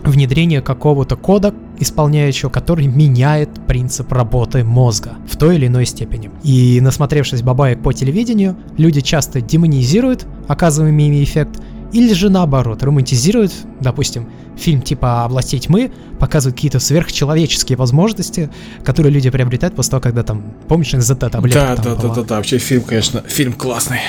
[0.07, 6.31] Внедрение какого-то кода, исполняющего, который меняет принцип работы мозга в той или иной степени.
[6.43, 11.61] И насмотревшись бабаек по телевидению, люди часто демонизируют оказываемый ими эффект
[11.93, 18.51] или же наоборот, романтизируют, допустим, фильм типа «Области тьмы», показывают какие-то сверхчеловеческие возможности,
[18.85, 22.37] которые люди приобретают после того, когда там, помнишь, ЗТ таблетка Да, да, да, да, да,
[22.37, 24.01] вообще фильм, конечно, фильм классный.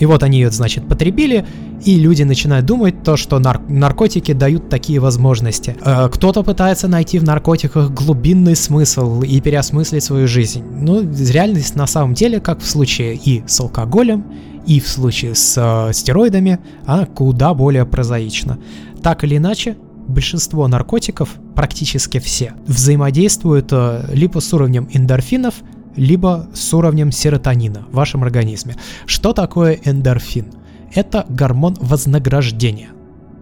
[0.00, 1.46] И вот они ее, значит, потребили,
[1.84, 5.76] и люди начинают думать то, что нар- наркотики дают такие возможности.
[5.84, 10.64] Э, кто-то пытается найти в наркотиках глубинный смысл и переосмыслить свою жизнь.
[10.64, 14.24] Но реальность на самом деле, как в случае и с алкоголем,
[14.66, 18.58] и в случае с э, стероидами, она куда более прозаична.
[19.02, 19.76] Так или иначе,
[20.08, 25.56] большинство наркотиков, практически все, взаимодействуют э, либо с уровнем эндорфинов,
[25.96, 28.76] либо с уровнем серотонина в вашем организме.
[29.06, 30.46] Что такое эндорфин?
[30.94, 32.90] Это гормон вознаграждения.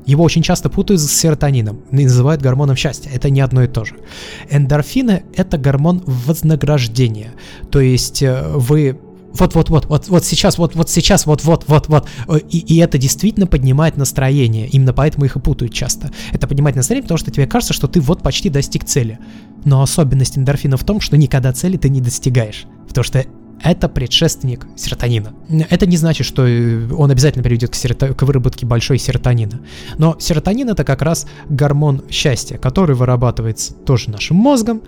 [0.07, 3.11] Его очень часто путают с серотонином, называют гормоном счастья.
[3.13, 3.97] Это не одно и то же.
[4.49, 7.33] Эндорфины– это гормон вознаграждения.
[7.71, 8.99] То есть э, вы
[9.35, 12.09] вот, вот, вот, вот, вот сейчас, вот, вот сейчас, вот, вот, вот, вот.
[12.51, 14.69] И, и это действительно поднимает настроение.
[14.69, 16.11] Именно поэтому их и путают часто.
[16.33, 19.19] Это поднимает настроение, потому что тебе кажется, что ты вот почти достиг цели.
[19.65, 22.67] Но особенность эндорфина в том, что никогда цели ты не достигаешь.
[22.89, 23.25] Потому что
[23.63, 25.35] это предшественник серотонина.
[25.69, 28.15] Это не значит, что он обязательно приведет к, серото...
[28.15, 29.61] к выработке большой серотонина.
[29.99, 34.83] Но серотонин это как раз гормон счастья, который вырабатывается тоже нашим мозгом.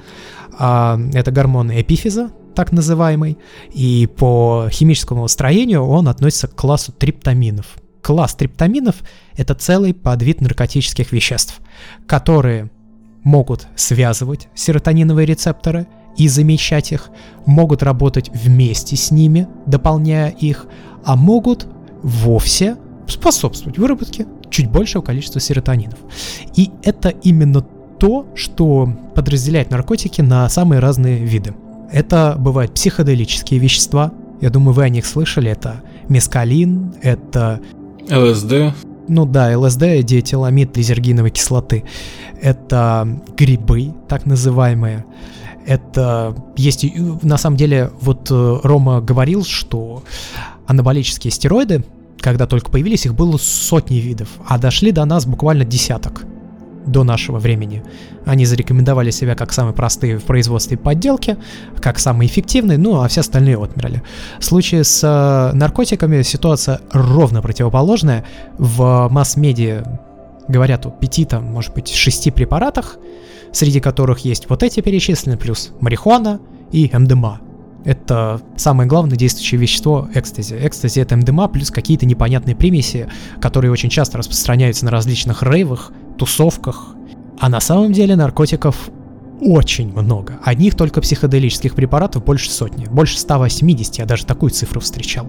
[0.59, 3.39] А, это гормон эпифиза, так называемый,
[3.73, 7.67] и по химическому строению он относится к классу триптаминов.
[8.03, 8.97] Класс триптаминов–
[9.37, 11.61] это целый подвид наркотических веществ,
[12.07, 12.71] которые
[13.23, 15.87] могут связывать серотониновые рецепторы
[16.17, 17.11] и замещать их,
[17.47, 20.67] могут работать вместе с ними, дополняя их,
[21.05, 21.67] а могут
[22.03, 25.99] вовсе способствовать выработке чуть большего количества серотонинов.
[26.57, 31.55] И это именно то, что подразделяет наркотики на самые разные виды.
[31.93, 34.13] Это бывают психоделические вещества.
[34.41, 35.51] Я думаю, вы о них слышали.
[35.51, 37.61] Это мескалин, это...
[38.11, 38.75] ЛСД.
[39.09, 41.85] Ну да, ЛСД, диэтиламид лизергиновой кислоты.
[42.41, 45.05] Это грибы, так называемые.
[45.67, 46.87] Это есть...
[47.23, 50.03] На самом деле, вот э, Рома говорил, что
[50.67, 51.85] анаболические стероиды,
[52.19, 56.25] когда только появились, их было сотни видов, а дошли до нас буквально десяток
[56.87, 57.83] до нашего времени.
[58.25, 61.37] Они зарекомендовали себя как самые простые в производстве подделки,
[61.81, 64.03] как самые эффективные, ну а все остальные отмерли.
[64.39, 68.25] В случае с э, наркотиками ситуация ровно противоположная.
[68.59, 70.01] В масс-медиа
[70.49, 72.99] говорят о пяти, там, может быть, шести препаратах,
[73.53, 76.41] среди которых есть вот эти перечислены, плюс марихуана
[76.73, 77.41] и МДМА.
[77.85, 80.55] Это самое главное действующее вещество экстази.
[80.61, 83.09] Экстази это МДМА плюс какие-то непонятные примеси,
[83.41, 85.91] которые очень часто распространяются на различных рейвах,
[86.21, 86.95] тусовках.
[87.39, 88.91] А на самом деле наркотиков
[89.41, 90.39] очень много.
[90.45, 92.85] Одних только психоделических препаратов больше сотни.
[92.85, 95.27] Больше 180, я даже такую цифру встречал.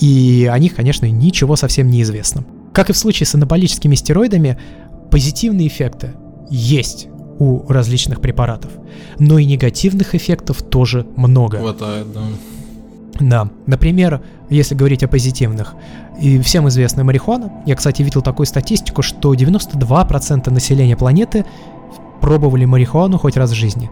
[0.00, 2.44] И о них, конечно, ничего совсем не известно.
[2.72, 4.58] Как и в случае с анаболическими стероидами,
[5.10, 6.14] позитивные эффекты
[6.50, 8.70] есть у различных препаратов,
[9.18, 11.58] но и негативных эффектов тоже много.
[11.58, 12.22] Хватает, да.
[13.20, 15.74] Да, например, если говорить о позитивных,
[16.20, 21.44] и всем известная марихуана, я, кстати, видел такую статистику, что 92% населения планеты
[22.20, 23.90] пробовали марихуану хоть раз в жизни.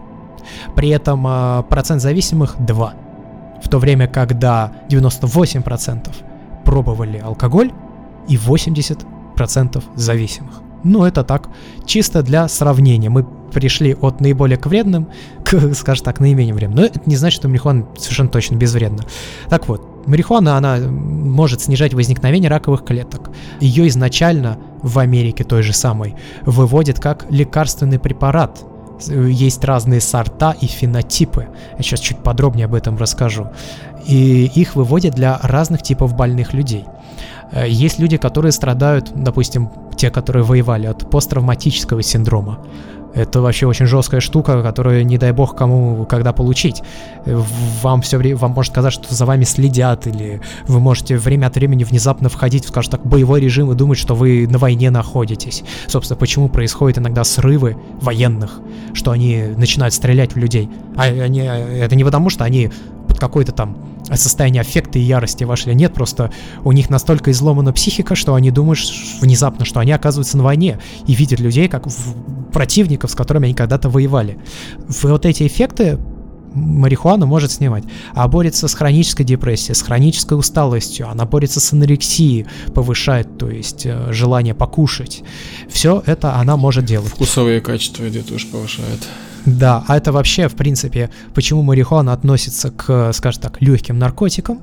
[0.75, 2.93] При этом э, процент зависимых 2.
[3.63, 6.09] В то время, когда 98%
[6.65, 7.71] пробовали алкоголь
[8.27, 10.61] и 80% зависимых.
[10.83, 11.49] Ну, это так,
[11.85, 13.09] чисто для сравнения.
[13.09, 15.07] Мы пришли от наиболее к вредным
[15.45, 16.79] к, скажем так, наименее вредным.
[16.79, 19.03] Но это не значит, что марихуана совершенно точно безвредна.
[19.49, 23.31] Так вот, марихуана, она может снижать возникновение раковых клеток.
[23.59, 26.15] Ее изначально в Америке той же самой
[26.45, 28.63] выводят как лекарственный препарат.
[29.07, 31.47] Есть разные сорта и фенотипы.
[31.77, 33.49] Я сейчас чуть подробнее об этом расскажу.
[34.05, 36.85] И их выводят для разных типов больных людей.
[37.53, 42.59] Э, есть люди, которые страдают, допустим, те, которые воевали от посттравматического синдрома.
[43.13, 46.81] Это вообще очень жесткая штука, которую, не дай бог, кому когда получить.
[47.25, 51.55] Вам все время, вам может казаться, что за вами следят, или вы можете время от
[51.55, 55.63] времени внезапно входить в, скажем так, боевой режим и думать, что вы на войне находитесь.
[55.85, 58.59] Собственно, почему происходят иногда срывы военных,
[58.93, 60.67] что они начинают стрелять в людей.
[60.97, 62.71] А они, это не потому, что они
[63.07, 63.77] под какой-то там
[64.17, 65.73] состояние аффекта и ярости вошли.
[65.75, 66.31] Нет, просто
[66.63, 68.79] у них настолько изломана психика, что они думают
[69.21, 71.87] внезапно, что они оказываются на войне и видят людей как
[72.51, 74.37] противников, с которыми они когда-то воевали.
[75.01, 75.99] Вот эти эффекты
[76.53, 77.83] марихуана может снимать.
[78.13, 83.85] А борется с хронической депрессией, с хронической усталостью, она борется с анорексией, повышает, то есть
[83.85, 85.23] э, желание покушать.
[85.69, 87.09] Все это она может делать.
[87.09, 89.07] Вкусовые качества идет тоже повышает.
[89.45, 94.61] Да, а это вообще, в принципе, почему марихуана относится к, скажем так, легким наркотикам,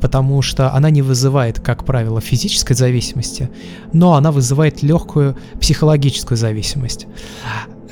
[0.00, 3.50] потому что она не вызывает, как правило, физической зависимости,
[3.92, 7.06] но она вызывает легкую психологическую зависимость.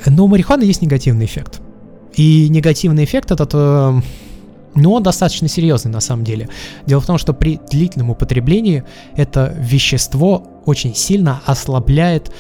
[0.06, 1.60] Но у марихуаны есть негативный эффект.
[2.14, 4.00] И негативный эффект этот, э,
[4.74, 6.48] ну, он достаточно серьезный на самом деле.
[6.86, 8.84] Дело в том, что при длительном употреблении
[9.14, 12.32] это вещество очень сильно ослабляет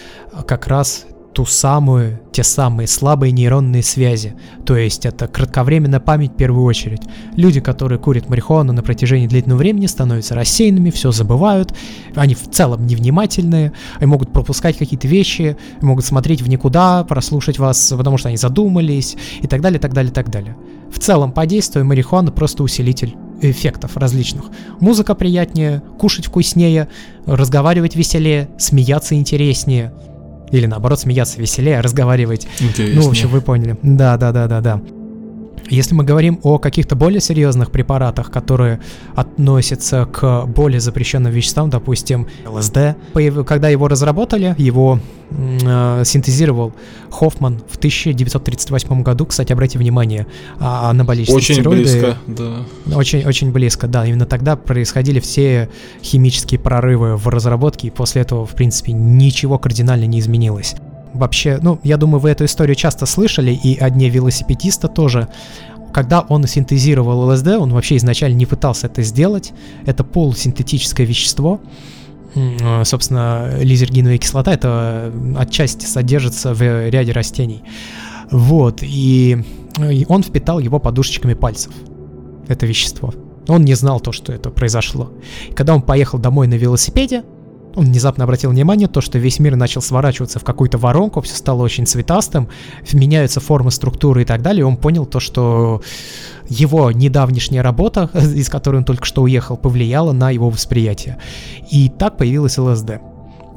[0.46, 4.34] как раз ту самую, те самые слабые нейронные связи.
[4.66, 7.02] То есть это кратковременная память в первую очередь.
[7.36, 11.72] Люди, которые курят марихуану на протяжении длительного времени, становятся рассеянными, все забывают,
[12.16, 17.94] они в целом невнимательные, они могут пропускать какие-то вещи, могут смотреть в никуда, прослушать вас,
[17.96, 20.56] потому что они задумались, и так далее, так далее, так далее.
[20.92, 24.46] В целом, по действию марихуана просто усилитель эффектов различных.
[24.80, 26.88] Музыка приятнее, кушать вкуснее,
[27.24, 29.92] разговаривать веселее, смеяться интереснее–
[30.50, 32.46] или наоборот, смеяться веселее, разговаривать.
[32.60, 33.00] Интереснее.
[33.00, 33.76] Ну, в общем, вы поняли.
[33.82, 34.80] Да, да, да, да, да.
[35.70, 38.80] Если мы говорим о каких-то более серьезных препаратах, которые
[39.14, 42.96] относятся к более запрещенным веществам, допустим, ЛСД,
[43.46, 44.98] когда его разработали, его
[45.30, 46.72] э, синтезировал
[47.10, 49.26] Хоффман в 1938 году.
[49.26, 50.26] Кстати, обратите внимание,
[50.58, 51.82] а, анаболические очень стероиды...
[51.82, 52.96] близко, да.
[52.96, 54.04] Очень, очень близко, да.
[54.04, 55.68] Именно тогда происходили все
[56.02, 60.74] химические прорывы в разработке, и после этого, в принципе, ничего кардинально не изменилось
[61.14, 65.28] вообще, ну, я думаю, вы эту историю часто слышали, и о дне велосипедиста тоже.
[65.92, 69.52] Когда он синтезировал ЛСД, он вообще изначально не пытался это сделать.
[69.86, 71.60] Это полусинтетическое вещество.
[72.62, 77.64] А, собственно, лизергиновая кислота это отчасти содержится в ряде растений.
[78.30, 79.38] Вот, и
[80.08, 81.72] он впитал его подушечками пальцев,
[82.46, 83.12] это вещество.
[83.48, 85.12] Он не знал то, что это произошло.
[85.56, 87.24] Когда он поехал домой на велосипеде,
[87.76, 91.62] он внезапно обратил внимание то, что весь мир начал сворачиваться в какую-то воронку, все стало
[91.62, 92.48] очень цветастым,
[92.92, 95.82] меняются формы, структуры и так далее, и он понял то, что
[96.48, 101.18] его недавнешняя работа, из которой он только что уехал, повлияла на его восприятие.
[101.70, 103.00] И так появилась ЛСД.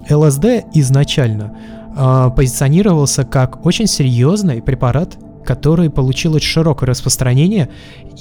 [0.10, 1.58] ЛСД изначально
[1.96, 7.70] э, позиционировался как очень серьезный препарат который получил очень широкое распространение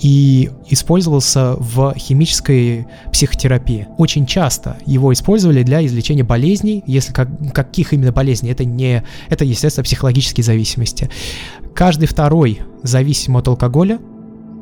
[0.02, 3.88] и использовался в химической психотерапии.
[3.98, 9.44] Очень часто его использовали для излечения болезней, если как, каких именно болезней, это не, это,
[9.44, 11.10] естественно, психологические зависимости.
[11.74, 13.98] Каждый второй зависимый от алкоголя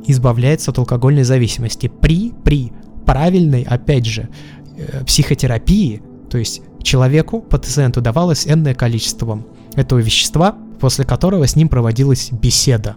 [0.07, 2.73] избавляется от алкогольной зависимости при, при
[3.07, 4.29] правильной, опять же,
[4.77, 11.69] э, психотерапии, то есть человеку, пациенту давалось энное количество этого вещества, после которого с ним
[11.69, 12.97] проводилась беседа.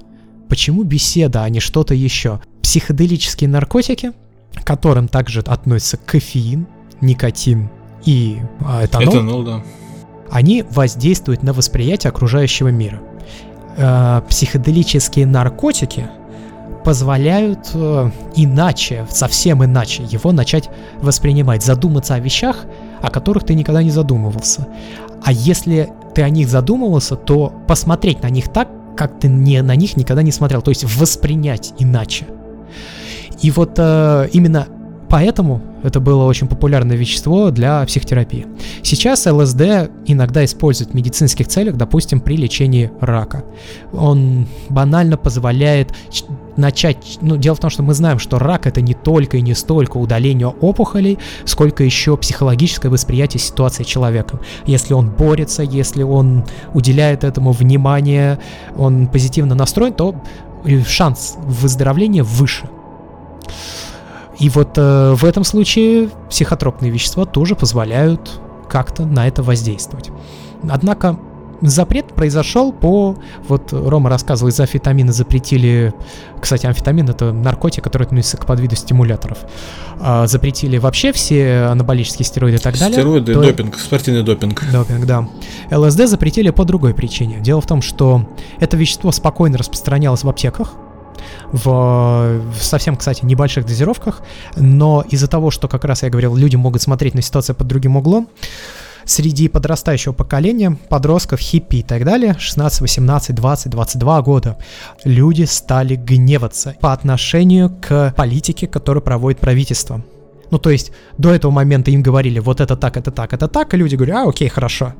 [0.50, 2.42] Почему беседа, а не что-то еще?
[2.62, 4.12] Психоделические наркотики,
[4.54, 6.68] к которым также относятся кофеин,
[7.02, 7.70] никотин
[8.06, 9.64] и э, этанол, этанол да.
[10.30, 13.02] они воздействуют на восприятие окружающего мира.
[13.78, 16.08] Э, психоделические наркотики
[16.84, 20.70] позволяют э, иначе, совсем иначе его начать
[21.02, 22.66] воспринимать, задуматься о вещах,
[23.04, 24.66] о которых ты никогда не задумывался.
[25.24, 29.76] А если ты о них задумывался, то посмотреть на них так, как ты не, на
[29.76, 32.26] них никогда не смотрел, то есть воспринять иначе.
[33.42, 34.68] И вот э, именно
[35.10, 38.48] поэтому это было очень популярное вещество для психотерапии.
[38.84, 43.44] Сейчас ЛСД иногда используют в медицинских целях, допустим, при лечении рака.
[43.92, 45.94] Он банально позволяет
[46.58, 47.18] начать...
[47.22, 49.98] Ну, дело в том, что мы знаем, что рак это не только и не столько
[49.98, 54.40] удаление опухолей, сколько еще психологическое восприятие ситуации человеком.
[54.66, 58.40] Если он борется, если он уделяет этому внимание,
[58.76, 60.16] он позитивно настроен, то
[60.88, 62.70] шанс выздоровления выше.
[64.40, 70.10] И вот э, в этом случае психотропные вещества тоже позволяют как-то на это воздействовать.
[70.68, 71.20] Однако
[71.70, 73.16] запрет произошел по...
[73.48, 75.94] Вот Рома рассказывал, из-за амфетамина запретили...
[76.40, 79.40] Кстати, амфетамин— это наркотик, который относится к подвиду стимуляторов.
[80.00, 82.94] А, запретили вообще все анаболические стероиды и так далее.
[82.94, 83.42] Стероиды, то...
[83.42, 84.64] допинг, спортивный допинг.
[84.72, 85.28] Допинг, да.
[85.72, 87.40] ЛСД запретили по другой причине.
[87.40, 88.28] Дело в том, что
[88.60, 90.74] это вещество спокойно распространялось в аптеках,
[91.52, 94.22] в, в совсем, кстати, небольших дозировках,
[94.56, 97.96] но из-за того, что, как раз я говорил, люди могут смотреть на ситуацию под другим
[97.96, 98.28] углом,
[99.06, 104.58] среди подрастающего поколения, подростков, хиппи и так далее, 16, 18, 20, 22 года,
[105.04, 110.04] люди стали гневаться по отношению к политике, которую проводит правительство.
[110.52, 113.74] Ну, то есть, до этого момента им говорили, вот это так, это так, это так,
[113.74, 114.94] и люди говорят, а, окей, хорошо.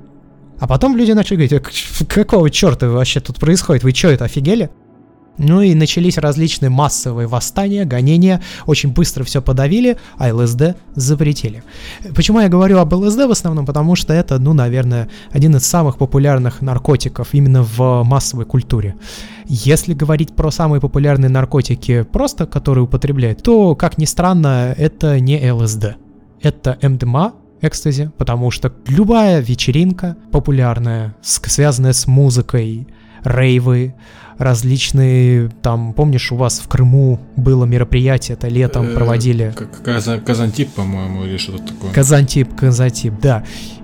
[0.60, 4.70] А потом люди начали говорить, какого черта вообще тут происходит, вы что, это офигели?
[5.38, 11.64] Ну и начались различные массовые восстания, гонения, очень быстро все подавили, а ЛСД запретили.
[12.16, 13.66] Почему я говорю об ЛСД в основном?
[13.66, 18.96] Потому что это, ну, наверное, один из самых популярных наркотиков именно в массовой культуре.
[19.46, 25.52] Если говорить про самые популярные наркотики просто, которые употребляют, то, как ни странно, это не
[25.52, 25.96] ЛСД.
[26.42, 32.88] Это МДМА, экстази, потому что любая вечеринка популярная, связанная с музыкой,
[33.24, 33.96] рейвы,
[34.38, 39.54] различные, там, помнишь, у вас в Крыму было мероприятие, это летом э, проводили.
[40.26, 41.92] Казантип, по-моему, или что-то такое.
[41.92, 43.44] Казантип, Казантип, да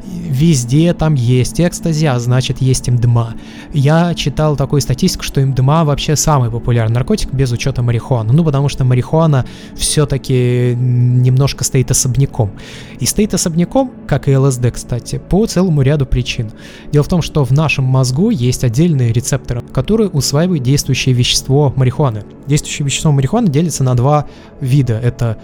[0.09, 3.35] везде там есть экстази, а значит есть МДМА.
[3.73, 8.33] Я читал такую статистику, что МДМА вообще самый популярный наркотик без учета марихуаны.
[8.33, 9.45] Ну, потому что марихуана
[9.75, 12.51] все-таки немножко стоит особняком.
[12.99, 16.51] И стоит особняком, как и ЛСД, кстати, по целому ряду причин.
[16.91, 22.23] Дело в том, что в нашем мозгу есть отдельные рецепторы, которые усваивают действующее вещество марихуаны.
[22.47, 24.27] Действующее вещество марихуаны делится на два
[24.59, 24.99] вида.
[24.99, 25.37] Это,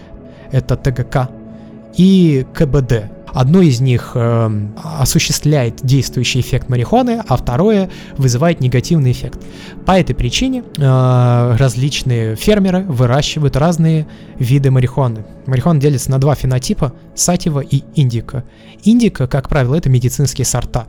[0.51, 1.29] это ТГК
[1.97, 3.14] и КБД.
[3.35, 4.49] Одно из них э,
[4.97, 9.41] осуществляет действующий эффект марихуаны, а второе вызывает негативный эффект.
[9.85, 14.07] По этой причине э, различные фермеры выращивают разные
[14.39, 15.25] виды марихуаны.
[15.47, 18.45] Марихуана делится на два фенотипа– сатива и индика.
[18.85, 20.87] Индика, как правило, это медицинские сорта.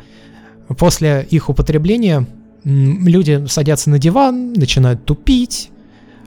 [0.79, 2.27] После их употребления
[2.63, 5.71] люди садятся на диван, начинают тупить,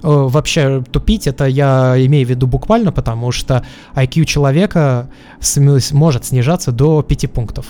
[0.01, 3.65] вообще тупить, это я имею в виду буквально, потому что
[3.95, 5.09] IQ человека
[5.91, 7.67] может снижаться до 5 пунктов.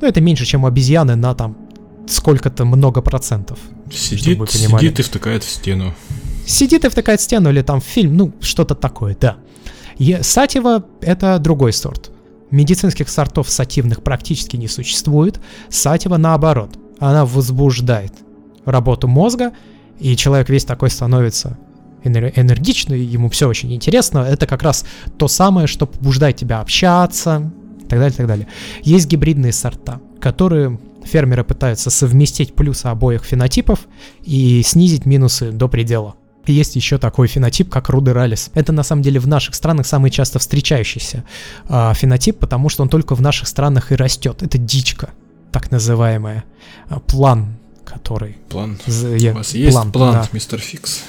[0.00, 1.56] Ну, это меньше, чем у обезьяны на там
[2.08, 3.58] сколько-то много процентов.
[3.90, 5.94] Сидит, сидит и втыкает в стену.
[6.46, 9.36] Сидит и втыкает в стену, или там фильм, ну, что-то такое, да.
[9.98, 12.10] И сатива— это другой сорт.
[12.50, 15.40] Медицинских сортов сативных практически не существует.
[15.68, 16.76] Сатива наоборот.
[16.98, 18.12] Она возбуждает
[18.64, 19.52] работу мозга,
[19.98, 21.58] и человек весь такой становится
[22.04, 24.84] энергичный, ему все очень интересно, это как раз
[25.18, 28.48] то самое, что побуждает тебя общаться, и так далее, и так далее.
[28.82, 33.80] Есть гибридные сорта, которые фермеры пытаются совместить плюсы обоих фенотипов
[34.22, 36.14] и снизить минусы до предела.
[36.46, 38.50] есть еще такой фенотип, как рудералис.
[38.54, 41.24] Это на самом деле в наших странах самый часто встречающийся
[41.68, 44.42] э, фенотип, потому что он только в наших странах и растет.
[44.42, 45.10] Это дичка,
[45.50, 46.44] так называемая.
[46.88, 48.36] Э, план, который...
[48.48, 48.78] План.
[48.86, 50.28] Я, У вас есть план, план да.
[50.32, 51.02] мистер Фикс?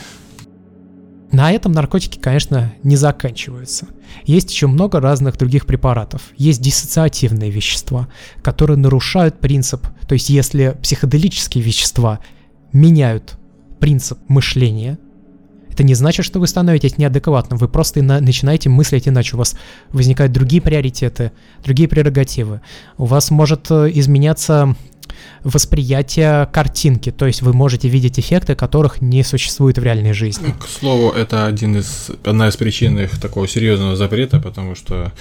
[1.33, 3.87] На этом наркотики, конечно, не заканчиваются.
[4.23, 6.21] Есть еще много разных других препаратов.
[6.37, 8.07] Есть диссоциативные вещества,
[8.43, 9.87] которые нарушают принцип.
[10.07, 12.19] То есть если психоделические вещества
[12.71, 13.39] меняют
[13.79, 14.99] принцип мышления,
[15.71, 19.55] это не значит, что вы становитесь неадекватным, вы просто на- начинаете мыслить иначе, у вас
[19.91, 21.31] возникают другие приоритеты,
[21.63, 22.61] другие прерогативы.
[22.99, 24.75] У вас может э, изменяться
[25.43, 30.53] восприятие картинки, то есть вы можете видеть эффекты, которых не существует в реальной жизни.
[30.59, 35.11] К слову, это один из, одна из причин их такого серьезного запрета, потому что...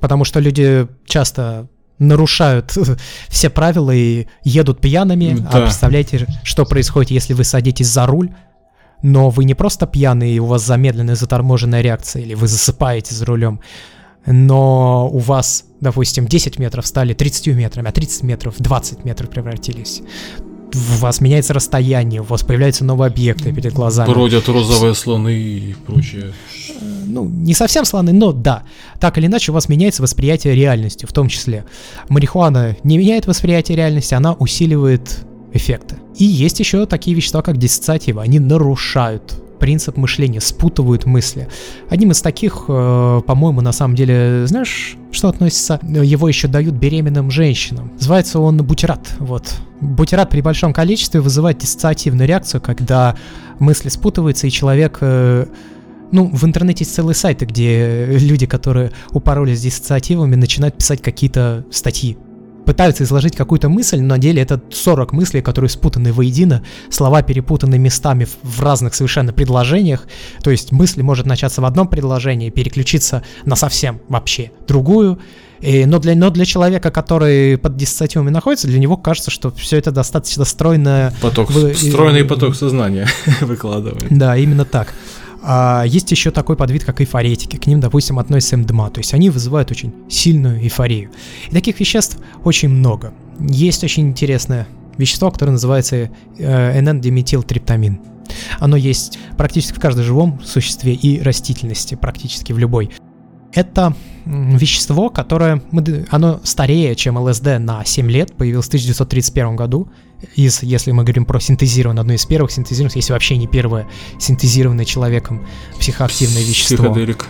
[0.00, 2.76] Потому что люди часто нарушают
[3.28, 5.32] все правила и едут пьяными.
[5.48, 5.58] А да.
[5.58, 8.30] А представляете, что происходит, если вы садитесь за руль,
[9.02, 13.24] но вы не просто пьяный, и у вас замедленная заторможенная реакция, или вы засыпаете за
[13.26, 13.60] рулем,
[14.26, 20.02] но у вас, допустим, 10 метров стали 30 метрами, а 30 метров 20 метров превратились.
[20.74, 24.10] У вас меняется расстояние, у вас появляются новые объекты перед глазами.
[24.10, 26.34] Бродят розовые слоны и прочее.
[27.06, 28.64] Ну, не совсем слоны, но да.
[29.00, 31.64] Так или иначе, у вас меняется восприятие реальности, в том числе.
[32.10, 35.24] Марихуана не меняет восприятие реальности, она усиливает
[35.54, 35.96] эффекты.
[36.16, 38.20] И есть еще такие вещества, как диссоциативы.
[38.20, 41.48] Они нарушают принцип мышления, спутывают мысли.
[41.88, 45.80] Одним из таких, э, по-моему, на самом деле, знаешь, что относится?
[45.82, 47.92] Его еще дают беременным женщинам.
[47.94, 49.14] Называется он бутерат.
[49.18, 49.54] Вот.
[49.80, 53.16] Бутерат при большом количестве вызывает диссоциативную реакцию, когда
[53.58, 55.46] мысли спутываются, и человек э,
[56.12, 62.16] ну, в интернете есть целые сайты, где люди, которые упоролись диссоциативами, начинают писать какие-то статьи
[62.68, 67.78] пытаются изложить какую-то мысль, но на деле это 40 мыслей, которые спутаны воедино, слова перепутаны
[67.78, 70.06] местами в разных совершенно предложениях,
[70.42, 75.18] то есть мысль может начаться в одном предложении, переключиться на совсем вообще другую,
[75.60, 79.78] и, но, для, но для человека, который под диссоциативами находится, для него кажется, что все
[79.78, 81.14] это достаточно стройно...
[81.22, 83.08] Поток, вы, стройный и, поток сознания
[83.40, 84.06] выкладывает.
[84.10, 84.92] Да, именно так.
[85.42, 87.56] А есть еще такой подвид, как эйфоретики.
[87.56, 88.90] К ним, допустим, относится МДМА.
[88.90, 91.10] То есть они вызывают очень сильную эйфорию.
[91.48, 93.12] И таких веществ очень много.
[93.40, 94.66] Есть очень интересное
[94.96, 98.00] вещество, которое называется э, NN-диметилтриптамин.
[98.58, 102.90] Оно есть практически в каждом живом существе и растительности, практически в любой.
[103.52, 103.94] Это
[104.26, 105.62] вещество, которое
[106.10, 109.90] оно старее, чем ЛСД на 7 лет, появилось в 1931 году,
[110.34, 113.86] из, если мы говорим про синтезированное, одно из первых синтезированных, если вообще не первое
[114.18, 115.46] синтезированное человеком
[115.78, 116.76] психоактивное вещество.
[116.76, 117.26] Психоделик.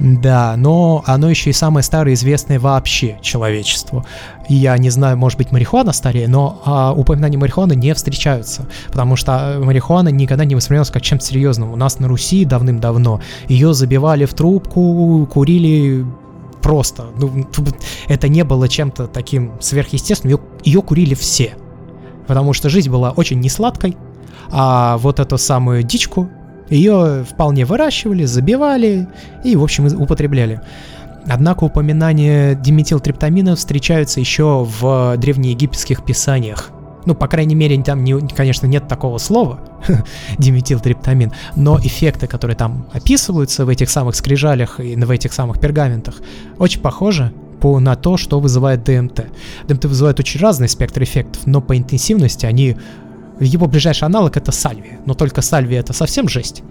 [0.00, 4.04] Да, но оно еще и самое старое известное вообще человечеству.
[4.48, 9.14] И я не знаю, может быть, марихуана старее, но а, упоминания марихуаны не встречаются, потому
[9.16, 11.72] что а, марихуана никогда не воспринималась как чем-то серьезным.
[11.72, 16.04] У нас на Руси давным-давно ее забивали в трубку, курили
[16.60, 17.06] просто.
[17.16, 17.46] Ну,
[18.08, 20.38] это не было чем-то таким сверхъестественным.
[20.38, 21.54] Ее, ее курили все
[22.26, 23.96] потому что жизнь была очень несладкой,
[24.50, 26.28] а вот эту самую дичку
[26.70, 29.08] ее вполне выращивали, забивали
[29.44, 30.60] и, в общем, употребляли.
[31.26, 36.70] Однако упоминания диметилтриптамина встречаются еще в древнеегипетских писаниях.
[37.06, 39.60] Ну, по крайней мере, там, не, конечно, нет такого слова,
[40.38, 46.16] диметилтриптамин, но эффекты, которые там описываются в этих самых скрижалях и в этих самых пергаментах,
[46.58, 47.32] очень похожи
[47.64, 49.24] по, на то, что вызывает ДМТ.
[49.66, 52.76] ДМТ вызывает очень разный спектр эффектов, но по интенсивности они...
[53.40, 56.62] Его ближайший аналог это сальвия, но только сальвия это совсем жесть.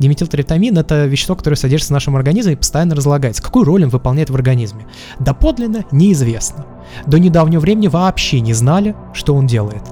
[0.00, 3.44] Диметилтриптамин это вещество, которое содержится в нашем организме и постоянно разлагается.
[3.44, 4.86] Какую роль он выполняет в организме?
[5.20, 6.66] Доподлинно неизвестно.
[7.06, 9.84] До недавнего времени вообще не знали, что он делает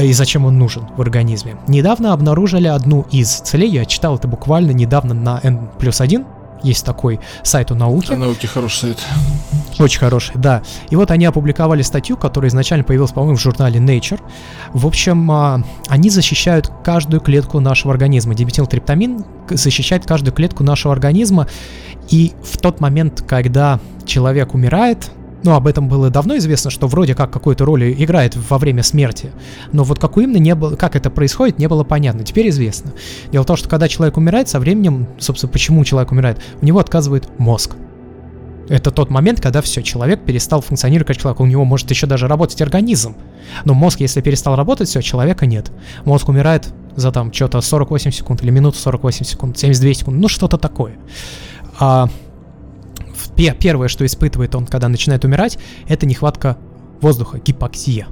[0.00, 1.56] и зачем он нужен в организме.
[1.68, 6.24] Недавно обнаружили одну из целей, я читал это буквально недавно на N плюс 1,
[6.62, 8.12] есть такой сайт у науки.
[8.12, 8.98] Науки хороший сайт.
[9.78, 10.62] Очень хороший, да.
[10.90, 14.20] И вот они опубликовали статью, которая изначально появилась, по-моему, в журнале Nature.
[14.72, 18.34] В общем, а, они защищают каждую клетку нашего организма.
[18.34, 21.46] Диметилтриптамин защищает каждую клетку нашего организма.
[22.10, 25.10] И в тот момент, когда человек умирает,
[25.42, 29.32] ну, об этом было давно известно, что вроде как какую-то роль играет во время смерти.
[29.72, 32.24] Но вот какую именно не было, как это происходит, не было понятно.
[32.24, 32.92] Теперь известно.
[33.32, 36.78] Дело в том, что когда человек умирает, со временем, собственно, почему человек умирает, у него
[36.78, 37.72] отказывает мозг.
[38.68, 42.28] Это тот момент, когда все, человек перестал функционировать как человек, у него может еще даже
[42.28, 43.16] работать организм.
[43.64, 45.72] Но мозг, если перестал работать, все, человека нет.
[46.04, 50.58] Мозг умирает за там что-то 48 секунд или минуту 48 секунд, 72 секунды, ну что-то
[50.58, 50.96] такое.
[51.80, 52.08] А
[53.36, 56.58] первое, что испытывает он, когда начинает умирать, это нехватка
[57.00, 58.06] воздуха, гипоксия.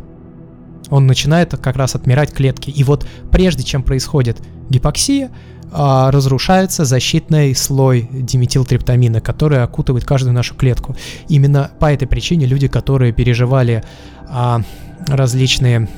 [0.89, 2.71] Он начинает как раз отмирать клетки.
[2.71, 5.31] И вот прежде чем происходит гипоксия,
[5.73, 10.97] а, разрушается защитный слой диметилтриптамина, который окутывает каждую нашу клетку.
[11.29, 13.85] Именно по этой причине люди, которые переживали
[14.29, 14.63] а,
[15.07, 15.89] различные,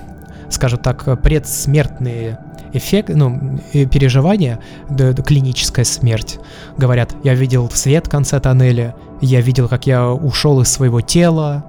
[0.51, 2.39] скажем так, предсмертные
[2.75, 4.59] эффект, ну, переживания,
[4.89, 6.39] да, да, клиническая смерть.
[6.77, 11.65] Говорят, я видел свет в конце тоннеля, я видел, как я ушел из своего тела,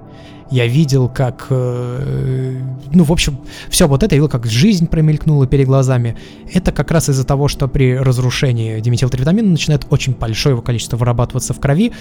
[0.50, 2.60] я видел, как, э,
[2.92, 3.38] ну, в общем,
[3.70, 6.16] все вот это, я видел, как жизнь промелькнула перед глазами.
[6.52, 11.60] Это как раз из-за того, что при разрушении диметилтриптамина начинает очень большое количество вырабатываться в
[11.60, 11.92] крови,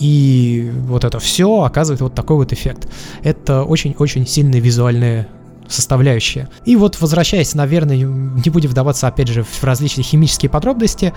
[0.00, 2.88] и вот это все оказывает вот такой вот эффект.
[3.22, 5.28] Это очень-очень сильные визуальные
[5.68, 6.48] составляющая.
[6.64, 11.12] И вот возвращаясь, наверное, не будем вдаваться опять же в различные химические подробности,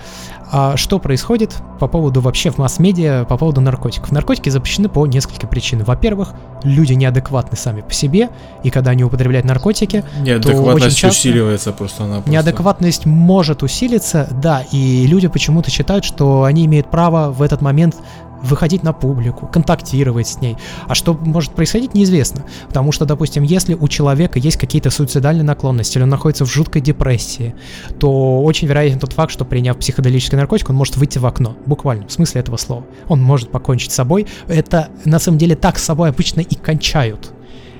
[0.50, 4.10] а что происходит по поводу вообще в масс-медиа, по поводу наркотиков.
[4.10, 5.84] Наркотики запрещены по нескольким причинам.
[5.84, 8.30] Во-первых, люди неадекватны сами по себе,
[8.62, 12.30] и когда они употребляют наркотики, Неадекватность то очень часто усиливается просто она просто.
[12.30, 17.96] Неадекватность может усилиться, да, и люди почему-то считают, что они имеют право в этот момент
[18.42, 20.56] выходить на публику, контактировать с ней.
[20.86, 22.44] А что может происходить, неизвестно.
[22.68, 26.82] Потому что, допустим, если у человека есть какие-то суицидальные наклонности, или он находится в жуткой
[26.82, 27.54] депрессии,
[27.98, 31.56] то очень вероятен тот факт, что приняв психоделический наркотик, он может выйти в окно.
[31.66, 32.84] Буквально, в смысле этого слова.
[33.08, 34.26] Он может покончить с собой.
[34.46, 37.32] Это, на самом деле, так с собой обычно и кончают.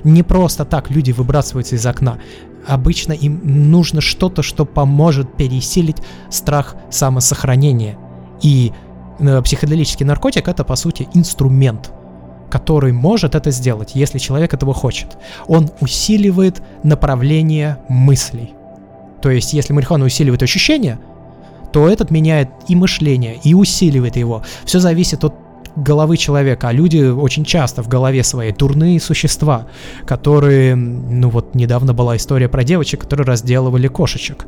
[0.04, 2.18] Не просто так люди выбрасываются из окна.
[2.66, 3.40] обычно им
[3.70, 5.98] нужно что-то, что поможет пересилить
[6.30, 7.98] страх самосохранения.
[8.42, 8.72] И
[9.42, 11.90] психоделический наркотик это по сути инструмент,
[12.50, 15.18] который может это сделать, если человек этого хочет.
[15.46, 18.54] Он усиливает направление мыслей.
[19.20, 20.98] То есть, если марихуана усиливает ощущения,
[21.72, 24.42] то этот меняет и мышление, и усиливает его.
[24.64, 25.34] Все зависит от
[25.76, 29.66] головы человека, а люди очень часто в голове своей дурные существа,
[30.06, 34.46] которые, ну вот недавно была история про девочек, которые разделывали кошечек.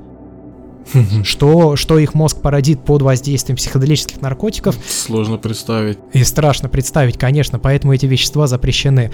[1.25, 4.77] Что, что их мозг породит под воздействием психоделических наркотиков.
[4.87, 5.99] Сложно представить.
[6.13, 9.13] И страшно представить, конечно, поэтому эти вещества запрещены.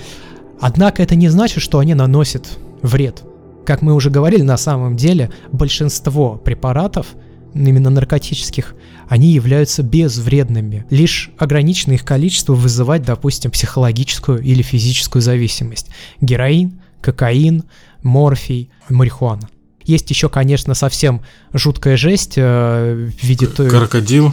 [0.61, 3.23] Однако это не значит, что они наносят вред.
[3.67, 7.09] Как мы уже говорили, на самом деле большинство препаратов,
[7.53, 8.75] именно наркотических,
[9.09, 10.87] они являются безвредными.
[10.91, 15.89] Лишь ограниченное их количество вызывать, допустим, психологическую или физическую зависимость.
[16.21, 17.65] Героин, кокаин,
[18.03, 19.49] морфий, марихуана.
[19.87, 21.23] Есть еще, конечно, совсем
[21.53, 23.47] жуткая жесть э, в виде...
[23.47, 24.33] Крокодил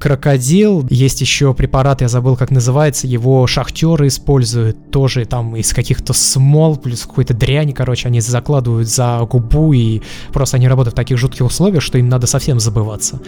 [0.00, 0.86] крокодил.
[0.88, 6.76] Есть еще препарат, я забыл, как называется, его шахтеры используют тоже там из каких-то смол,
[6.78, 10.00] плюс какой-то дряни, короче, они закладывают за губу, и
[10.32, 13.20] просто они работают в таких жутких условиях, что им надо совсем забываться.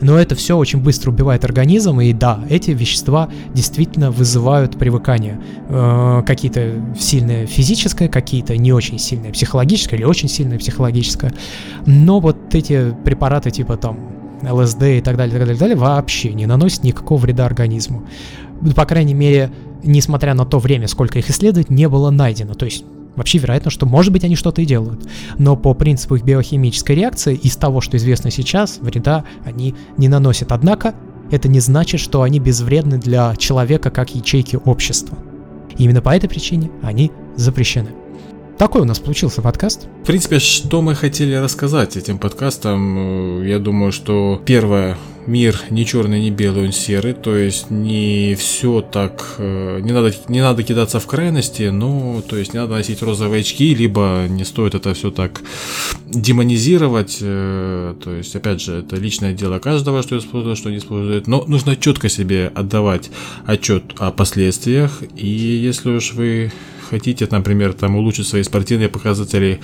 [0.00, 5.40] Но это все очень быстро убивает организм, и да, эти вещества действительно вызывают привыкание.
[5.68, 11.32] Э, какие-то сильное физическое, какие-то не очень сильное психологическое или очень сильное психологическое.
[11.84, 16.32] Но вот эти препараты типа там ЛСД и так далее, так далее, так далее, вообще
[16.34, 18.04] не наносит никакого вреда организму.
[18.74, 19.50] По крайней мере,
[19.82, 22.54] несмотря на то время, сколько их исследовать, не было найдено.
[22.54, 22.84] То есть
[23.16, 25.06] Вообще вероятно, что может быть они что-то и делают.
[25.38, 30.50] Но по принципу их биохимической реакции, из того, что известно сейчас, вреда они не наносят.
[30.50, 30.94] Однако,
[31.30, 35.18] это не значит, что они безвредны для человека как ячейки общества.
[35.76, 37.90] И именно по этой причине они запрещены.
[38.58, 39.88] Такой у нас получился подкаст.
[40.02, 44.96] В принципе, что мы хотели рассказать этим подкастом, э, я думаю, что первое,
[45.26, 50.14] мир не черный, не белый, он серый, то есть не все так, э, не надо,
[50.28, 54.44] не надо кидаться в крайности, ну, то есть не надо носить розовые очки, либо не
[54.44, 55.42] стоит это все так
[56.06, 61.26] демонизировать, э, то есть, опять же, это личное дело каждого, что использует, что не использует,
[61.26, 63.10] но нужно четко себе отдавать
[63.46, 66.52] отчет о последствиях, и если уж вы
[66.92, 69.60] хотите, например, там улучшить свои спортивные показатели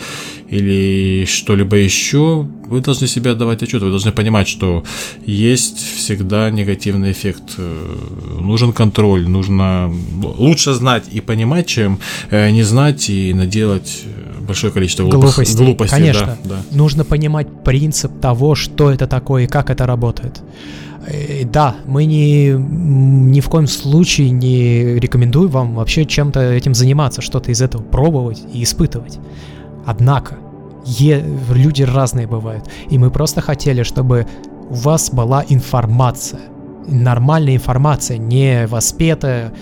[0.49, 4.83] или что-либо еще, вы должны себе отдавать отчет, вы должны понимать, что
[5.27, 7.55] есть всегда негативный эффект.
[7.59, 9.93] Э, нужен контроль, нужно
[10.39, 11.99] лучше знать и понимать, чем
[12.31, 14.05] э, не знать и наделать
[14.41, 15.57] большое количество глупостей.
[15.57, 16.77] глупостей Конечно, да, да.
[16.77, 20.41] нужно понимать принцип того, что это такое и как это работает.
[21.07, 27.23] Э, да, мы не, ни в коем случае не рекомендуем вам вообще чем-то этим заниматься,
[27.23, 29.19] что-то из этого пробовать и испытывать.
[29.87, 30.39] Однако,
[30.85, 34.27] е, люди разные бывают, и мы просто хотели, чтобы
[34.71, 36.41] у вас была информация,
[36.87, 39.53] нормальная информация, не воспетая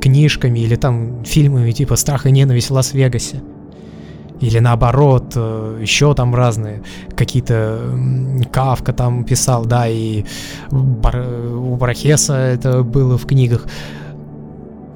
[0.00, 3.42] книжками или там фильмами типа «Страх и ненависть в Лас-Вегасе».
[4.42, 6.82] Или наоборот, э, еще там разные,
[7.16, 7.80] какие-то
[8.52, 10.24] Кавка там писал, да, и
[10.70, 11.24] Бар...
[11.54, 13.66] у Барахеса это было в книгах.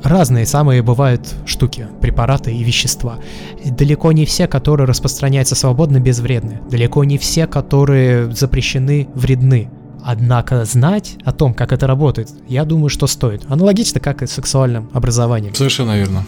[0.03, 3.19] Разные самые бывают штуки, препараты и вещества.
[3.65, 6.61] Далеко не все, которые распространяются свободно, безвредны.
[6.69, 9.71] Далеко не все, которые запрещены, вредны.
[10.05, 13.43] Однако знать о том, как это работает, я думаю, что стоит.
[13.49, 15.55] Аналогично, как и с сексуальным образованием.
[15.55, 16.25] Совершенно верно.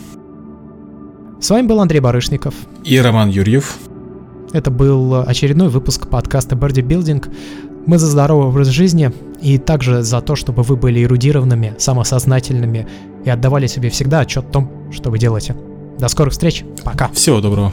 [1.41, 2.55] С вами был Андрей Барышников.
[2.85, 3.79] И Роман Юрьев.
[4.53, 7.25] Это был очередной выпуск подкаста Birdie Building.
[7.87, 12.89] Мы за здоровый образ жизни и также за то, чтобы вы были эрудированными, самосознательными
[13.25, 15.55] и отдавали себе всегда отчет о том, что вы делаете.
[16.01, 16.65] До скорых встреч.
[16.85, 17.09] Пока.
[17.09, 17.73] Всего доброго.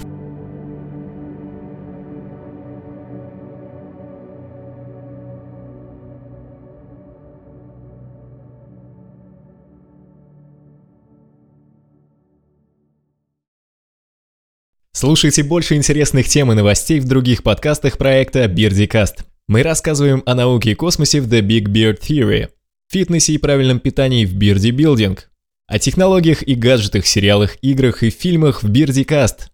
[14.96, 19.26] Слушайте больше интересных тем и новостей в других подкастах проекта BeardyCast.
[19.46, 22.48] Мы рассказываем о науке и космосе в The Big Beard Theory,
[22.90, 25.20] фитнесе и правильном питании в Beardy Building,
[25.68, 29.50] о технологиях и гаджетах, сериалах, играх и фильмах в BeardyCast.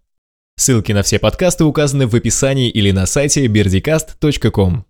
[0.54, 4.84] Ссылки на все подкасты указаны в описании или на сайте beardycast.com.